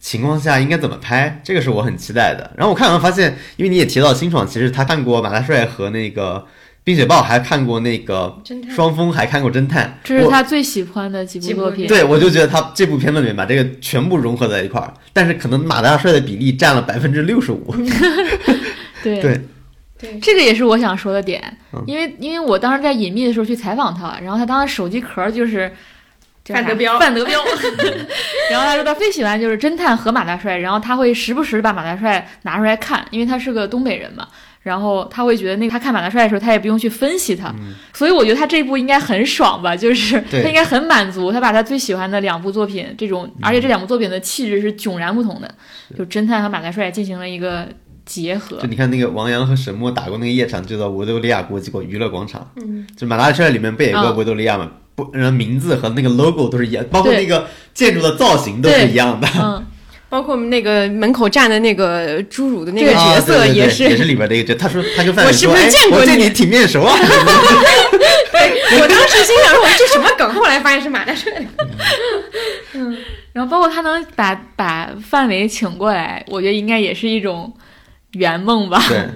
[0.00, 1.42] 情况下，应该怎么拍？
[1.44, 2.50] 这个是我很期待的。
[2.56, 6.46] 然后我看完发现，因为你也提到辛爽，其实他看过马大帅和那个。
[6.84, 8.36] 冰雪豹还看过那个
[8.68, 11.86] 双峰，还看过侦探，这是他最喜欢的几部作品。
[11.86, 17.74] 对，我就觉得他这部片子里面把这个全部融合在一块儿，但是可能马大帅的比例占了百分之六十五。
[19.02, 19.20] 对。
[19.20, 19.40] 对。
[19.98, 21.40] 对，这个也是我想说的点，
[21.86, 25.72] 因为因为我当时在隐秘的时候去采访他，然后他当时手机壳就是
[26.46, 27.38] 范德彪，范德彪，
[28.50, 34.26] 然后他说他最喜欢就是侦探和马大帅，然后他会时不时把马大帅拿出来看，因为他是个东北人嘛。
[34.62, 37.52] 然后他会觉得，那个他看马大帅的时候，他也不用去分析他，
[37.92, 45.54] 所以我觉得他这一部应该很爽吧， 就是他应该很满足，他把他最喜欢的两部作品，这种而且这两部作品的气质是迥然不同的，
[45.98, 47.66] 就侦探和马大帅进行了一个
[48.06, 48.58] 结合。
[48.58, 54.70] 就你看那个王阳和沈墨打过那个夜场，就叫维多利亚国际广娱乐广场，嗯，就马大帅里面不也有个维多利亚嘛？
[54.94, 59.64] 不，名字和那个 logo 都是一样，包括那个建筑的造型都是一样的。
[60.12, 64.60] 包括那个门口站的那个侏儒的那个角色也是，也是里边的一个角。
[64.60, 66.28] 他说他跟范伟说：“我是不是见过你？
[66.28, 66.94] 挺面熟啊。
[68.30, 71.32] ”对，我当时心想说：“这什么梗？”后来发现是马大帅。
[72.74, 72.94] 嗯，
[73.32, 77.50] 然后包括他能把把范伟请过来，我觉得应该也是一种
[78.10, 78.84] 圆梦吧。
[78.90, 79.08] 对。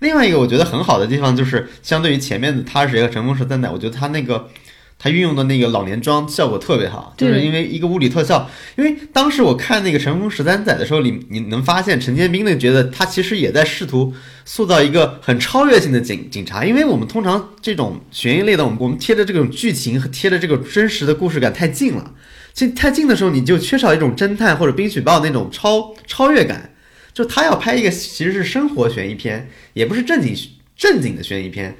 [0.00, 4.50] 另外一个我觉得很好的地方就是，相对于前面的他是一个乘风十三载，我觉得他那个。
[4.98, 8.50] 他运用的那个老年妆效果特别好，就是因为一个物理特效。
[8.76, 14.14] 因为当时我看那个《乘风十三载》的时候，你你能发现陈建斌那个角色，他其实也在试图
[14.46, 16.64] 塑造一个很超越性的警警察。
[16.64, 22.12] 因为我们通常这种悬疑类的，我们我们贴的这种剧情和贴的这个真实的故事感太近了，
[22.54, 26.72] 其实太近的时候，你就缺少一种侦探或者冰雪豹那种超超越感。
[27.12, 30.34] 就他要拍一个其实是生活悬疑片，也不是正经
[30.76, 31.76] 正经的悬疑片。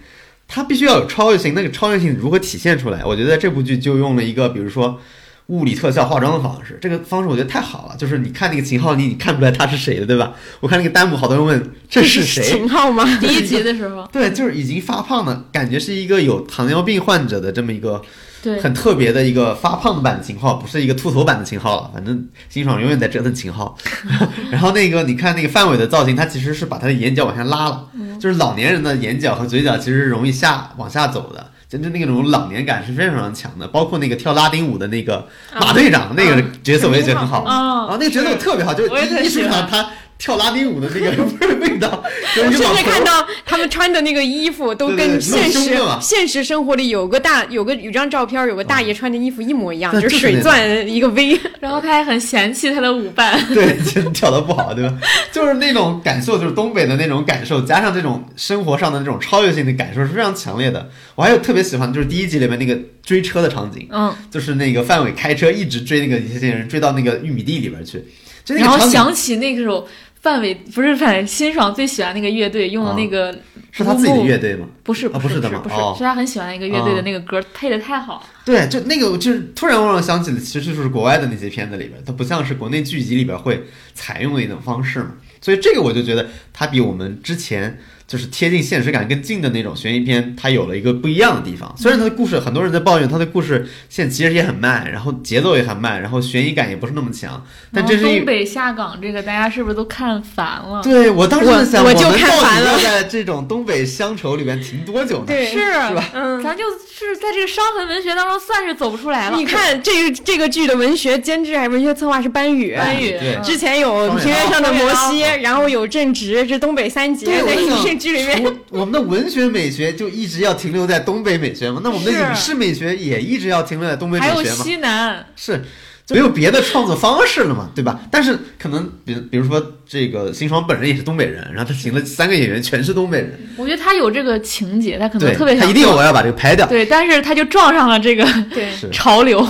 [0.49, 3.05] 它必须要有超越性，那个超越性如何体现出来？
[3.05, 5.01] 我觉得这部剧就用了一个，比如说
[5.47, 7.97] 物理特效化妆的方式，这个方式我觉得太好了。
[7.97, 10.35] 就是你看那个秦昊，你你看不出来他是谁的，对吧？
[10.61, 12.43] 我看那个弹幕，好多人问这是谁？
[12.49, 13.05] 秦昊吗？
[13.21, 18.03] 第一集的时候，对，就是已经发胖了感觉，是一个有糖尿病患者的这么一个。
[18.43, 21.91] 对，很特别的一个发胖版的秦昊，不是一个秃头版的秦昊了。
[21.93, 23.77] 反正辛爽永远在折腾秦昊。
[24.51, 27.89] 然后那个你看那个范伟的造型，他其实是把他的眼角往下拉了，
[28.21, 33.67] 就是老年人的眼角和嘴角其实是容易下往下走的，真正那种老年感是非常非常强的。
[33.69, 35.27] 包括那个跳拉丁舞的那个
[35.59, 39.89] 马队长那个角色，我也觉得很好啊，那个角色特别好，就一出场他
[40.19, 41.25] 跳拉丁舞的那个
[41.61, 42.03] 味道，
[42.35, 51.39] 甚甚至看到他们穿的那个衣服都跟现实现实生活里有个大有个有张照片，有个大爷穿的衣服一模一样，对就是水钻一个 V。
[51.61, 53.39] 然后他还很嫌弃他的舞伴。
[53.53, 54.97] 对，就跳的不好，对吧？
[55.33, 60.89] 就是那种感受，就是东北的那种感受，加上这种生活上的那种超越性的感受是非常强烈的。
[61.15, 68.03] 我还有特别喜欢，就是第一集里面那个追车的场景，嗯，就是那个范伟开车一直追那个一些人，追到那个玉米地里边去，
[68.47, 69.87] 然后想起那首
[70.27, 73.33] 范伟不是范伟，辛爽最喜欢那个乐队用的那个
[73.71, 74.67] 是他自己的乐队吗？
[74.83, 78.23] 不是啊不是是不是是他很喜欢一个乐队的那个歌，配的太好了。
[78.45, 83.63] 对，就那个，就是突然让我想起了，其实就是国外的那些片子里边，它不像是国内剧集里边会
[83.95, 85.13] 采用的一种方式嘛。
[85.41, 91.75] 所以这个我就觉得它比我们之前就是贴近现实感更近的那种悬疑片，它有了一个不一样的地方。
[91.77, 100.81] 虽然它的故事很多人在抱怨它的故事线其实也很慢，然后节奏也很慢，然后悬疑感也不是那么强，但这是东北下岗这个，大家是不是都看烦了？
[100.85, 105.25] 对我当时想，我我就看烦了在这种东北乡愁里面停多久呢？
[105.27, 105.59] 对是
[105.95, 109.37] 吧嗯，咱就是在这个伤痕文学当中算是走不出来了。
[109.37, 118.43] 你看这个这个剧的文学监制还是文学策划是班宇，班宇之前有《平原上的摩西》，然后有正直，这东北三杰对，我在剧里面。
[118.43, 124.45] 我我们的文学美学就一直要停留在东北美学嘛，那我们的影视美学也一直要停留在东北美还有？
[124.45, 125.65] 西南，是，
[126.11, 128.01] 没有别的创作方式了嘛，对吧？
[128.11, 136.67] 但是可能比如比如说这个辛爽本人也是东北人，然后他请了三个演员全是东北人，我觉得他有这个情节，他可能，特别想他一定我要把这个拍掉。
[136.67, 138.27] 对，但是他就撞上了这个
[138.93, 139.47] 潮流，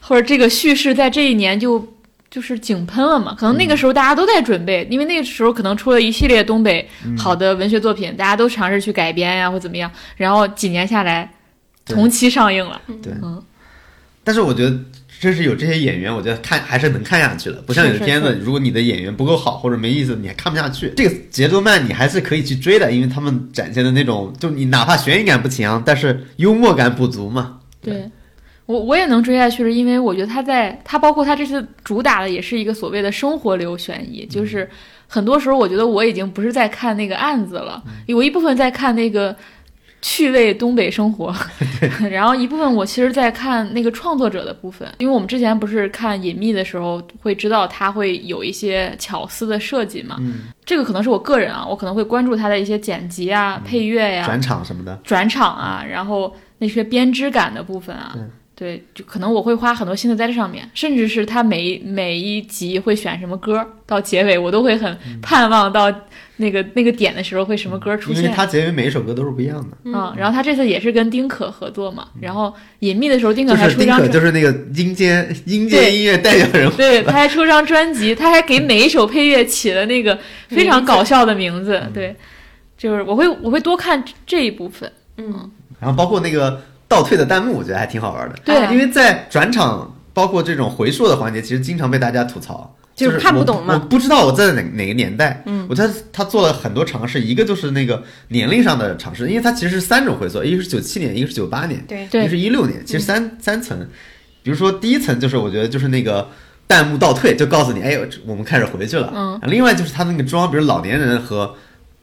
[0.00, 1.78] 或者这个叙事在这一年就
[2.30, 3.34] 就是井喷了嘛。
[3.38, 9.90] 可能那嗯个时候大家都在准备，因为那个时候可能出了一系列东北嗯好的文学作品，大家都尝试去改编呀、或怎么样。
[10.16, 11.30] 然后几年下来，
[11.84, 12.80] 同期上映了。
[13.02, 13.42] 对嗯，
[14.24, 14.78] 但是我觉得。
[15.20, 17.56] 真是有这些演员，我觉得看还是能看下去的。
[17.62, 20.92] 不像有的是是片子，如果你的演员不够好或者没意思，你还看不下去。
[20.96, 27.58] 这个节奏慢，你还是可以去追的，因为他们展现的那种，就你哪怕悬疑感不强，但是幽默感不足嘛。
[27.82, 28.08] 对。
[28.68, 34.28] 我我也能追下去，是因为我觉得他在他包括他这次主打的也是一个所谓的生活流悬疑，嗯。
[34.28, 34.68] 就是
[35.06, 37.94] 很多时候我觉得我已经不是在看那个案子了，嗯。
[38.06, 39.34] 有一部分在看那个
[40.02, 41.34] 趣味东北生活，
[42.10, 58.14] 然后一部分我其实在看那个创作者的部分，因为我们之前不是看隐秘的时候会知道他会有一些巧思的设计嘛，嗯，这个可能是我个人啊，我可能会关注他的一些剪辑啊、配乐呀、转场什么的，转场啊，然后那些编织感的部分啊，
[58.58, 65.88] 对，就可能我会花很多心思在这上面，甚至是他每一每一集会选什么歌，到结尾我都会很盼望到
[66.38, 68.24] 那个、那个点的时候会什么歌出现。
[68.24, 69.78] 因为他结尾每一首歌都是不一样的。
[69.84, 76.74] 嗯，然后他这次也是跟丁可合作嘛，然后隐秘的时候丁可就是丁可，还出一张专，就是那个阴间阴间音乐代表人物。
[76.74, 80.18] 对，他还出张专辑，他还给每一首配乐起了那个
[80.48, 82.16] 非常搞笑的名字，对，
[82.76, 85.48] 就是我会我会多看这一部分，嗯，
[85.78, 88.34] 然后包括那个倒退的弹幕，我觉得还挺好玩的。
[88.44, 92.74] 对因为在转场，包括这种回溯的环节，其实经常被大家吐槽。
[92.96, 95.40] 就是看不懂嘛我不知道我在哪哪个年代。
[95.46, 103.86] 嗯，我觉得他做了很多尝试，一个就是那个年龄上的尝试，因为它其实是三种回溯，一个是九七年，一个是九八年，对，对一个是一六年，其实三、三层。
[104.42, 106.28] 比如说第一层就是我觉得就是那个
[106.66, 107.96] 弹幕倒退，就告诉你，哎，
[108.26, 109.12] 我们开始回去了。
[109.14, 111.54] 嗯另外就是他那个妆，比如老年人和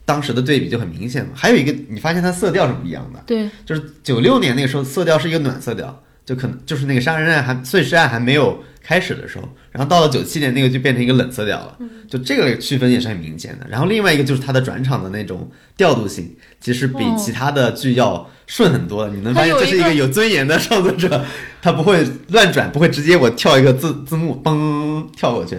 [0.06, 1.32] 当时的对比就很明显嘛。
[1.34, 3.22] 还有一个，你发现它色调是不一样的。
[3.26, 11.78] 对，就是九六年那个时候，色调是一个暖色调，就可能就是那个杀人案还碎尸案还没有开始的时候，然后到了九七年那个就变成一个冷色调了，
[12.08, 13.66] 就这个区分也是很明显的。
[13.70, 19.12] 然后另外一个就是它的转场的那种调度性，其实比哦其他的剧要顺很多的。
[19.12, 21.26] 你能发现这是一个有尊严的创作者，
[21.62, 25.58] 他不会乱转，不会直接我跳一个字字幕嘣跳过去。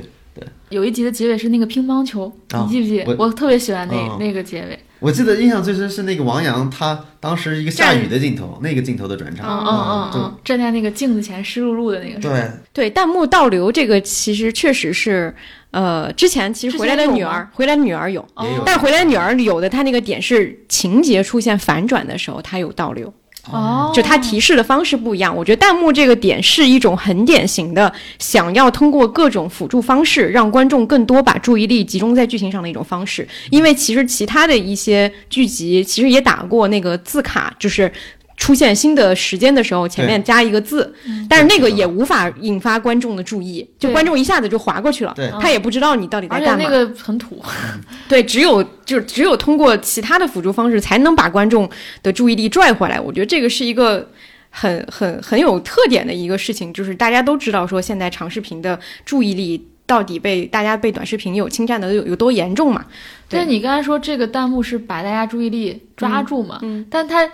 [0.71, 3.05] 有一集的结尾是那个乒乓球，啊你记不记？
[3.07, 4.79] 我我特别喜欢那、哦那个结尾。
[4.99, 12.19] 我记得印象最深是那个王阳，他当时一个下雨的镜头，那个镜头的转场，嗯嗯嗯站在那个镜子前湿漉漉的那个。
[12.19, 15.33] 对，对，弹幕倒流这个其实确实是，
[15.71, 18.27] 呃，之前其实回来的女儿，回来的女儿有，
[18.65, 23.13] 但是回来的女儿有的她那个点是情节出现反转的时候，它有倒流，
[23.52, 25.35] 哦，就它提示的方式不一样。
[25.35, 33.27] 我觉得弹幕这个点是一种很典型的想要通过各种辅助方式让观众更多把注意力集中在剧情上的一种方式。
[33.51, 37.90] 因为其实其他的一些剧集其实也打过那个字卡，就是。
[38.37, 40.95] 出现新的时间的时候，前面加一个字，
[41.29, 46.53] 但是那个也无法引发观众的注意，就观众一下子就划过去了，他也不知道你到底在干嘛。
[46.53, 47.43] 而且那个很土。
[48.07, 51.69] 对，只有就只有通过其他的辅助方式，才能把观众
[52.03, 53.01] 的注意力拽回来。
[53.01, 54.09] 我觉得这个是一个
[54.51, 62.85] 很很很有特点的一个事情，就是大家都知道说现在长视频的注意力到底被大家被短视频有侵占的有有多严重嘛？
[63.29, 66.59] 对但你刚才说这个弹幕是把大家注意力抓住嘛？
[66.63, 67.29] 嗯嗯但它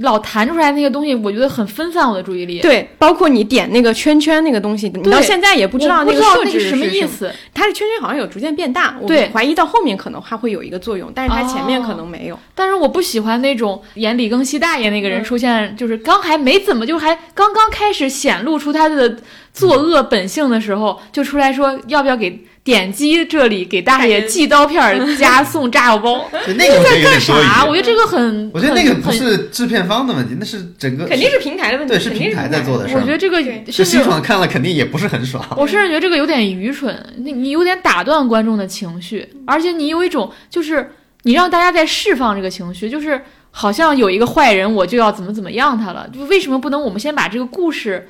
[0.00, 2.60] 老弹出来那个东西，我觉得很分散我的注意力。
[2.60, 7.30] 对，包括你点那个圈圈那个东西，你到现在也不知道那个设置知道那个什么意思。
[7.52, 12.38] 它的圈圈好像有逐渐变大，我对怀疑到后面可能它会有一个作用，但是它前面可能没有。
[12.54, 19.16] 但是我不喜欢那种演李庚希大爷那个人嗯出现，就是刚还没怎么就还刚刚开始显露出他的
[19.52, 27.64] 作恶本性的时候，就出来说要不要给点击这里给大爷寄刀片儿加送炸药包， 就那个我觉得有点多啥？
[27.64, 27.74] 我。
[27.74, 33.00] 觉得这个很，我觉得那个不是制片方的问题，那是整个肯定是平台的问题，对是平台在做的事儿。
[33.00, 35.42] 我觉得这个对这甚至新爽看了肯定也不是很爽。
[35.56, 43.20] 我甚至觉得这个有点愚蠢，你你有点打断观众的情绪，而且你有一种就是你让大家在释放这个情绪，就是
[43.50, 48.06] 好像有一个坏人，我就要怎么怎么样他了，就为什么不能我们先把这个故事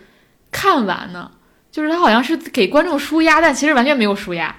[0.51, 1.31] 看完呢？
[1.71, 4.55] 就是他好像是给观众舒压，但其实完全没有舒压。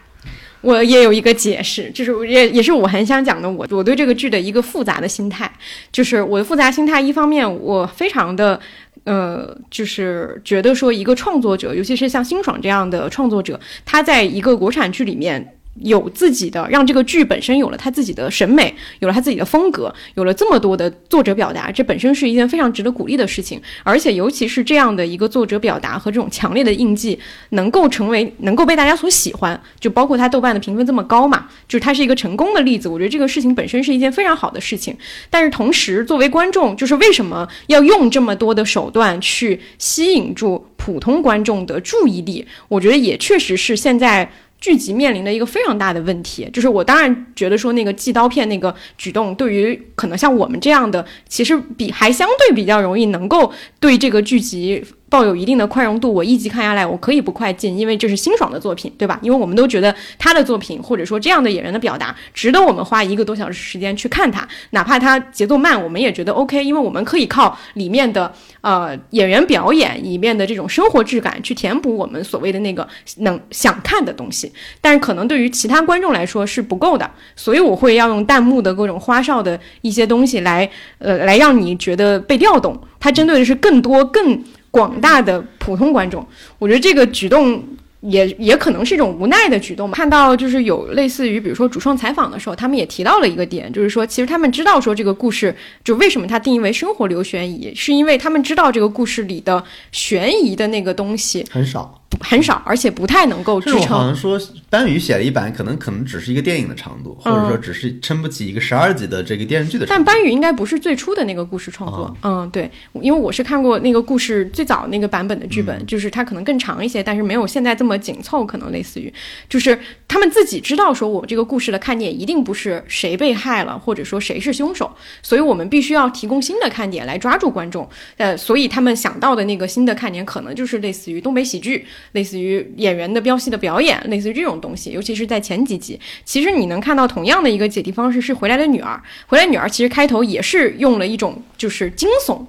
[0.61, 5.51] 我也有一个解释，就是也也是我很想讲的，我我对这个剧的一个复杂的心态，
[5.91, 8.59] 就是我的复杂心态，一方面我非常的。
[9.03, 23.59] 呃，就是觉得说，一个创作者，尤其是像辛爽这样的创作者，他在一个国产剧里面有自己的，让这个剧本身有了他自己的审美，有了他自己的风格，有了这么多的作者表达，这本身是一件非常值得鼓励的事情。
[23.83, 27.17] 而且，尤其是这样的一个作者表达和这种强烈的印记，
[27.51, 32.89] 能够成为能够被大家所喜欢，就包括他豆瓣的评分这么高嘛，就是它是一个成功的例子。
[32.89, 34.95] 我觉得这个事情本身是一件非常好的事情。
[35.29, 42.45] 但是同时，作为观众，就是为什么要用这么多的手段去吸引住普通观众的注意力？
[42.67, 44.29] 我觉得也确实是现在。
[44.61, 54.81] 剧集面临的一个非常大的问题，就是我当然觉得说那个寄刀片那个举动，对于可能像我们这样的，其实比还相对比较容易能够对这个剧集
[55.11, 56.11] 抱有一定的宽容度。
[56.11, 59.19] 我一集看下来，我可以不快进，因为这是辛爽的作品，对吧？
[59.21, 74.49] 因为我们都觉得他的作品或者说这样的演员的表达，值得我们花一个多小时时间去看他，哪怕他节奏慢，我们也觉得 OK，因为我们可以靠里面的呃演员表演里面的这种生活质感去填补我们所谓的那个能想看的东西。
[74.79, 80.69] 但是可能对于其他观众来说是不够的，所以我会要用弹幕的各种花哨的一些东西来，
[80.99, 82.79] 呃，来让你觉得被调动。
[82.97, 84.41] 它针对的是更多、更
[84.71, 86.25] 广大的普通观众。
[86.57, 87.63] 我觉得这个举动。
[88.01, 89.95] 也也可能是一种无奈的举动吧。
[89.95, 104.07] 看到就是有类似于，比如说主创采访的时候，他们也提到了一个点，就是说，其实他们知道说这个故事就为什么它定义为生活流悬疑，是因为他们知道这个故事里的悬疑的那个东西很少，很少，而且不太能够支这种好撑。
[104.07, 110.03] 像说班宇写了一版，可能可能只是一个电影的长度，或者说嗯只是撑不起一个十二集的这个电视剧的长度。
[110.03, 119.13] 但班宇应该不是最初的那个故事创作，嗯，对，因为我是看过那个故事最早那个版本的剧本，就是它可能更长一些，但是没有现在这么和紧凑，可能类似于，
[119.49, 119.77] 就是
[120.07, 124.89] 他们自己知道说我这个故事的看点一定不是谁被害了，或者说谁是凶手，
[125.21, 138.93] 所以我们必须要提供新的看点来抓住观众，呃，所以他们想到的那个新的看点可能就是类似于东北喜剧，类似于演员的飙戏的表演，类似于这种东西，尤其是在前几集，其实你能看到同样的一个解题方式是《回来的女儿》，
[139.27, 142.45] 《回来的女儿》其实开头也是用了一种就是惊悚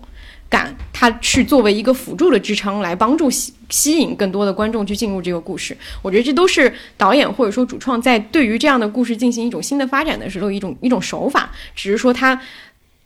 [0.52, 5.74] 感，它去作为一个辅助的支撑，来帮助吸吸引更多的观众去进入这个故事。
[6.02, 12.38] 我觉得这都是导演或者说主创在对于这样的故事进行一种新的发展的时候一种一种手法，只是说他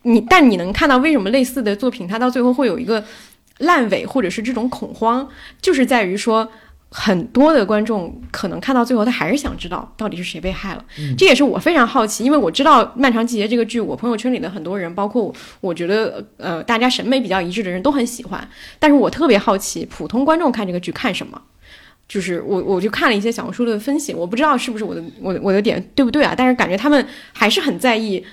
[0.01, 3.01] 你但你能看到为什么类似的作品它到最后会有一个
[3.59, 5.25] 烂尾或者是这种恐慌，
[5.61, 6.51] 就是在于说。
[6.89, 10.83] 很多的观众可能看到最后，他还是想知道到底是谁被害了。
[11.17, 18.49] 这也是我非常好奇，因为我知道《漫长季节》这个剧，我朋友圈里的很多人，包括我，我觉得呃大家审美比较一致的人都很喜欢。
[18.79, 21.41] 但是我特别好奇，普通观众看这个剧看什么？
[22.07, 26.33] 就是我我就看了一些小红书的分析，我不知道是不是我的我的我的点对不对啊？
[26.37, 28.25] 但是感觉他们还是很在意。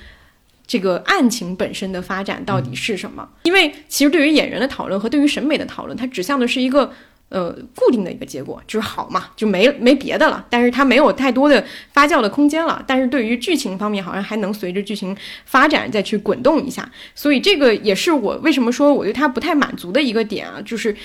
[0.66, 3.28] 这个案情本身的发展到底是什么？
[3.42, 6.90] 因为其实对于演员的讨论和对于审美的讨论，它指向的是一个
[7.34, 10.46] 呃固定的一个结果，就是好嘛，就没没别的了。
[10.48, 11.62] 但是它没有太多的
[11.92, 12.82] 发酵的空间了。
[12.86, 16.88] 但是对于剧情方面，好像还能随着剧情发展再去滚动一下。
[17.14, 20.96] 所以这个也是我为什么说我对它不太满足的一个点啊，就是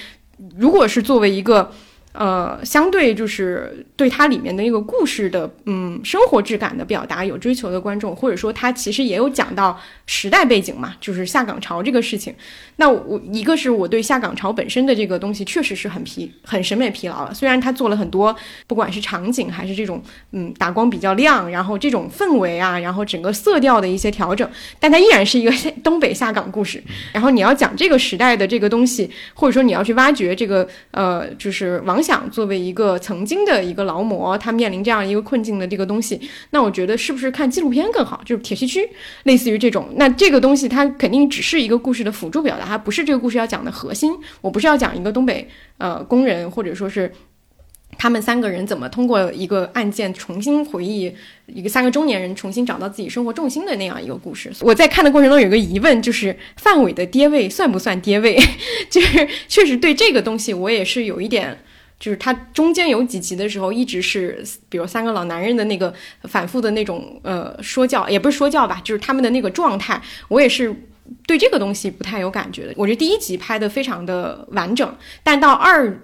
[0.58, 1.72] 如果是作为一个。
[2.12, 12.34] 呃，相对就是对它里面的那个故事的，嗯，生活质感的表达有追求的观众，或者说它其实也有讲到时代背景嘛，就是下岗潮这个事情。
[12.78, 24.50] 那我一个是我对下岗潮本身的这个东西确实是很疲很审美疲劳了，虽然它做了很多，不管是场景还是这种嗯打光比较亮，然后这种氛围啊，然后整个色调的一些调整，
[24.80, 25.52] 但它依然是一个
[25.84, 26.84] 东北下岗故事。
[27.14, 31.99] 然后你要讲这个时代的这个东西，或者说你要去挖掘这个呃，就是王。
[32.04, 36.20] 想想，作为一个曾经的一个劳模，他面临这样一个困境的这个东西，
[36.50, 38.22] 那我觉得是不是看纪录片更好？
[38.26, 38.90] 就是铁西区，
[39.24, 39.90] 类似于这种。
[39.96, 44.12] 那这个东西它肯定只是一个故事的辅助表达，它不是这个故事要讲的核心。
[44.42, 45.48] 我不是要讲一个东北
[45.78, 47.12] 呃工人，或者说是。
[47.98, 51.12] 他们三个人怎么通过一个案件重新回忆
[51.48, 54.50] 一个三个中年人重新找到自己生活重心的那样一个故事？
[54.62, 58.40] 我在看的过程中有个疑问，就是范伟的爹位算不算爹位？
[58.90, 61.58] 就是确实对这个东西我也是有一点，
[62.00, 65.94] 就是他中间有几集的时候一直是，比如三个老男人的那个
[66.24, 70.74] 反复的那种呃说教，也不是说教吧，就是他们的那个状态，我也是
[71.28, 72.74] 对这个东西不太有感觉的。
[72.78, 76.00] 我觉得第一集拍的非常的完整，但到二。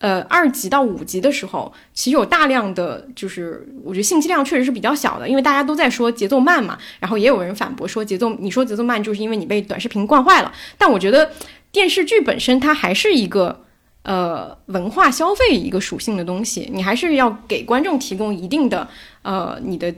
[0.00, 10.50] 呃，二级到五级的时候，其实有大量的，就是我觉得信息量确实是比较小的，因为大家都在说节奏慢嘛，然后也有人反驳说节奏，你说节奏慢就是因为你被短视频惯坏了。
[10.78, 11.30] 但我觉得
[11.70, 13.66] 电视剧本身它还是一个
[14.02, 18.88] 呃文化消费一个属性的东西，你还是要给观众提供一定的
[19.22, 19.94] 呃你的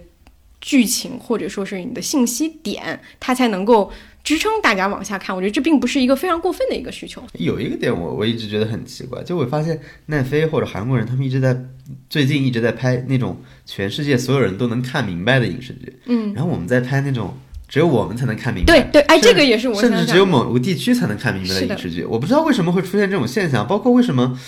[0.61, 3.93] 剧情或者说是你的信息点，它才能够。
[4.25, 7.21] 支撑大家往下看，我觉得这并不是一个非常过分的一个需求。
[7.33, 9.77] 有一个点，我我一直觉得很奇怪，就我发现
[10.07, 11.61] 奈飞或者韩国人，他们一直在
[12.09, 17.37] 最近一直在拍那种全世界所有人都能看明白的影视剧，嗯，然后我们在拍那种
[17.73, 24.39] 只有我们才能看明白，对对，哎，这个也是我甚至只有某个地区才能看明白的影视剧，我不知道为什么会出现这种现象，包括为什么。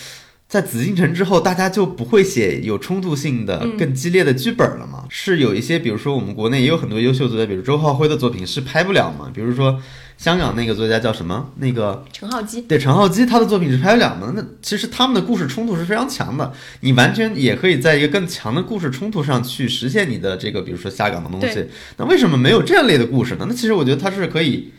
[0.46, 5.06] 在紫禁城之后，大家就不会写有冲突性的、更激烈的剧本了吗？
[5.08, 9.30] 是有一些，比如说我们国内也有很多优秀作家，比如周浩辉的作品是拍不了吗？
[9.34, 9.80] 比如说
[10.24, 11.50] 香港那个作家叫什么？
[11.56, 12.62] 那个陈浩基。
[12.62, 14.32] 对，陈浩基他的作品是拍不了吗？
[14.34, 21.66] 那其实他们的故事冲突是非常强的，你完全也可以在一个更强的故事冲突上去实现你的这个，比如说下岗的东西。
[21.98, 23.44] 那为什么没有这样类的故事呢？
[23.46, 24.72] 那其实我觉得它是可以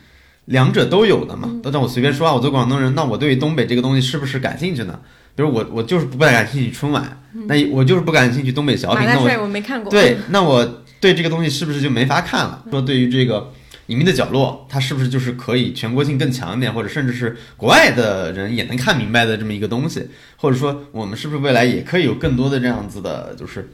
[0.46, 1.48] 两者都有的嘛。
[1.66, 5.00] 那我随便说啊，我做广东人，那我对于东北这个东西是不是感兴趣呢？
[5.36, 9.92] 比如我我就是不太感兴趣春晚，那我就是不感兴趣东北小品，那我我没看过。
[9.92, 12.64] 对，那我对这个东西是不是就没法看了？
[12.72, 13.52] 说对于这个
[13.88, 20.08] 隐秘的角落，它是不是就是可以全国性更强一点，或者甚至是国外的人也能看明白的这么一个东西？
[20.38, 23.72] 或者说我们是不是未来也可以有更多的这样子的，就是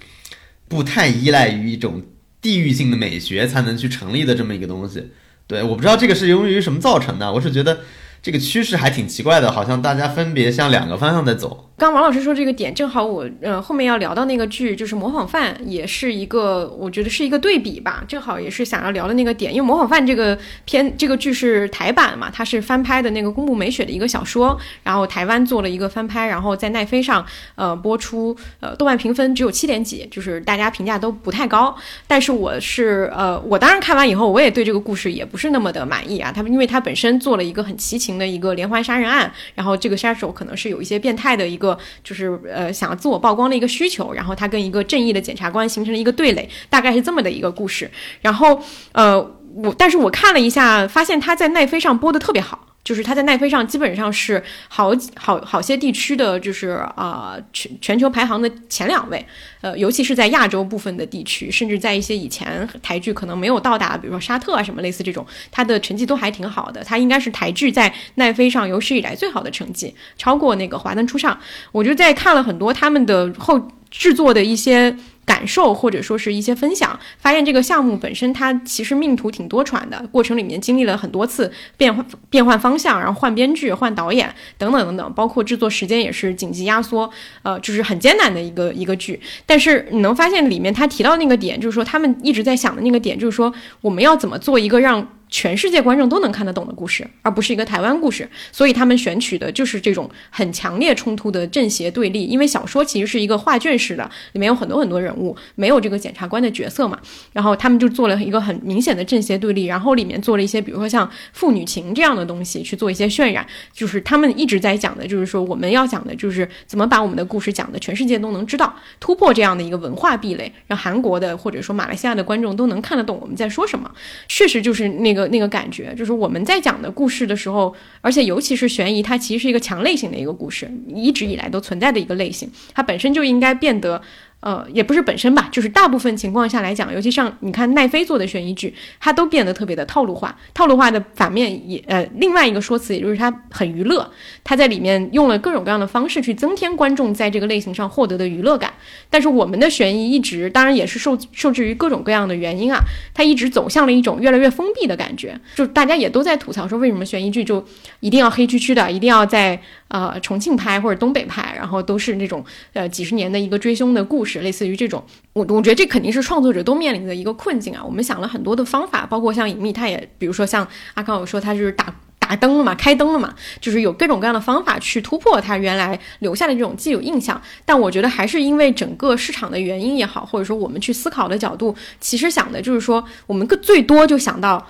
[0.68, 2.04] 不太依赖于一种
[2.42, 5.12] 地域性的美学才能去成立的这么一个东西？
[5.48, 7.80] 对，我不知道这个是由于什么造成的，我是觉得
[8.22, 11.70] 这个趋势还挺奇怪的，好像大家分别向两个方向在走。
[11.82, 18.03] 刚王老师说这个点，正好我呃后面要聊到那个剧，就是《模仿犯》，也是一个我觉得是一个对比吧。
[18.08, 27.26] 正好也是想要聊的那个点，因为《模仿犯》这个片这个剧是台版嘛，它是翻拍的那个宫部美雪的一个小说，然后台湾做了一个翻拍，然后在奈飞上
[27.56, 31.76] 呃播出，呃豆瓣评分只有七点几，就是大家评价都不太高。
[32.06, 36.32] 但是我是呃我当然看完以后，我也对这个故事也不是那么的满意啊。
[36.32, 41.70] 他们因为他本身做了一个很奇情的一个连环杀人案，然后这个杀手可能是有一些变态的一个。
[42.03, 47.89] 就是呃，想要自我曝光的一个需求，然后他跟一个正义的检察官形成了一个对垒，大概是这么的一个故事。
[48.22, 48.61] 然后
[48.93, 49.19] 呃，
[49.56, 52.68] 我但是我看了一下，发现他在奈飞上播的特别好。
[52.84, 59.26] 就是它在奈飞上基本上是好好好些地区的，就是啊全全球排行的前两位，
[59.62, 66.84] 呃，尤其是在亚洲部分的地区，甚至在一些以前台剧可能没有到达，比如说沙特啊什么类似这种，它的成绩都还挺好的。
[66.84, 71.34] 它应该是台剧在奈飞上有史以来最好的成绩，超过那个《华灯初上》。
[71.72, 74.98] 我就在看了很多他们的后制作的一些。
[75.32, 87.10] 感受或者说是一些分享，发现这个项目本身它其实命途挺多舛的，过程里面经历了很多次变换变换方向，然后换编剧、换导演等等等等，包括制作时间也是紧急压缩，
[87.44, 89.18] 呃，就是很艰难的一个一个剧。
[89.45, 95.08] 但是你能发现里面他提到那个点，就是说他们一直在想的那个点，就是说我们要怎么做一个让。
[95.34, 102.26] 全世界观众都能看得懂的故事，而不是一个台湾故事，所以他们选取的就是这种很强烈冲突的正邪对立。
[102.26, 104.03] 因为小说其实是一个画卷式的，
[104.34, 105.20] 里面有很多很多人物
[105.56, 106.99] 没有这个检察官的角色嘛。
[107.34, 113.45] 然后他们就做了一个很明显的正邪对立，然后里面做了一些，比如说像父女情这样的东西去做一些渲染。
[113.73, 123.89] 就是他们一直在讲的，就是说我们要讲的就是怎么把我们的故事讲的全世界都能知道，突破这样的一个文化壁垒，让韩国的或者说马来西亚的观众都能看得懂我们在说什么。
[124.27, 125.22] 确实就是那个。
[125.31, 134.02] 那个感觉就是我们在讲的故事的时候，而且尤其是悬疑，它其实是一个强类型的一个故事，一直以来都存在的一个类型，它本身就应该变得
[134.42, 140.38] 呃，也不是本身吧，就是大部分情况下来讲，尤其像你看奈飞做的悬疑剧，它都变得特别的套路化。
[140.54, 144.12] 套路化的反面也呃，另外一个说辞，也就是它很娱乐，
[144.44, 148.74] 它在里面用了各种各样的方式去增添观众在这个类型上获得的娱乐感。
[149.12, 152.80] 但是我们的悬疑一直，当然也是受受制于各种各样的原因啊，
[153.14, 155.40] 它一直走向了一种越来越封闭的感觉。
[155.56, 157.64] 就大家也都在吐槽说，为什么悬疑剧就
[158.00, 162.44] 一定要黑黢黢的，一定要在呃重庆拍或者东北拍，然后都是那种
[162.74, 164.31] 呃几十年的一个追凶的故事。
[164.40, 165.03] 类似于这种，
[165.34, 167.84] 我我觉得这肯定是创作者都面临的一个困境啊。
[167.84, 177.40] 我们想了很多的方法，包括像隐秘，他也比如说像阿康有说，他就是打打灯了嘛，开灯了嘛，就是有各种各样的方法去突破他原来留下的这种既有印象。
[177.66, 184.66] 但我觉得还是因为整个市场的原因也好，或者说我们去思考的角度，其实想的就是说，我们最多就想到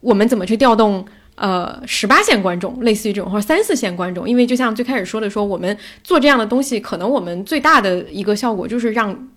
[0.00, 1.06] 我们怎么去调动。
[1.36, 9.28] 呃，十八线观众，类似于这种或者三四线观众，因为就像最开始说的，说我们做这样的东西，可能我们最大的一个效果就是让。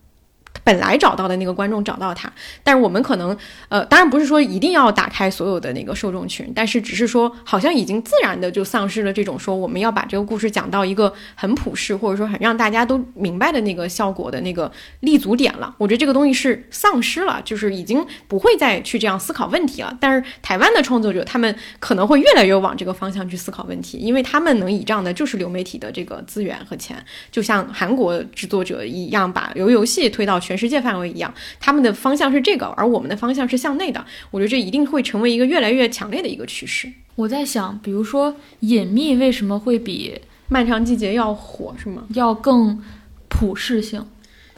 [0.70, 2.32] 本来找到的那个观众找到他，
[2.62, 3.36] 但是我们可能，
[3.70, 15.74] 呃，当然不是说一定要打开所有的那个受众群，但是只是说，好像已经自然的就丧失了这种说我们要把这个故事讲到一个很普世或者说很让大家都明白的那个效果的那个立足点了。
[15.80, 19.98] 我觉得这个东西是丧失了，就是已经不会再去这样思考问题了。
[20.00, 30.38] 但是台湾的创作者他们可能会越来越往这个方向去思考问题，因为他们能倚仗的就是流媒体的这个资源和钱，就像韩国制作者一样，把游游戏推到。
[30.40, 34.06] 全世界范围一样，他们的方向是这个，而我们的方向是向内的。
[34.30, 36.92] 我觉得这一定会成为一个越来越强烈的一个趋势。
[37.16, 40.14] 我在想，比如说《隐秘》为什么会比
[40.50, 42.04] 《漫长季节》要火，是吗？
[42.14, 42.82] 要更
[43.30, 44.06] 普适性？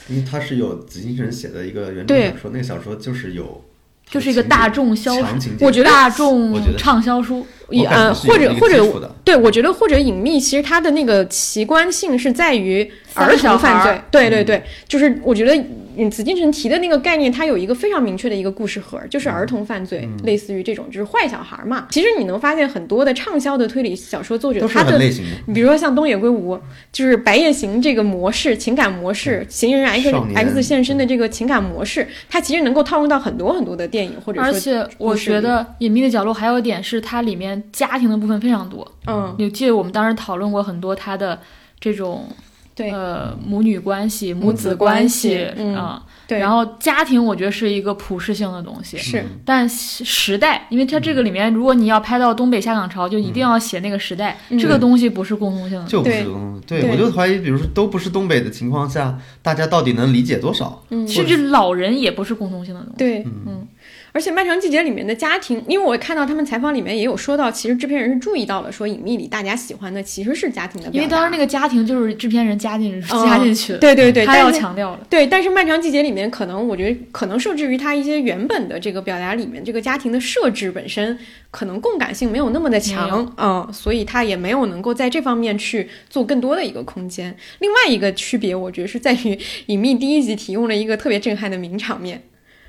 [0.10, 3.64] 因为它是有紫金城写的一个原著小说，那个小说就是有，
[4.10, 5.14] 就是一个大众销，
[5.60, 7.46] 我觉得大众畅销书。
[7.86, 14.02] 呃，或者或者，对我觉得或者隐秘，其实它的那个奇观性是在于儿童犯罪。
[14.10, 21.88] 对对对，就是我觉得紫禁城提的那个概念，它有一个非常明确的一个故事盒，就是儿童犯罪，类似于这种就是坏小孩嘛。
[21.92, 24.98] 其实你能发现很多的畅销的推理小说作者，他的
[25.46, 26.60] 你比如说像东野圭吾，
[26.92, 34.48] 就是《白夜行》这个模式，情感模式，嫌疑人 X X 现身的这个情感模式，它其实能够套用到很多很多的电影或者说。
[34.48, 37.61] 而且我觉得隐秘的角落还有一点是它里面。
[37.72, 41.40] 家庭的部分非常多，嗯，你记得我们当时讨论过很多他的
[41.80, 42.28] 这种，
[42.74, 46.40] 对，呃，母女关系、母子关系，嗯，对。
[46.40, 49.26] 然后家庭，我觉得是一个普适性的东西，是。
[49.44, 56.62] 但时代，因为它这个里面，如果你要拍到东北下岗潮，就一定要写那个时代，这个东西不是共通性的，就不是共通。
[56.66, 60.82] 对，我就怀疑，比如说都不是东北的情况下，大家到底能理解多少？
[60.90, 62.98] 嗯，甚至老人也不是共通性的东西。
[62.98, 63.68] 对，嗯。
[64.14, 70.90] 而且《漫长季节》里面的家庭，因为我看到他们采访里面也有说到，其实制片人是注意到了，说隐秘里大家喜欢的其实是家庭的。
[70.92, 73.80] 因为当时那个家庭就是制片人加进加进去的。
[73.80, 75.00] 对对对，他要强调了。
[75.10, 81.18] 对，但是《漫长季节》里面可能我觉得可能受制于他一些原本的这个表达里面，这个家庭的设置本身
[81.50, 87.34] 可能共感性没有那么的强，嗯，所以他也没有能够在这方面去做更多的一个空间。
[87.60, 92.24] 另外一个区别，我觉得是在于隐秘第一集提供了一个特别震撼的名场面，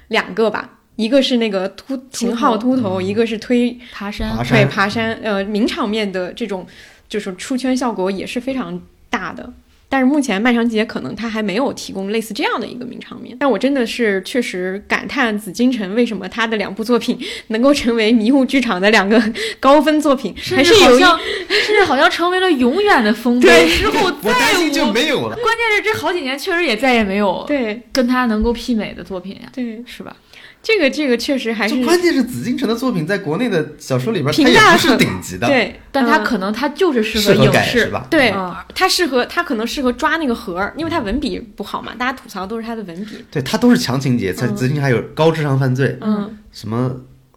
[0.09, 0.79] 两个吧。
[0.97, 6.67] 一个是那个秃秦昊秃头，一个是推爬山，对爬山，呃，名场面的这种
[7.09, 9.53] 就是出圈效果也是非常大的。
[9.89, 13.37] 但是目前漫长节可能他还没有提供类似这样的一个名场面。
[13.39, 19.23] 但我真的是确实感叹紫禁城为什么他的两部作品能够成为迷雾剧场的两个
[19.61, 23.69] 高分作品，还是好像甚至好像成为了永远的丰碑。
[23.69, 25.37] 之后 再无就没有了。
[25.37, 30.17] 关键是这好几年确实也再也没有对跟他能够媲美的作品呀，对，是吧？
[30.63, 38.33] 这个这个确实还是，关键是紫禁城的作品在国内的小说里边，评价是顶级的，对，但它可能它就是适合影视吧，对，
[38.75, 46.93] 它适合它可能适合抓那个核，因为它文笔不好嘛，大家吐槽都是它的文笔，对，它都是强情节，在紫禁城还有高智商犯罪，嗯，什么。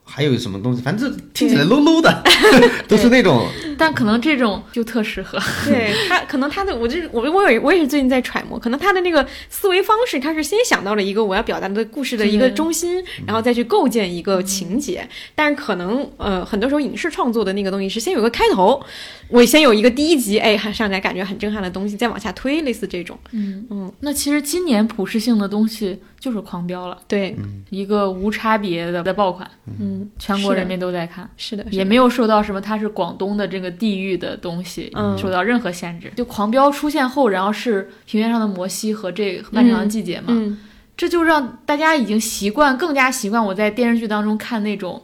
[0.08, 0.84] 还有什么东西？
[0.84, 2.24] 反正听起来 low low 的，
[2.88, 3.48] 都是那种。
[3.78, 5.40] 但可能这种就特适合。
[5.66, 15.08] 对他，可能他的，我就是我，我也我也是最近在揣摩，可能他的那个思维方式，他是先想到了一个我要表达的故事的一个中心，然后再去构建一个情节。
[15.34, 18.82] 但是可能呃，很多时候影视创作的那个东西是先有个开头，
[19.30, 23.18] 我先有一个第一集，哎，上来感觉很震撼的东西，再往下推，类似这种。
[23.32, 23.92] 嗯嗯。
[24.00, 26.00] 那其实今年普适性的东西。
[26.18, 27.36] 就是狂飙了，对，
[27.70, 29.48] 一个无差别的的爆款，
[29.80, 36.12] 嗯，全国人民都在看，是的，也没有受到什么它是广东的这个地域的东西受到任何限制。
[36.16, 40.58] 就狂飙出现后，然后是平原上的摩西和这漫长的季节嘛，
[40.98, 45.02] 这就让大家已经习惯，更加习惯我在电视剧当中看那种。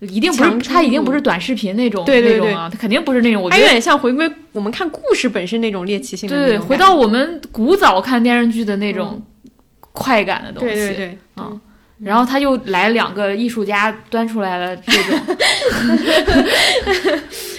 [0.00, 3.42] 一定不是，它已经不是短视频那种那种啊，它肯定不是那种。
[3.42, 6.26] 我觉得有点像回归我们看故事本身那种猎奇性。
[6.26, 9.22] 对，回到我们古早看电视剧的那种
[9.92, 10.74] 快感的东西。
[10.74, 11.60] 对对对，嗯。
[12.02, 15.36] 然后他又来两个艺术家端出来了这种，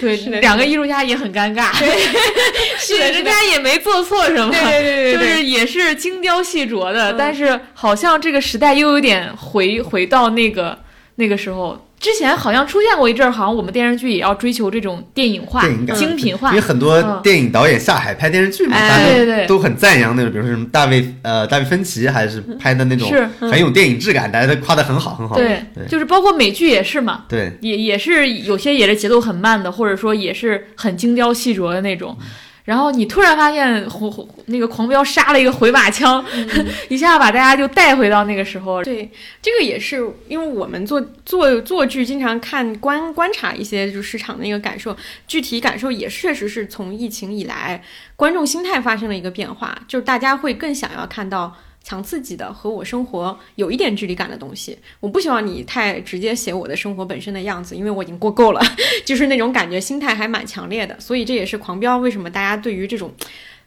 [0.00, 1.72] 对，两个艺术家也很尴尬，
[2.78, 10.78] 是的，人家也没做错什么，对对对，就是也是精雕细琢的，但是好像这个时代又有点回回到那个
[11.16, 11.86] 那个时候。
[12.02, 15.64] 之前好像出现过一阵儿，好像我们电视剧也要追求这种电影化、
[15.94, 23.08] 精品化，因为很多电影导演下海拍电视剧嘛，大家都很赞扬那种，比如说什么大卫呃大卫芬奇，还是拍的那种
[23.38, 25.36] 很有电影质感，大家都夸的很好很好。
[25.36, 32.18] 对，就是包括美剧也是嘛，对，也也是有些也是节奏很慢的，或者说也是很精雕细琢的那种。
[32.64, 36.24] 然后你突然发现，火那个狂飙杀了一个回马枪，
[36.88, 38.82] 一下把大家就带回到那个时候。
[38.84, 39.10] 对，
[39.40, 47.82] 这个也是因为我们做做做剧，经常看观观察一些就市场的一个感受，具体感受也确实是从疫情以来，
[48.14, 51.56] 观众心态发生了一个变化，就是大家会更想要看到。
[51.82, 58.60] 强刺激的和我生活有一点距离感的东西，我不希望你太直接写我的生活本身的样子，因为我已经过够了，
[59.04, 63.12] 就是那种感觉，心态还蛮强烈的，所以这也是狂飙为什么大家对于这种。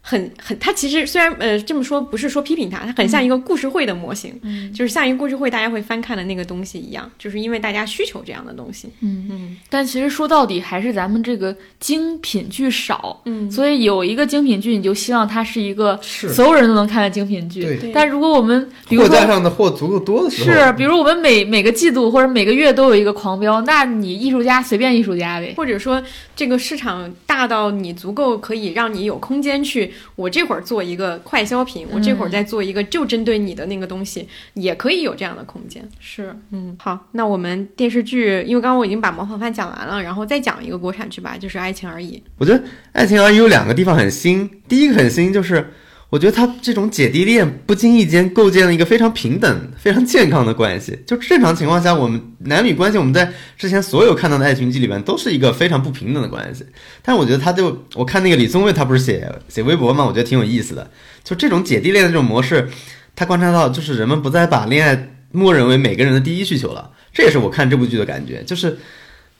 [0.07, 9.57] 很很，它其实虽然呃这么说不是说批评它，它很像一个故事会的模型，嗯，就是像一个故事会大家会翻看的那个东西一样，就是因为大家需求这样的东西，嗯嗯。
[9.67, 17.61] 但其实说到底还是咱们这个精品剧少，嗯，所以有一个精品剧，你就希望它是一个是所有人都能看的精品剧。
[17.61, 17.91] 对。
[17.91, 25.99] 但如果我们比如说货架上的货足够多的时候，是，比如我们每每个季度或者每个月都有一个狂飙，那你艺术家随便艺术家呗，或者说
[26.35, 30.85] 这个市场大到你足够可以让你有空间去，我这会儿做。
[30.85, 35.83] 一个快消品，我这会儿再做一个就针对你的那个东西，也可以有这样的空间。
[35.99, 42.17] 是，嗯，好，那我们电视剧，因为刚刚我已经把《模仿犯》讲完了，然后再讲一个国产剧吧，就是《爱情而已》。
[42.37, 42.59] 我觉得
[42.91, 45.73] 《爱情而已》有两个地方很新，第一个很新就是。
[46.09, 50.97] 我觉得他这种姐弟恋不经意间构建了一个非常平等、非常健康的关系。
[51.05, 56.65] 就正常情况下，我们男女关系，我们在之前所有看到的爱情剧里边都是一个非常不平等的关系。
[57.01, 60.89] 但我觉得他就，我看那个李宗瑞他不是写写微博嘛，我觉得挺有意思的。
[61.23, 62.69] 就这种姐弟恋的这种模式，
[63.15, 66.91] 他观察到就是人们不再把恋爱默认为每个人的第一需求了。
[67.11, 68.77] 这也是我看这部剧的感觉，就是。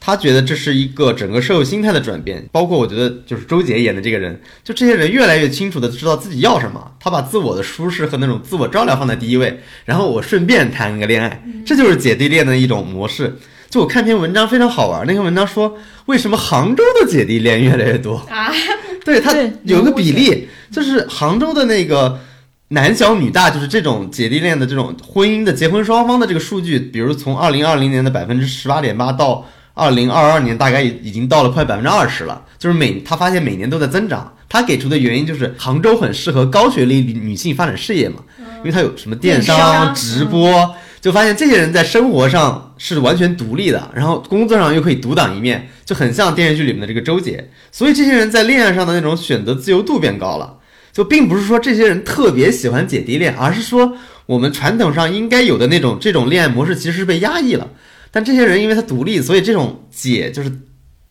[0.06, 13.36] 他觉得这是一个整个社会心态的转变，包括我觉得就是周杰演的这个人，就这些人越来越清楚的知道自己要什么，他把自我的舒适和那种自我照料放在第一位，然后我顺便谈个恋爱，这就是姐弟恋的一种模式。
[13.68, 15.76] 就我看篇文章非常好玩，那篇文章说
[16.06, 18.54] 为什么杭州的姐弟恋越来越多啊？
[19.04, 19.34] 对他
[19.64, 22.20] 有个比例，就是杭州的那个
[22.68, 29.44] 男小女大，就是这种姐弟恋的这种婚姻的结婚双方的这个数据，比如从二零二零年的百分之十八点八到。
[29.76, 34.34] 二零二二年大概已已经到了快百分之二十了，就是每他发现每年都在增长。
[34.48, 38.18] 他给出的原因就是杭州很适合高学历女性发展事业嘛，
[38.60, 47.50] 因为他有什么电商、直播，就发现这些人在生活上是完全独立的，然后工作上又可以独当一面，就很像电视剧里面的这个周姐。
[47.72, 50.58] 所以这些人在恋爱上的那种选择自由度变高了，
[50.94, 53.98] 就并不是说这些人特别喜欢姐弟恋，而是说
[54.28, 57.68] 我们传统上应该有的那种这种恋爱模式其实是被压抑了。
[58.16, 60.50] 但这些人因为他独立，所以这种姐就是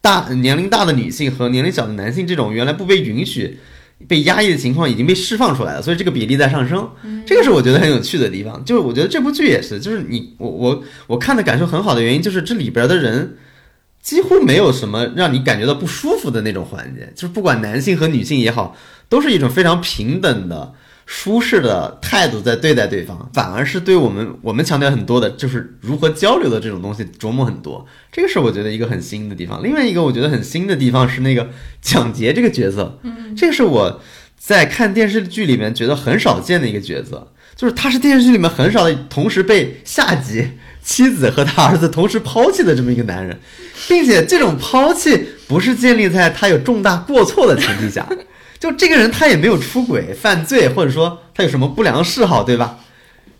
[0.01, 3.59] 大年龄大的女性和年龄小的男性这种原来不被允许、
[4.09, 6.89] 被压抑的情况已经被释放出来了，所以这个比例在上升。
[7.26, 8.64] 这个是我觉得很有趣的地方。
[8.64, 13.36] 就是我觉得这部剧也是，就是你我我我看的感受很好的原因，就是这里边的人
[14.01, 18.74] 几乎没有什么让你感觉到不舒服的那种环节，就是不管男性和女性也好，
[19.10, 20.72] 都是一种非常平等的。
[21.06, 27.86] 舒适的态度在对待对方，反而是对我们我们强调很多的，就是如何交流的这种东西琢磨很多。
[28.10, 29.62] 这个是我觉得一个很新的地方。
[29.62, 31.51] 另外一个我觉得很新的地方是那个
[31.82, 34.01] 抢劫这个角色，嗯，这个是我
[34.39, 40.52] 在看电视剧里面觉得很少见的一个角色，就是他是电视剧里面很少的同时被下级、
[40.82, 43.39] 妻子和他儿子同时抛弃的这么一个男人，
[43.89, 48.09] 并且这种抛弃不是建立在他有重大过错的前提下。
[48.65, 52.78] 就这个人，他也没有出轨、犯罪，或者说他有什么不良嗜好，对吧？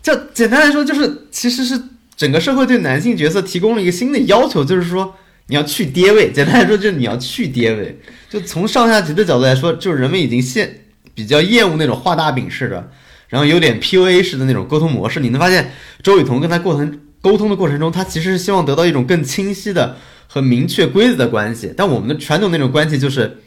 [0.03, 1.81] 就简单来说，就是其实是
[2.15, 5.15] 整个社会对男性角色提供了一个新的要求，就是说
[5.47, 6.31] 你要去爹味。
[6.31, 7.99] 简单来说，就是你要去爹味。
[8.29, 10.85] 就从上下级的角度来说，就是人们已经现
[11.15, 12.91] 比较厌恶那种画大饼式的，
[13.27, 15.19] 然后有点 PUA 式的那种沟通模式。
[15.19, 15.71] 你能发现，
[16.03, 19.97] 周雨彤跟他过程沟通的过程中，他其实是希望得到一种更清晰的
[20.27, 21.73] 和明确规则的关系。
[21.75, 23.39] 但我们的传统那种关系就是。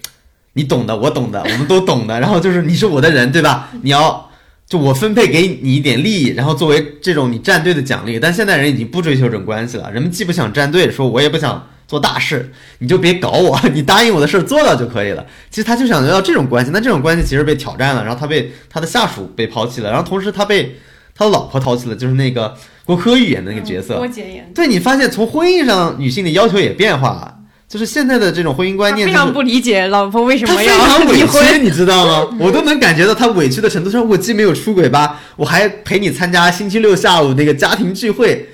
[0.55, 2.19] 你懂的，我懂的，我们都懂的。
[2.21, 3.71] 然后就是你是我的人，对吧？
[3.83, 4.31] 你要
[4.67, 8.19] 就我分配给你一点利益，然后作为这种你站队的奖励。
[8.19, 15.25] 但现在人已经不追求这种关系了，人们既不想站队，说我也不想做大事，你就别搞我，你答应我的事儿做到就可以了。
[15.49, 20.77] 其实他就想要这种关系，那这种关系其实被挑战了，然后他被他的下属被抛弃了，然后同时他被
[21.15, 22.55] 他的老婆抛弃了，就是那个
[22.85, 23.97] 郭柯宇演的那个角色。
[23.97, 27.38] 郭姐演，对你发现从婚姻上女性的要求也变化了，
[27.69, 31.47] 就是现在的这种婚姻观念、就是，非常不理解老婆为什么要离婚。
[31.53, 32.27] 屈，你知道吗？
[32.41, 33.91] 我都能感觉到他委屈的程度。
[33.91, 38.49] 说我既没有出轨吧，我还陪你参加星期六下午那个家庭聚会，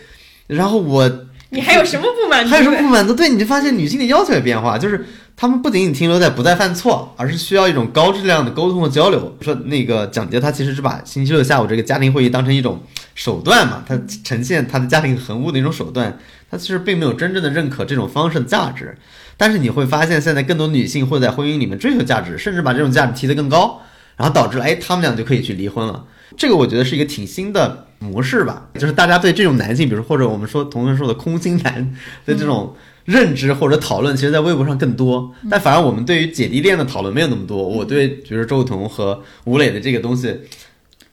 [0.48, 1.23] 然后我
[1.54, 2.76] 你还有什么不满足还有什么？
[2.82, 3.14] 不满足？
[3.14, 5.06] 对，你就发现女性的要求也变化，就是
[5.36, 9.36] 她们不仅仅停留在不再犯错，而是需要一种高质量的沟通和交流。
[9.40, 12.82] 说那个蒋杰，她其实是把星期六下午这个家庭会议当成一种
[13.14, 16.18] 手段嘛，他呈现他的家庭和物的一种手段，
[16.50, 18.96] 她其实并没有真正的认可这种方式的价值。
[19.36, 23.80] 但是你会发现，现在更多女性会在婚姻里面追求价值，甚至把这种价值提得更高，
[24.16, 26.04] 然后导致了哎，他们俩就可以去离婚了。
[26.36, 31.94] 这个我觉得是一个挺新的模式吧，就是大家对这种男性，比如或者我们说同学说的空心男
[32.24, 32.74] 的这种
[33.04, 35.32] 认知或者讨论，其实在微博上更多。
[35.50, 37.62] 但反而我们对于姐弟恋的讨论没有那么多。
[37.66, 40.34] 我对比如周雨彤和吴磊的这个东西，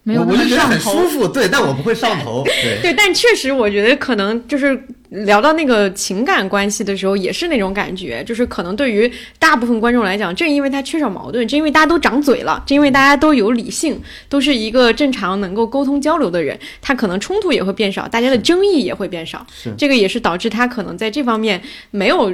[0.03, 1.07] 没有我我就觉得很舒。
[1.09, 2.43] 服，对，但我不会上头。
[2.63, 19.45] 对，对，但确实，我觉得可能就是聊到那个情感关系的时候，也是那种感觉，就是可能对于大部分观众来讲，正因为他缺少矛盾，正因为大家都长嘴了，正因为大家都有理性，都是一个正常能够沟通交流的人，他可能冲突也会变少，大家的争议也会变少。
[19.51, 21.61] 是这个也是导致他可能在这方面
[21.91, 22.33] 没有。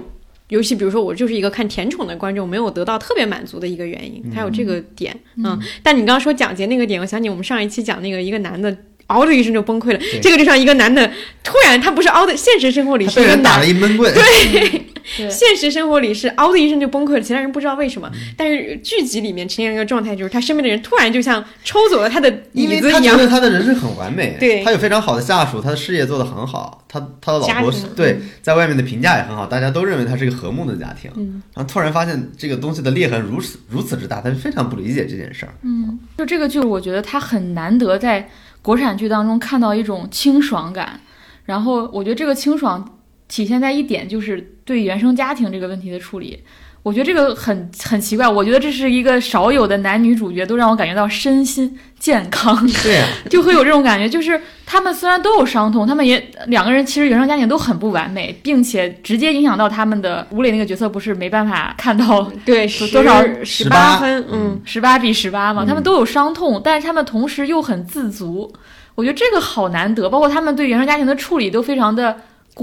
[0.49, 5.59] 尤其比如说，我就是一个看甜宠的观众，没有得到特别满足的一个原因，还有这个点，嗯。
[5.83, 8.75] 但你刚刚说蒋杰那个点，我想起我们上一期讲那个一个男的。
[9.07, 11.09] 嗷的一声就崩溃了，这个就像一个男的
[11.43, 14.13] 突然他不是嗷的，现实生活里是一个男被人打了一闷棍。
[14.13, 14.83] 对。
[15.29, 22.91] 现实生活里是嗷的一声就崩溃了，其他人不知道为什么，但是剧集里面呈现一个状态，就是他身边的人突然就像抽走了他的椅子一样。
[22.91, 24.65] 他觉得他的人生很完美，对。
[24.65, 31.09] 他有非常好的下属，他的事业做得很好，他他的老婆对在外面的评价也很好，大家都认为他是一个和睦的家庭。
[31.15, 35.53] 嗯，然后突然发现这个东西的裂痕如此如此之大，他就非常不理解这件事儿。
[35.61, 38.29] 嗯，就这个剧，我觉得他很难得在
[38.67, 40.99] 国产剧当中看到一种清爽感。
[41.45, 42.99] 然后我觉得这个清爽
[43.29, 46.43] 体现在一点，就是对原生家庭这个问题的处理。
[46.87, 64.25] 我觉得这个很很奇怪，我觉得这是一个少有的男女主角都让我感觉到身心健康，对呀、 就会有这种感觉，就是他们虽然都有伤痛，他们也两个人其实原生家庭都很不完美，并且直接影响到他们的吴磊那个角色不是没办法看到对，多少十八分？
[64.31, 68.49] 嗯，十八比十八嘛，嗯他们都有伤痛，但是他们同时又很自足，
[68.95, 72.15] 我觉得这个好难得，包括他们对原生家庭的处理都非常的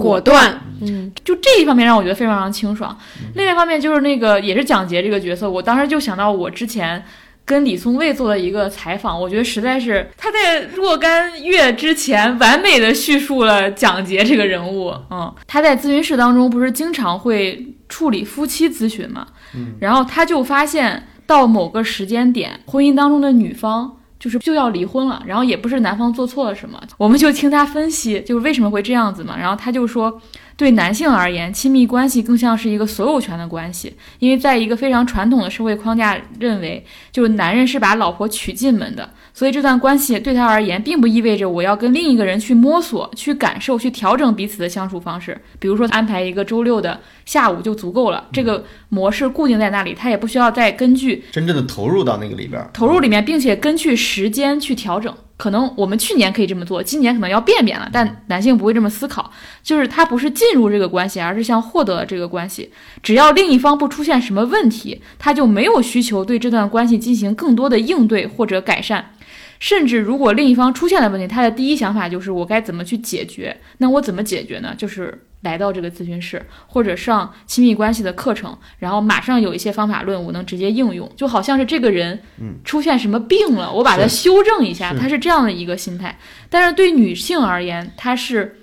[0.03, 2.97] 果断，嗯，就这一方面让我觉得非常非常清爽。
[3.35, 7.03] 另外一方面就是那个也是蒋洁这个角色，我当时就想到我之前。
[7.47, 14.95] 跟李松蔚做的一个采访，我觉得实在是他在若干月之前完美的叙述了蒋洁这个人物。
[15.11, 29.37] 嗯，他在咨询室当中不是经常会处理夫妻咨询嘛，嗯然后他就发现到某个时间点，婚姻当中的女方就是就要离婚了，然后也不是男方做错了什么，我们就听他分析，就是为什么会这样子嘛。
[29.37, 30.21] 然后他就说，
[30.57, 45.37] 对男性而言，亲密关系更像是一个所有权的关系，因为在一个非常传统的社会框架认为，就是男人是把老婆娶进门的，所以这段关系对他而言，并不意味着我要跟另一个人去摸索、去感受、去调整彼此的相处方式。
[45.59, 55.13] 比如说安排一个周六的下午就足够了，这个模式固定在那里，他也不需要再根据真正的投入到那个里边儿，投入里面，并且根据时间去调整。
[55.37, 59.31] 可能我们去年可以这么做，今年可能要变变了，但男性不会这么思考，
[59.63, 62.73] 就是他不是进入这个关系，而是像获得了这个关系。
[63.03, 69.13] 只要另一方不出现什么问题，他就没有需求对这段关系进行更多的应对或者改善。
[69.59, 73.57] 甚至如果另一方出现了问题，他的第一想法就是我该怎么去解决？
[73.79, 74.75] 那我怎么解决呢？
[74.77, 82.21] 就是来到这个咨询室，或者上亲密关系的课程，然后马上有一些方法论我能直接应用，就好像是这个人
[82.65, 86.19] 出现什么病了，我把它修正一下，是他是这样的一个心态。
[86.51, 88.61] 但是对女性而言，她是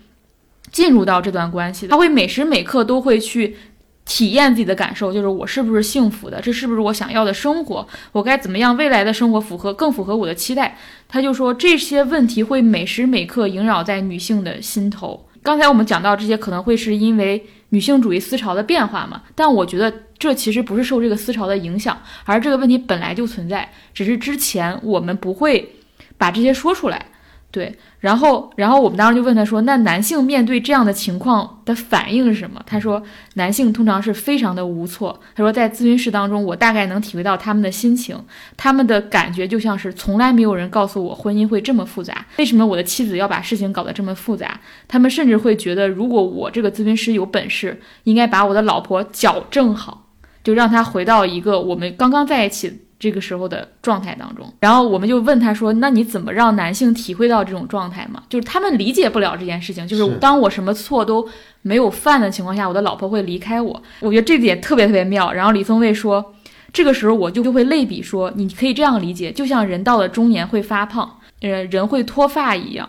[0.71, 3.55] 进入到这段关系的，她会每时每刻都会去。
[4.03, 10.75] 体验自己的感受，就是我是不是幸福的，这是不是我想要的生活，我该怎么样未来的生活符合更符合我的期待。
[11.07, 15.27] 他就说这些问题会每时每刻萦绕在女性的心头。
[15.43, 25.75] 刚才我们讲到这些可能会是因为女性主义思潮的变化嘛，但我觉得这其实不是受这个思潮的影响，而这个问题本来就存在，只是之前我们不会
[26.17, 27.07] 把这些说出来。
[27.51, 33.03] 对，然后，然后我们当时就问他说：“那男性面对这样的情况的反应是什么？”他说
[33.35, 35.19] ：“男性通常是非常的无措。
[35.35, 38.17] 他说，在咨询室当中，我大概能体会到他们的心情，
[38.55, 44.57] 他们的感觉就像是从来没有人告诉我婚姻会这么复杂，为什么我的妻子要把事情搞得这么复杂？
[44.87, 50.07] 他们甚至会觉得，如果我这个咨询师有本事，应该把我的老婆矫正好，
[50.41, 54.45] 就让她回到一个我们刚刚在一起。”这个时候的状态当中。
[54.59, 58.21] 然后我们就问他说：“那你怎么让男性体会到这种状态嘛？
[58.29, 61.27] 就是他们理解不了这件事情，就是是当我什么错都
[61.63, 63.81] 没有犯的情况下，我的老婆会离开我。
[64.01, 65.33] 我觉得这点特别特别妙。
[65.33, 66.33] 然后李松蔚说，
[66.71, 72.87] 这个时候我就就会类比说，你可以这样理解，就像人到了中年会发胖，呃，人会脱发一样。”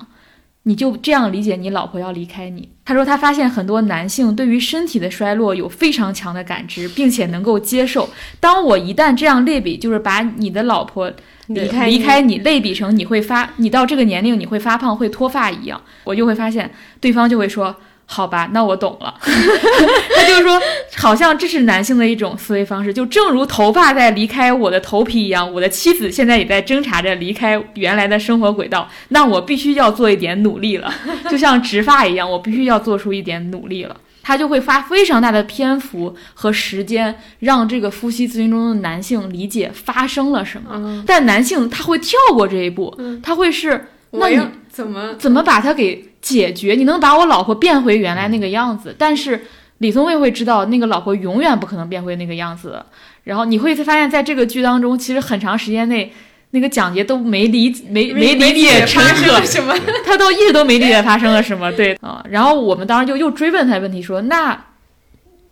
[0.64, 2.68] 你就这样理解你老婆要离开你。
[2.84, 8.09] 他说他发现很多男性对于身体的衰落有非常强的感知，并且能够接受。
[8.40, 11.14] 当我一旦这样类比，就是把你的老婆呃
[11.48, 16.70] 离开离开你类比成你会发，你到这个年龄你会发胖会脱发一样，我就会发现
[17.01, 17.76] 对方就会说。
[18.06, 19.14] 好吧，那我懂了。
[19.22, 20.60] 他就是说，
[20.96, 30.92] 好像这是男性的一种思维方式，就正如头发在离开我的头皮一样，我的妻子现在也在挣扎着离开原来的生活轨道，那我必须要做一点努力了，
[31.30, 33.96] 就像植发一样，我必须要做出一点努力了。
[34.24, 44.38] 他就会花非常大的篇幅和时间，让这个夫妻咨询中的男性理解发生了什么，嗯但男性他会跳过这一步，他会是，那你
[44.70, 46.74] 怎么怎么把他给解决？
[46.74, 49.44] 你能把我老婆变回原来那个样子，但是
[49.78, 52.82] 李松蔚会知道那个老婆永远不可能变回那个样子。
[53.24, 56.12] 然后你会发现在这个剧当中，其实很长时间内，
[56.51, 59.74] 那个蒋杰都没理没没理解陈发生可了什么？
[60.07, 61.70] 他都一直都没理解发生了什么。
[61.73, 64.66] 对 啊，然后我们当时就又追问他问题说，那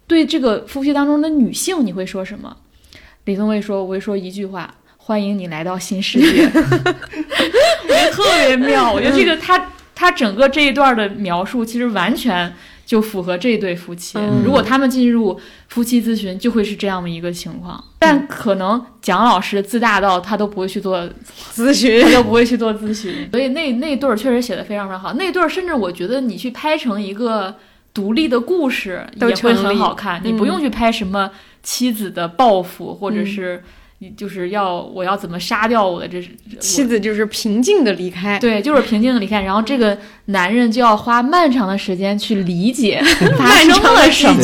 [0.06, 2.56] 对这个夫妻当中的女性你会说什么？
[3.24, 4.72] 李宗伟说，我会说一句话。
[4.96, 8.92] 欢迎你来到新世界， 我觉得特别妙。
[8.92, 9.58] 我觉得这个他
[10.00, 12.50] 他整个这一段的描述，其实完全
[12.86, 14.16] 就符合这对夫妻。
[14.16, 14.42] 嗯。
[14.42, 17.84] 如果他们进入夫妻咨询，就会是这样的一个情况。
[17.98, 21.06] 但可能蒋老师自大到他都不会去做
[21.52, 22.00] 咨询。
[22.02, 23.28] 他就不会去做咨询。
[23.30, 27.54] 所以那那对儿确实写的非常非常好，那对儿甚至我觉得你去拍成一个
[27.92, 31.30] 独立的故事都也会很好看，你不用去拍什么
[31.62, 33.26] 妻子的报复，或者嗯。
[33.26, 33.79] 是你
[34.16, 36.22] 就是要我要怎么杀掉我的这
[36.58, 39.96] 妻子就是平静的离开，对，就是平静的离开，然后这个
[40.26, 42.98] 男人就要花漫长的时间去理解
[43.36, 44.42] 发生了什么，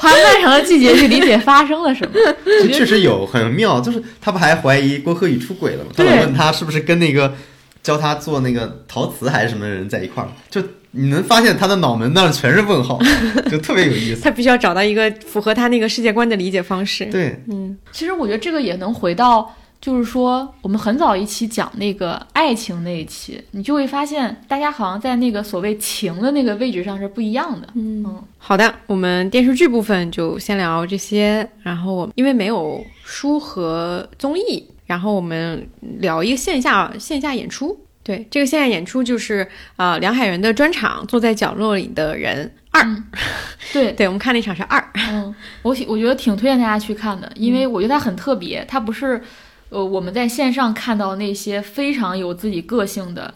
[0.00, 2.14] 花漫长的季节去理解发生了什么。
[2.44, 5.90] 这确实有很妙，就是他不还怀疑郭鹤宇出轨了吗？
[5.94, 7.34] 他问他是不是跟那个
[7.82, 10.62] 教他做那个陶瓷还是什么人在一块儿，就
[10.96, 12.98] 你能发现他的脑门那儿全是问号，
[13.50, 14.22] 就特别有意思。
[14.22, 17.04] 他必须要找到一个符合他那个世界观的理解方式。
[17.06, 27.68] 对，嗯，其实我觉得这个也能回到，就是说我们很早一期讲那个爱情那一期，你就会发现大家好像在那个所谓情的那个位置上是不一样的。
[27.74, 28.04] 嗯
[28.38, 35.66] 好的，我们电视剧部分就先聊这些，然后我因为没有书和综艺，然后我们
[35.98, 37.78] 聊一个线下线下演出。
[38.06, 39.40] 对，这个线下演出就是
[39.74, 42.80] 啊、呃梁海源的专场《坐在角落里的人二》
[43.72, 44.92] 对， 对，我们看那场是二。
[45.10, 49.20] 嗯，我挺我觉得挺推荐大家去看的，因为我觉得它很特别，它不是
[49.70, 53.34] 呃我们在线上看到那些非常有自己个性的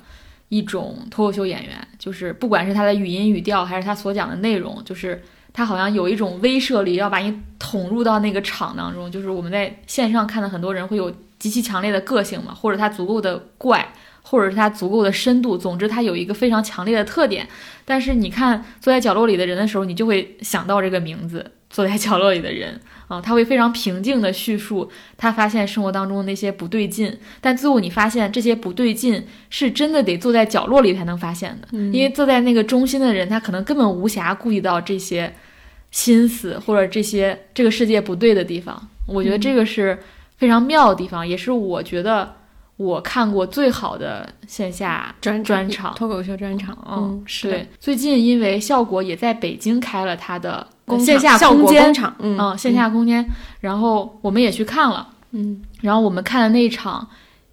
[0.51, 5.21] 一种脱口秀演员，就是不管是他的语音语调还是他所讲的内容，就是
[5.53, 9.11] 他好像有一种威慑力，要把你捅入到那个场当中。
[9.11, 13.93] 就是我们在线上看的很多人会有极其强烈的个性嘛，或者他足够的怪。
[14.23, 17.47] 或者是它足够的深度，总之它有一个非常强烈的特点。
[17.85, 35.33] 但是你看坐在角落里的人的时候，你就会想到这个名字“坐在角落里的人”啊，他会非常平静的叙述他发现生活当中那些不对劲，但最后你发现这些不对劲是真的得坐在角落里才能发现的，因为坐在那个中心的人，他可能根本无暇顾及到这些
[35.91, 38.89] 心思或者这些这个世界不对的地方。
[39.07, 39.99] 我觉得这个是
[40.37, 42.37] 非常妙的地方，也是我觉得
[42.81, 45.95] 我看过最好的线下专专场。
[45.95, 47.69] 脱口秀专场，嗯，是对。
[47.79, 53.23] 最近因为效果也在北京开了它的工线下空间果工厂，嗯嗯，线下空间，
[53.61, 57.07] 然后我们也去看了，嗯，然后我们看的那一场。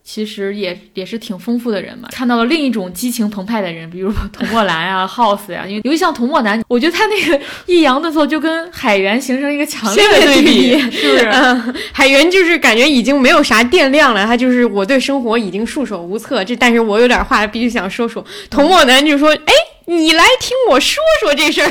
[0.10, 11.26] 其实也也是挺丰富的人嘛，看到了另一种激情澎湃的人，比如童墨兰啊、 House 呀、因为尤其像童墨兰，我觉得他那个抑扬顿挫就跟海源形成一个强烈的对比， 是不是？
[11.26, 18.26] 嗯， 海源就是感觉已经没有啥电量了，他就是我对生活已经束手无策，这但是我有点话必须想说说。
[18.50, 19.54] 童墨兰就说：“哎，
[19.88, 21.70] 你来听我说说这事儿。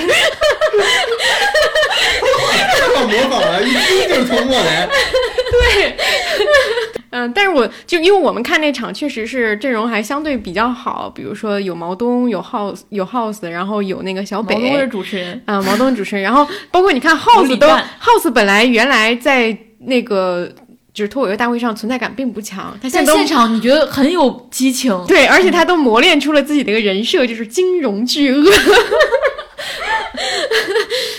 [2.38, 4.86] 太好模仿了，一听就是童墨兰。
[7.16, 20.52] 嗯，但是我就因为我们看那场确实是阵容还相对比较好，比如说有毛东，有 House，有 House，然后有那个小北，毛东是主持人，啊、毛东主持人，然后包括你看 House 都 House 本来原来在那个
[20.92, 28.44] 就是脱口秀大会上存在感并不强，他现在现场你觉得很有激情，对，而且他都磨练出了自己的一个人设，就是金融巨鳄。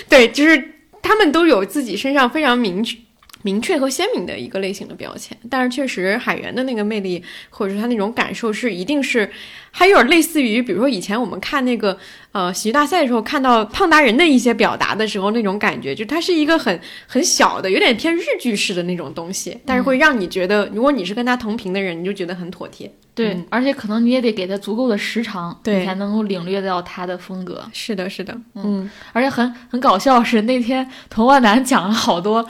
[0.07, 0.64] 对，就是
[1.02, 2.95] 他们都有自己身上非常明确、
[3.44, 9.30] 明确和鲜明的一个类型的标签，但是确实海源的那个魅力，或者是他那种感受是一定是，
[9.72, 11.98] 还有点类似于，比如说以前我们看那个
[12.32, 22.92] 呃喜剧大赛的时候，看到胖达人的一些表达的时候那种感觉，就它是一个很很小的，有点偏日剧式的那种东西，但是会让你觉得，如果你是跟他同频的人，你就觉得很妥帖。
[23.14, 27.64] 对，嗯而且可能你也得给他足够的时长，对你才能够领略到他的风格。
[27.74, 32.48] 是的，是的，嗯，而且很很搞笑是那天童万南讲了好多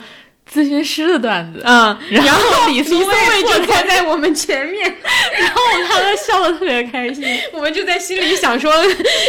[0.52, 2.98] 咨询师的段子，嗯，然后李李松
[3.46, 4.82] 就站在我们前面，
[5.38, 7.24] 然后他们笑得特别开心。
[7.52, 8.72] 我们就在心里想说，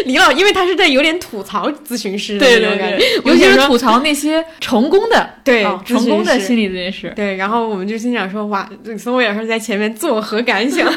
[0.06, 7.14] 李老，因为他是在有点吐槽咨询师的那种感觉，尤其是吐槽那些成功的 对成功的心理咨询师。
[7.16, 10.90] 对，然后我们就心想说，哇，李松蔚老师在前面作何感想？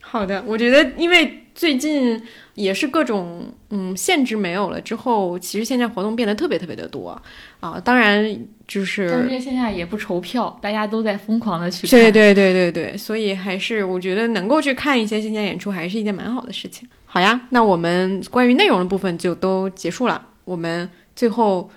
[0.00, 2.20] 好的，我觉得因为最近
[2.54, 7.20] 也是各种嗯限制没有了之后，其实线下活动变得特别特别的多
[7.60, 7.80] 啊。
[7.84, 8.22] 当然
[8.66, 11.90] 就但是是这线下也不愁票，大家都在疯狂的去看。
[11.98, 16.88] 对对对对对，所以还是我觉得能够去看一些线下演出，还是一件蛮好的事情。
[17.04, 21.70] 好呀，那我们关于内容的部分就都结束了，我们最后。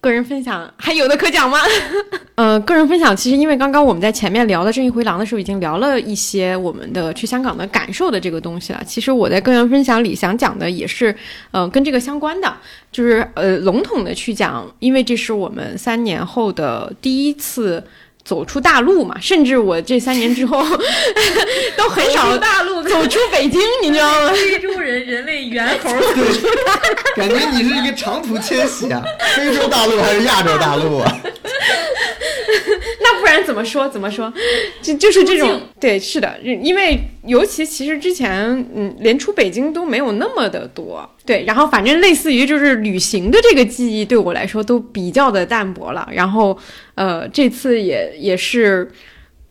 [0.00, 1.58] 个人分享还有的可讲吗？
[2.36, 8.80] 呃，个人分享其实因为刚刚我们在前面聊的《正义回廊》的时候，已经聊了一些我们的去香港的感受的这个东西了。
[8.86, 11.12] 其实我在个人分享里想讲的也是，
[11.50, 12.56] 呃，跟这个相关的，
[12.92, 17.82] 就是呃笼统的去讲，因为这是我们三年后的第一次。
[18.28, 20.62] 走出大陆嘛，甚至我这三年之后
[21.78, 24.30] 都很少大陆走出北京，你知道吗？
[24.36, 25.90] 非洲人人类猿猴
[27.16, 29.02] 感觉你是一个长途迁徙啊，
[29.34, 31.20] 非洲大陆还是亚洲大陆啊？
[33.00, 33.88] 那不然怎么说？
[33.88, 34.30] 怎么说？
[34.82, 38.30] 就就是这种，对，是的，因为尤其其实之前，
[38.74, 46.58] 嗯，连出北京都没有那么的多，对，然后反正类似于就是旅行的这个记忆对我来说都比较的淡薄了，然后
[46.94, 48.90] 呃，这次也也是。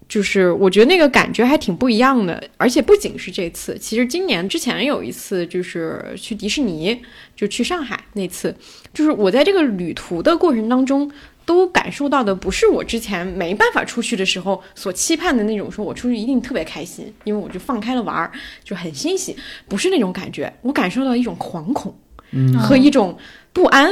[0.10, 6.98] 就是我觉得那个感觉还挺不一样的，而且不仅是这次，其实今年之前有一次就是去迪士尼，
[7.36, 8.56] 就去上海那次，
[8.94, 11.12] 就是我在这个旅途的过程当中，
[11.48, 18.32] 都感受到的不是我之前没办法出去的时候所期盼的那种，说我出去一定特别开心，因为我就放开了玩儿，
[18.64, 19.36] 就很欣喜，
[19.68, 21.98] 不是那种感觉，我感受到一种惶恐
[22.32, 23.18] 嗯和一种
[23.52, 23.90] 不安。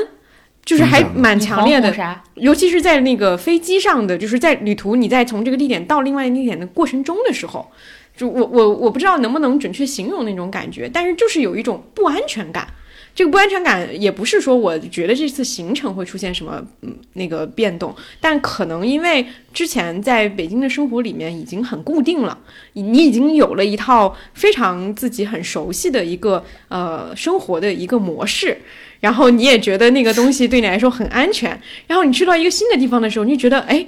[0.65, 2.23] 就是还蛮强烈的，啥？
[2.33, 7.69] 尤其是在那个飞机上的，就是在旅途你在从这个地点到另外一个地点的过程中的时候，
[8.17, 12.67] 就我我我不知道能不能准确形容那种感觉，但是就是有一种不安全感。
[13.15, 22.37] 这个不安全感也不是说我觉得这次行程会出现什么嗯那个变动，但可能因为之前在北京的生活里面已经很固定了，
[22.73, 28.57] 你已经有了一套非常自己很熟悉的一个呃生活的一个模式，
[28.99, 33.87] 然后你也觉得那个东西对你来说很安全，然后你去到一个新的地方的时候，你就觉得哎。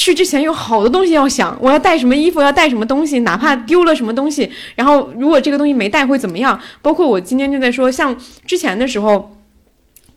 [0.00, 6.58] 去之前有好多东西要想，我要带什么衣服，要带什么东西，哪怕丢了什么东西，然后如果这个东西没带会怎么样？
[6.80, 8.16] 包括我今天就在说，像
[8.46, 9.30] 之前的时候。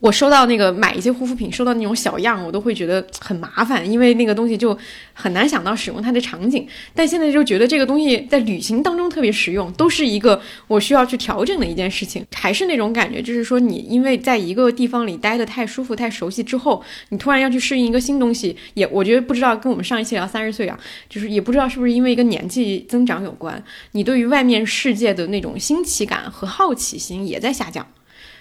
[0.03, 4.77] 我收到那个买一些护肤品，收到那种小样，我都会觉得很麻烦，因为那个东西就
[5.13, 6.67] 很难想到使用它的场景。
[6.93, 12.25] 但现在就觉得这个东西在旅行当中特别实用，都是一个我需要去调整的一件事情。
[12.33, 20.77] 还是那种感觉，就是说你因为在一个地方里待得太舒服、太熟悉之后，你突然要去适应一个新东西，也我觉得不知道跟我们上一期聊三十岁啊，
[21.07, 23.63] 就是也不知道是不是因为一个年纪增长有关，
[23.93, 27.87] 你对于外面世界的那种新奇感和好奇心也在下降。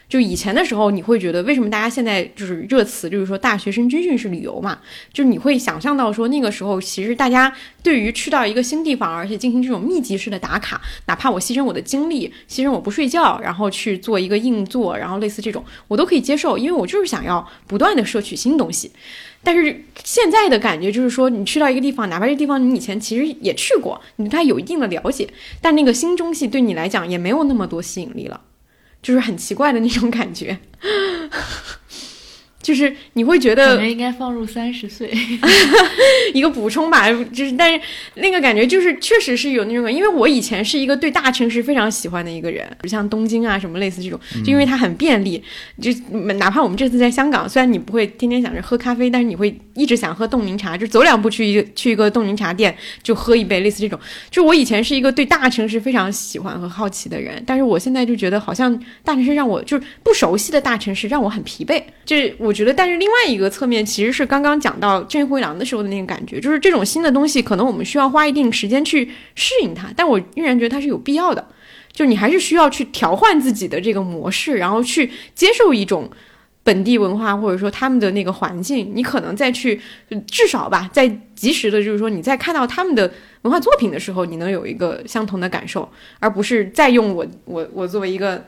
[0.08, 4.78] 就以前的时候，你会觉得为什么大家现在就是热词，就是说大学生军训是旅游嘛？
[5.12, 7.50] 就你会想象到说那个时候，其实大家
[7.82, 18.90] 对于去到一个新地方，而且进行这种密集式的打卡，哪怕我牺牲我的精力，牺牲我不睡觉，然后去做一个硬座，然后类似这种，我都可以接受，因为我就是想要不断的摄取新东西。
[19.42, 25.28] 但是现在的感觉就是说，你去到一个地方，哪怕这地方你以前其实也去过，你对它有一定的了解，
[25.60, 28.40] 但那个新东西对你来讲也没有那么多吸引力了。
[29.02, 30.56] 就是很奇怪的那种感觉，
[32.62, 35.12] 就是你会觉得感觉应该放入三十岁。
[36.32, 37.80] 一个补充吧，就是但是
[38.14, 45.42] 那个感觉就是确实是有那种感，因为我以前是一个对大城市非常喜欢的一个人，像东京啊什么类似这种，就因为它很便利，
[45.80, 45.90] 就
[46.36, 53.98] 哪怕我们这次在香港，虽然你不会天天想着喝咖啡，但是你会一直想喝冻柠茶，就走两步去一个去一个冻柠茶店就喝一杯，类似这种。
[54.30, 61.82] 就我以前是一个对大城市非常喜欢和好奇的人，但是我现在就觉得好像大城市让我就是不熟悉的大城市让我很疲惫。
[62.04, 71.48] 就是我我觉得，但是另外一个侧面其实是刚刚讲到正义灰狼的时候的那个感觉，就是这种新的东西，可能我们需要花一定时间去适应它，但我依然觉得它是有必要的。
[71.92, 76.10] 就你还是需要去调换自己的这个模式，然后去接受一种
[76.62, 79.80] 本地文化或者说他们的那个环境，你可能再去
[80.26, 83.10] 至少吧，在及时的，就是说你在看到他们的
[83.44, 88.44] 文化作品的时候，你能有一个相同的感受，而不是再用我我我作为一个。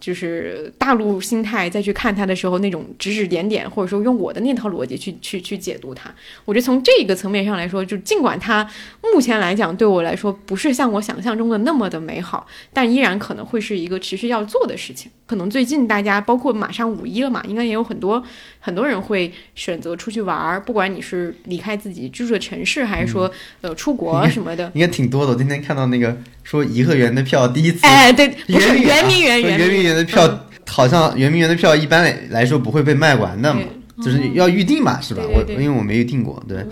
[0.00, 6.08] 就是大陆心态再去看它的时候，那种指指点点，或者说用我的那套逻辑去去去解读它，
[6.44, 8.68] 我觉得从这个层面上来说，就尽管它
[9.14, 15.10] 目前来讲对我来说不是像我想象中的那么的美好，但依然可能会是一个持续要做的事情。
[15.26, 18.22] 可能最近大家包括马上五一了嘛，应该也有很多
[18.60, 23.30] 很多人会选择出去玩儿，不管你是离开自己居住的城市，还是说
[23.60, 25.32] 呃出国什么的，应该挺多的。
[25.32, 26.16] 我今天看到那个
[26.48, 33.60] 说颐和园的票第一次，哎，对，不是圆明园，圆明园的票好像圆明园的票一般来来说不会被卖完的嘛，
[34.02, 35.22] 就是要预定嘛，是吧？
[35.28, 36.64] 我因为我没预定过，对。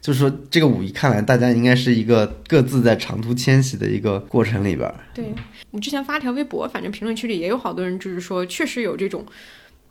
[0.00, 4.88] 就是说，这个五一看来，大家应该是一个各自在长途迁徙的一个过程里边。
[5.12, 5.24] 对
[5.72, 9.26] 我之前发条微博，反正评论区里也有好多人，就是说确实有这种，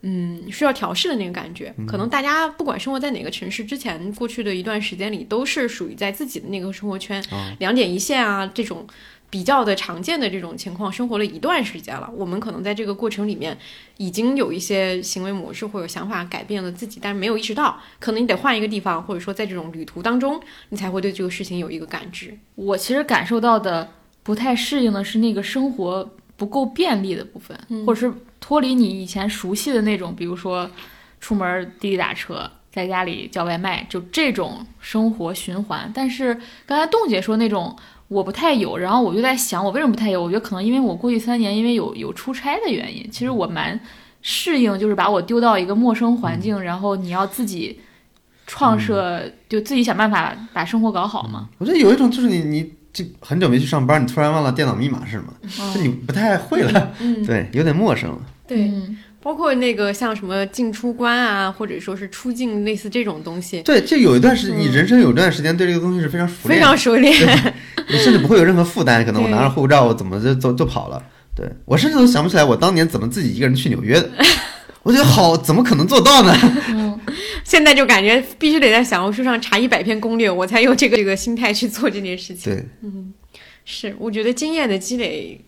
[0.02, 1.76] 嗯，需要调试的那个感觉。
[1.86, 7.22] 可能大家不管生活在哪个城市，之前过去的一段时间里，都是属于在自己的那个生活圈，
[7.60, 8.88] 两点一线啊这种。
[9.30, 13.58] 比较的常见的这种情况，生活了一段时间了，我们可能在这个过程里面
[13.98, 20.40] 已经有一些行为模式或者想法改变了自己，但是没有意识到，可能你得换一个地方，或者说在这种旅途当中，
[20.70, 22.38] 你才会对这个事情有一个感知。
[22.56, 23.90] 我其实感受到的
[24.24, 30.72] 不太适应的是那个生活不够便利的部分，或者是脱离你以前熟悉的那种，比如说
[31.20, 35.92] 出门滴滴打车，在家里叫外卖，就这种生活循环。
[35.94, 36.34] 但是
[36.66, 37.76] 刚才冻姐说那种。
[38.08, 40.24] 我不太有，然后我就在想，我为什么不太有？
[40.24, 43.80] 我觉得可能因为我过去三年因为有有出差的原因，其实我蛮
[44.22, 47.80] 适应，就是把我丢到一个陌生环境，然后你要自己
[48.46, 51.50] 创设，就自己想办法把生活搞好嘛。
[51.58, 55.34] 我觉得有一种就是你你就很久没去上班，你突然忘了电脑密码是什么，
[55.74, 56.94] 就你不太会了，
[57.26, 58.20] 对，有点陌生了。
[58.48, 58.72] 对。
[59.22, 67.54] 包括那个像什么进出关啊，或者说是出境类似这种东西，对，就有一段时，你人生有段时间对这个东西是非常熟练，非常熟练，
[67.90, 69.04] 你甚至不会有任何负担。
[69.04, 71.04] 可能我拿着护照，我怎么就就就跑了？
[71.36, 74.10] 对我甚至都想不起来我当年怎么自己一个人去纽约的。
[74.84, 76.34] 我觉得好，怎么可能做到呢？
[76.70, 76.98] 嗯，
[77.44, 82.54] 现在就感觉必须得在小红书上查一百篇攻略，我才有这个这个心态去做这件事情。
[82.54, 83.14] 对，嗯，
[83.66, 85.42] 是，我觉得经验的积累。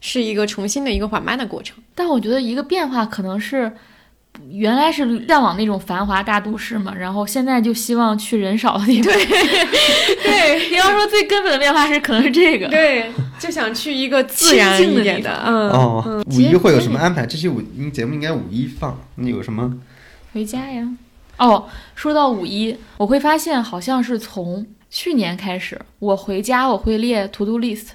[0.00, 3.72] 是一个重新的一个缓慢的过程，但我觉得一个变化可能是，
[4.48, 9.12] 原来是向往那种繁华大都市嘛，然后现在就希望去人少的地方。
[9.12, 9.26] 对，
[10.22, 15.42] 对，你要说最根本的变化是可能是这个，对，就想去一个自然一点的。
[15.44, 17.26] 嗯哦，五一会有什么安排？
[17.26, 17.60] 这期五
[17.90, 19.78] 节目应该五一放，你有什么？
[20.32, 20.88] 回家呀。
[21.38, 27.88] 哦，说到五一，我会发现好像是从去年开始，我回家我会列 to do list。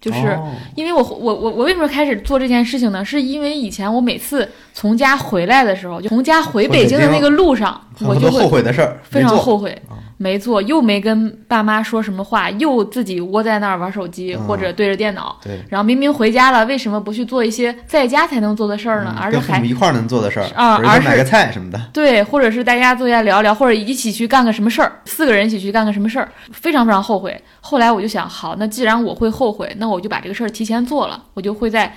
[0.00, 0.38] 就是
[0.74, 3.04] 因为我我我我为什么开始做这件事情呢？
[3.04, 9.76] 是因为以前我每次从家回来的时候，就从家回北京的那个路上，我就后悔的事儿，非常后悔。
[10.22, 15.34] 没做，又没跟爸妈说什么话，又自己窝在那儿玩手机或者对着电脑。
[15.42, 15.58] 对。
[15.70, 19.16] 然后明明回家了，为什么不去做一些在家才能做的事儿呢？
[19.18, 21.80] 而是还一块儿能做的事儿啊，而是买个菜什么的。
[21.90, 27.42] 对，或者是大家坐下聊聊，或者一起去干个什么事儿，四个人一起去干个什么事儿，非常非常后悔。
[27.62, 31.96] 后来我就想，好，那既然我会后悔，那我就把这个事儿提前做了，我就会在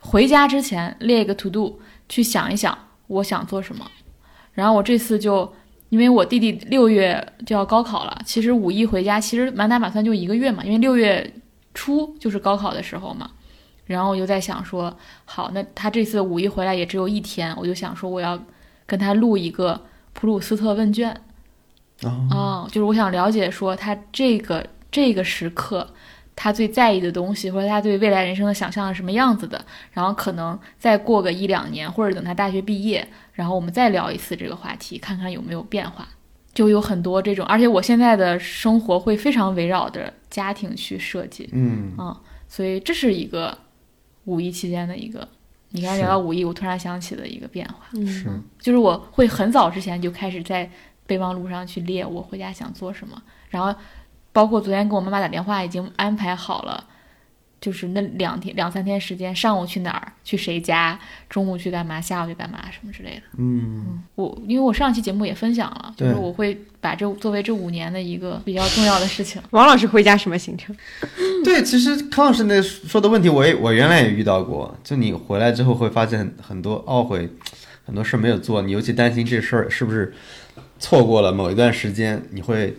[0.00, 1.78] 回家之前列一个 to do，
[2.08, 2.76] 去想一想
[3.06, 3.86] 我想做什么。
[4.54, 5.54] 然后我这次就。
[5.94, 11.32] 因为我弟弟六月就要高考了，其实五一回家其实满打满算就一个月嘛，因为六月
[11.72, 13.30] 初就是高考的时候嘛。
[13.86, 14.92] 然后我就在想说，
[15.24, 18.36] 好，那他这次五一回来也只有一天，我就想说我要
[18.86, 19.80] 跟他录一个
[20.12, 21.16] 普鲁斯特问卷，
[22.02, 25.93] 哦，就是我想了解说他这个这个时刻。
[26.36, 29.64] 他最在意的东西，或者他对未来人生的想象是什么样子的？
[29.92, 36.08] 然后可能再过个一两年，或者等他大学毕业，然后我们再聊一次这个话题，看看有没有变化。
[36.52, 43.58] 就有很多这种，而且我现在的生活会非常围绕着家庭去设计，嗯啊，所以这是一个
[44.26, 45.28] 五一期间的一个，
[45.70, 48.26] 你刚才聊到五一，我突然想起的一个变化，是，
[48.60, 50.70] 就是我会很早之前就开始在
[51.06, 53.20] 备忘录上去列我回家想做什么，
[53.50, 53.74] 然后。
[54.34, 56.84] 包括昨天跟我妈妈打电话，已经安排好了，
[57.60, 60.98] 就是那两天两三天时间，上午去哪儿，去谁家，
[61.30, 63.22] 中午去干嘛，下午去干嘛，什么之类的。
[63.38, 69.40] 嗯，我因为我上期节目也分享了，就是我会把这作为这五年的一个比较重要的事情。
[69.50, 70.76] 王老师回家什么行程？
[71.44, 74.76] 对，其实康老师那说的问题，我也我原来也遇到过。
[74.82, 77.30] 就你回来之后会发现很很多懊悔，
[77.86, 80.12] 很多事没有做，你尤其担心这事儿是不是
[80.80, 82.76] 错过了某一段时间，你会。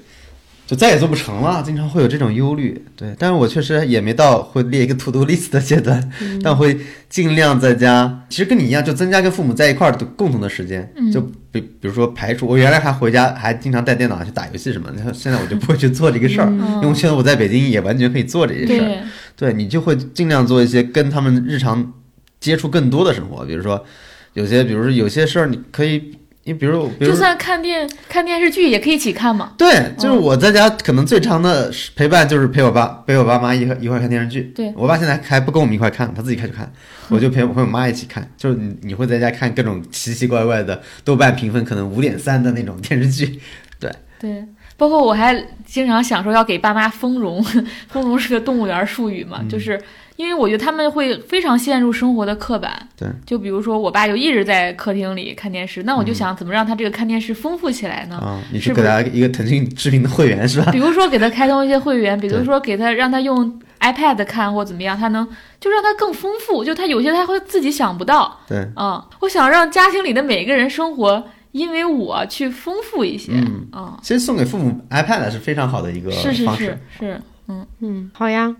[0.68, 2.84] 就再也做不成了，经常会有这种忧虑。
[2.96, 6.12] 对，但是我确实也没到会列一个 to do list 的阶段，
[6.44, 6.76] 但会
[7.08, 8.26] 尽量在家。
[8.30, 10.92] 其实跟你一样，就增加跟父母在一块儿的共同的时间。
[11.14, 11.22] 就
[11.52, 16.50] 比比如说排除，我原来还回家还经常带电脑去打游戏什么的，现在我就不会去做这个事儿，
[16.82, 19.04] 因为现在我在北京也完全可以做这些事儿。
[19.36, 21.94] 对你就会尽量做一些跟他们日常
[22.40, 23.86] 接触更多的生活，比如说
[24.34, 26.18] 有些，比如说有些事儿你可以。
[26.48, 29.54] 你比如，比如就算看电看电视剧也可以一起看嘛。
[29.58, 34.54] 对，就是我在家可能最长的陪伴就是陪我爸陪我爸妈一一块看电视剧。
[34.56, 36.72] 对我爸现在还不跟我们一块看，他自己开始看，
[37.10, 38.30] 我就陪我陪我妈一起看。
[38.38, 43.40] 就是你你会在家看各种奇奇怪怪的豆瓣评分可能五点三的那种电视剧。
[43.80, 44.46] 对对，
[44.78, 45.36] 包括我还
[45.66, 47.44] 经常想说要给爸妈丰容，
[47.90, 49.82] 丰容是个动物园术语嘛，就是。
[50.16, 58.16] 因为我觉得他们会非常陷入生活的刻板，对，就比如说我爸就一直在客厅里看电视，那我就想怎么让他这个看电视丰富起来呢？
[58.18, 60.72] 啊，你是给他一个腾讯视频的会员是吧？
[60.72, 65.28] 比如说给他开通一些会员，比如说给他让他用 iPad 看或怎么样，他能
[65.60, 68.40] 就让他更丰富，就他有些他会自己想不到。
[68.48, 71.22] 对，嗯，我想让家庭里的每一个人生活
[71.52, 73.34] 因为我去丰富一些。
[73.74, 76.34] 嗯，其实送给父母 iPad 是非常好的一个方式。
[76.34, 78.56] 是是是是，嗯嗯，好呀。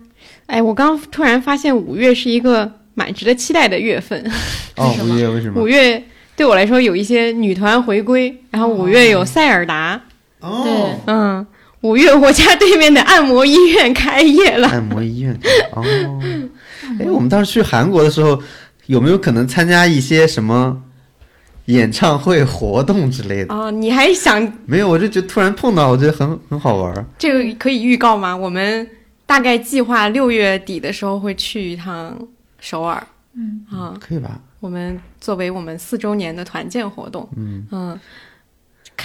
[0.46, 4.24] 哎，我刚突然发现五月是一个蛮值得期待的月份。
[4.76, 5.60] 哦，五月为什么？
[5.60, 6.02] 五月
[6.36, 10.00] 对我来说有一些女团回归，然后五月有塞尔达。
[10.40, 10.62] 哦。
[10.64, 10.72] 对，
[11.06, 11.46] 嗯，
[11.80, 14.68] 五月我家对面的按摩医院开业了。
[14.68, 15.36] 按摩医院。
[15.72, 15.84] 哦。
[17.00, 18.40] 哎，我们当时去韩国的时候，
[18.86, 20.80] 有没有可能参加一些什么
[21.64, 23.52] 演唱会活动之类的？
[23.52, 24.40] 哦，你还想？
[24.64, 27.06] 没有，我就觉得突然碰到，我觉得很很好玩。
[27.18, 28.36] 这个可以预告吗？
[28.36, 28.88] 我们。
[29.26, 32.16] 大概计划六月底的时候会去一趟
[32.60, 33.04] 首尔，
[33.34, 34.40] 嗯啊，可以吧？
[34.60, 38.00] 我们作为我们四周年的团建活动，嗯嗯，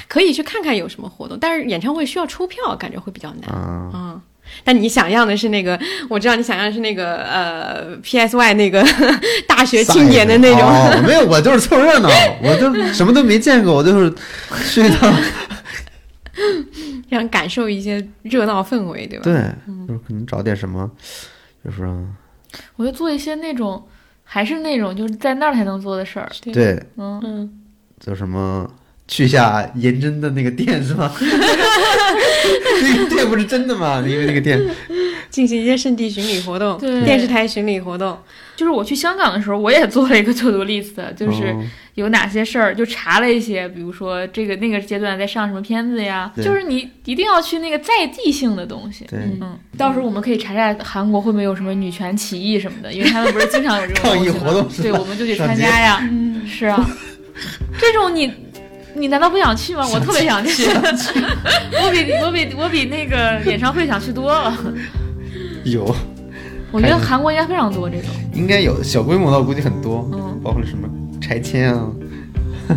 [0.07, 4.21] 可以去看看有什么活动，但是演唱会需要出票，感觉会比较难啊。
[4.63, 5.79] 但你想要的是那个，
[6.09, 8.83] 我知道你想要的是那个呃，PSY 那个
[9.47, 11.03] 大学庆典的那种。
[11.05, 12.09] 没有，我就是凑热闹，
[12.43, 14.13] 我就什么都没见过，我就是
[14.67, 15.13] 去一趟。
[17.09, 19.23] 想感受一些热闹氛围，对吧？
[19.23, 19.33] 对，
[19.87, 20.89] 就是可能找点什么，
[21.63, 21.87] 就是
[22.75, 23.81] 我就做一些那种，
[24.23, 26.29] 还是那种就是在那儿才能做的事儿。
[26.53, 27.61] 对，嗯嗯，
[27.99, 28.69] 叫什么？
[29.07, 31.11] 去下颜真的那个店是吗？
[31.19, 34.01] 那个店不是真的吗？
[34.07, 34.57] 因为那个店
[35.31, 38.15] 进行一些圣地巡礼活动，对，电视台巡礼活动。
[38.55, 41.55] 就是我去香港的时候，我也做了一个 to do list，就是
[41.95, 49.05] 有哪些事儿，就查了一些，比如说这个那个阶段在上什么片子呀，就是你一定要去那个在地性的东西。
[49.09, 55.99] 对，嗯，到时候我们可以查查韩国会不会有什么女权起义什么的，因为他们不是经常有这种抗议活动，对，我们就去参加呀。
[56.01, 56.85] 嗯，是啊，
[57.79, 58.31] 这种你
[58.93, 59.87] 你难道不想去吗？
[59.87, 64.55] 我特别想去， 我比我比我比那个演唱会想去多了。
[65.63, 65.95] 有。
[66.71, 70.87] 我觉得韩国应该非常多这种，应该有小规模的，我估计很多，嗯，包括什么
[71.19, 71.91] 拆迁啊，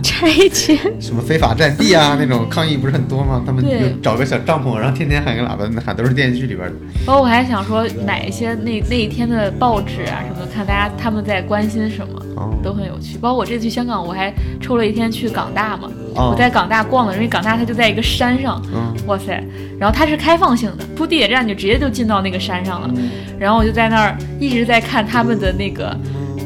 [0.02, 3.43] 拆迁， 什么非法占地啊，那种抗议不是很多吗？
[3.47, 3.70] 他们就
[4.02, 6.74] 找个小帐篷，然后天天喊个喇叭，那喊都是电视剧里边的。
[7.06, 12.20] 包括我还想说，买一些那那一天的报纸啊什么的，看大家他们在关心什么，
[12.62, 13.16] 都很有趣。
[13.19, 18.61] 包括我这次去香港，我还抽了一天去港大嘛，我在港大逛了，因为港大它就在一个山上，
[19.06, 19.43] 哇塞，
[19.78, 22.90] 然后它是开放性的，出地铁站就直接就进到那个山上了。
[23.39, 25.97] 然后我就在那儿一直在看他们的那个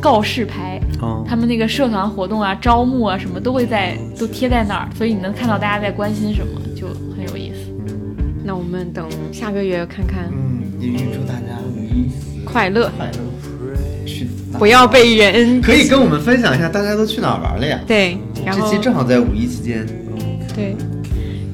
[0.01, 0.81] 告示牌，
[1.27, 7.71] 他们那个社团活动啊、招募啊什么都会在都贴在那儿，所以你能看到大家在关心什么，就很有意思。
[8.45, 10.31] 那我们等下个月看看。
[10.33, 11.59] 嗯，也预祝大家
[12.45, 13.19] 快乐，快乐。
[14.07, 14.27] 去
[14.59, 17.79] 不要被人可以跟我们分享一下大家都去哪儿玩了呀？
[17.87, 18.17] 对，
[18.47, 19.87] 然后这期正好在五一期间。
[20.55, 20.75] 对，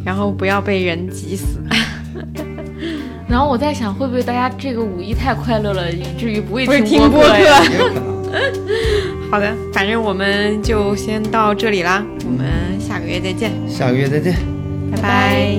[0.05, 1.59] 然后不要被人挤死。
[3.27, 8.14] 然后我在想，会不会大家这个五一太快乐了，以至于不会听播客？
[9.31, 13.53] 好的，反正我们就先到这里啦，我们下个月再见。
[13.69, 14.35] 下个月再见，
[14.93, 15.59] 拜拜。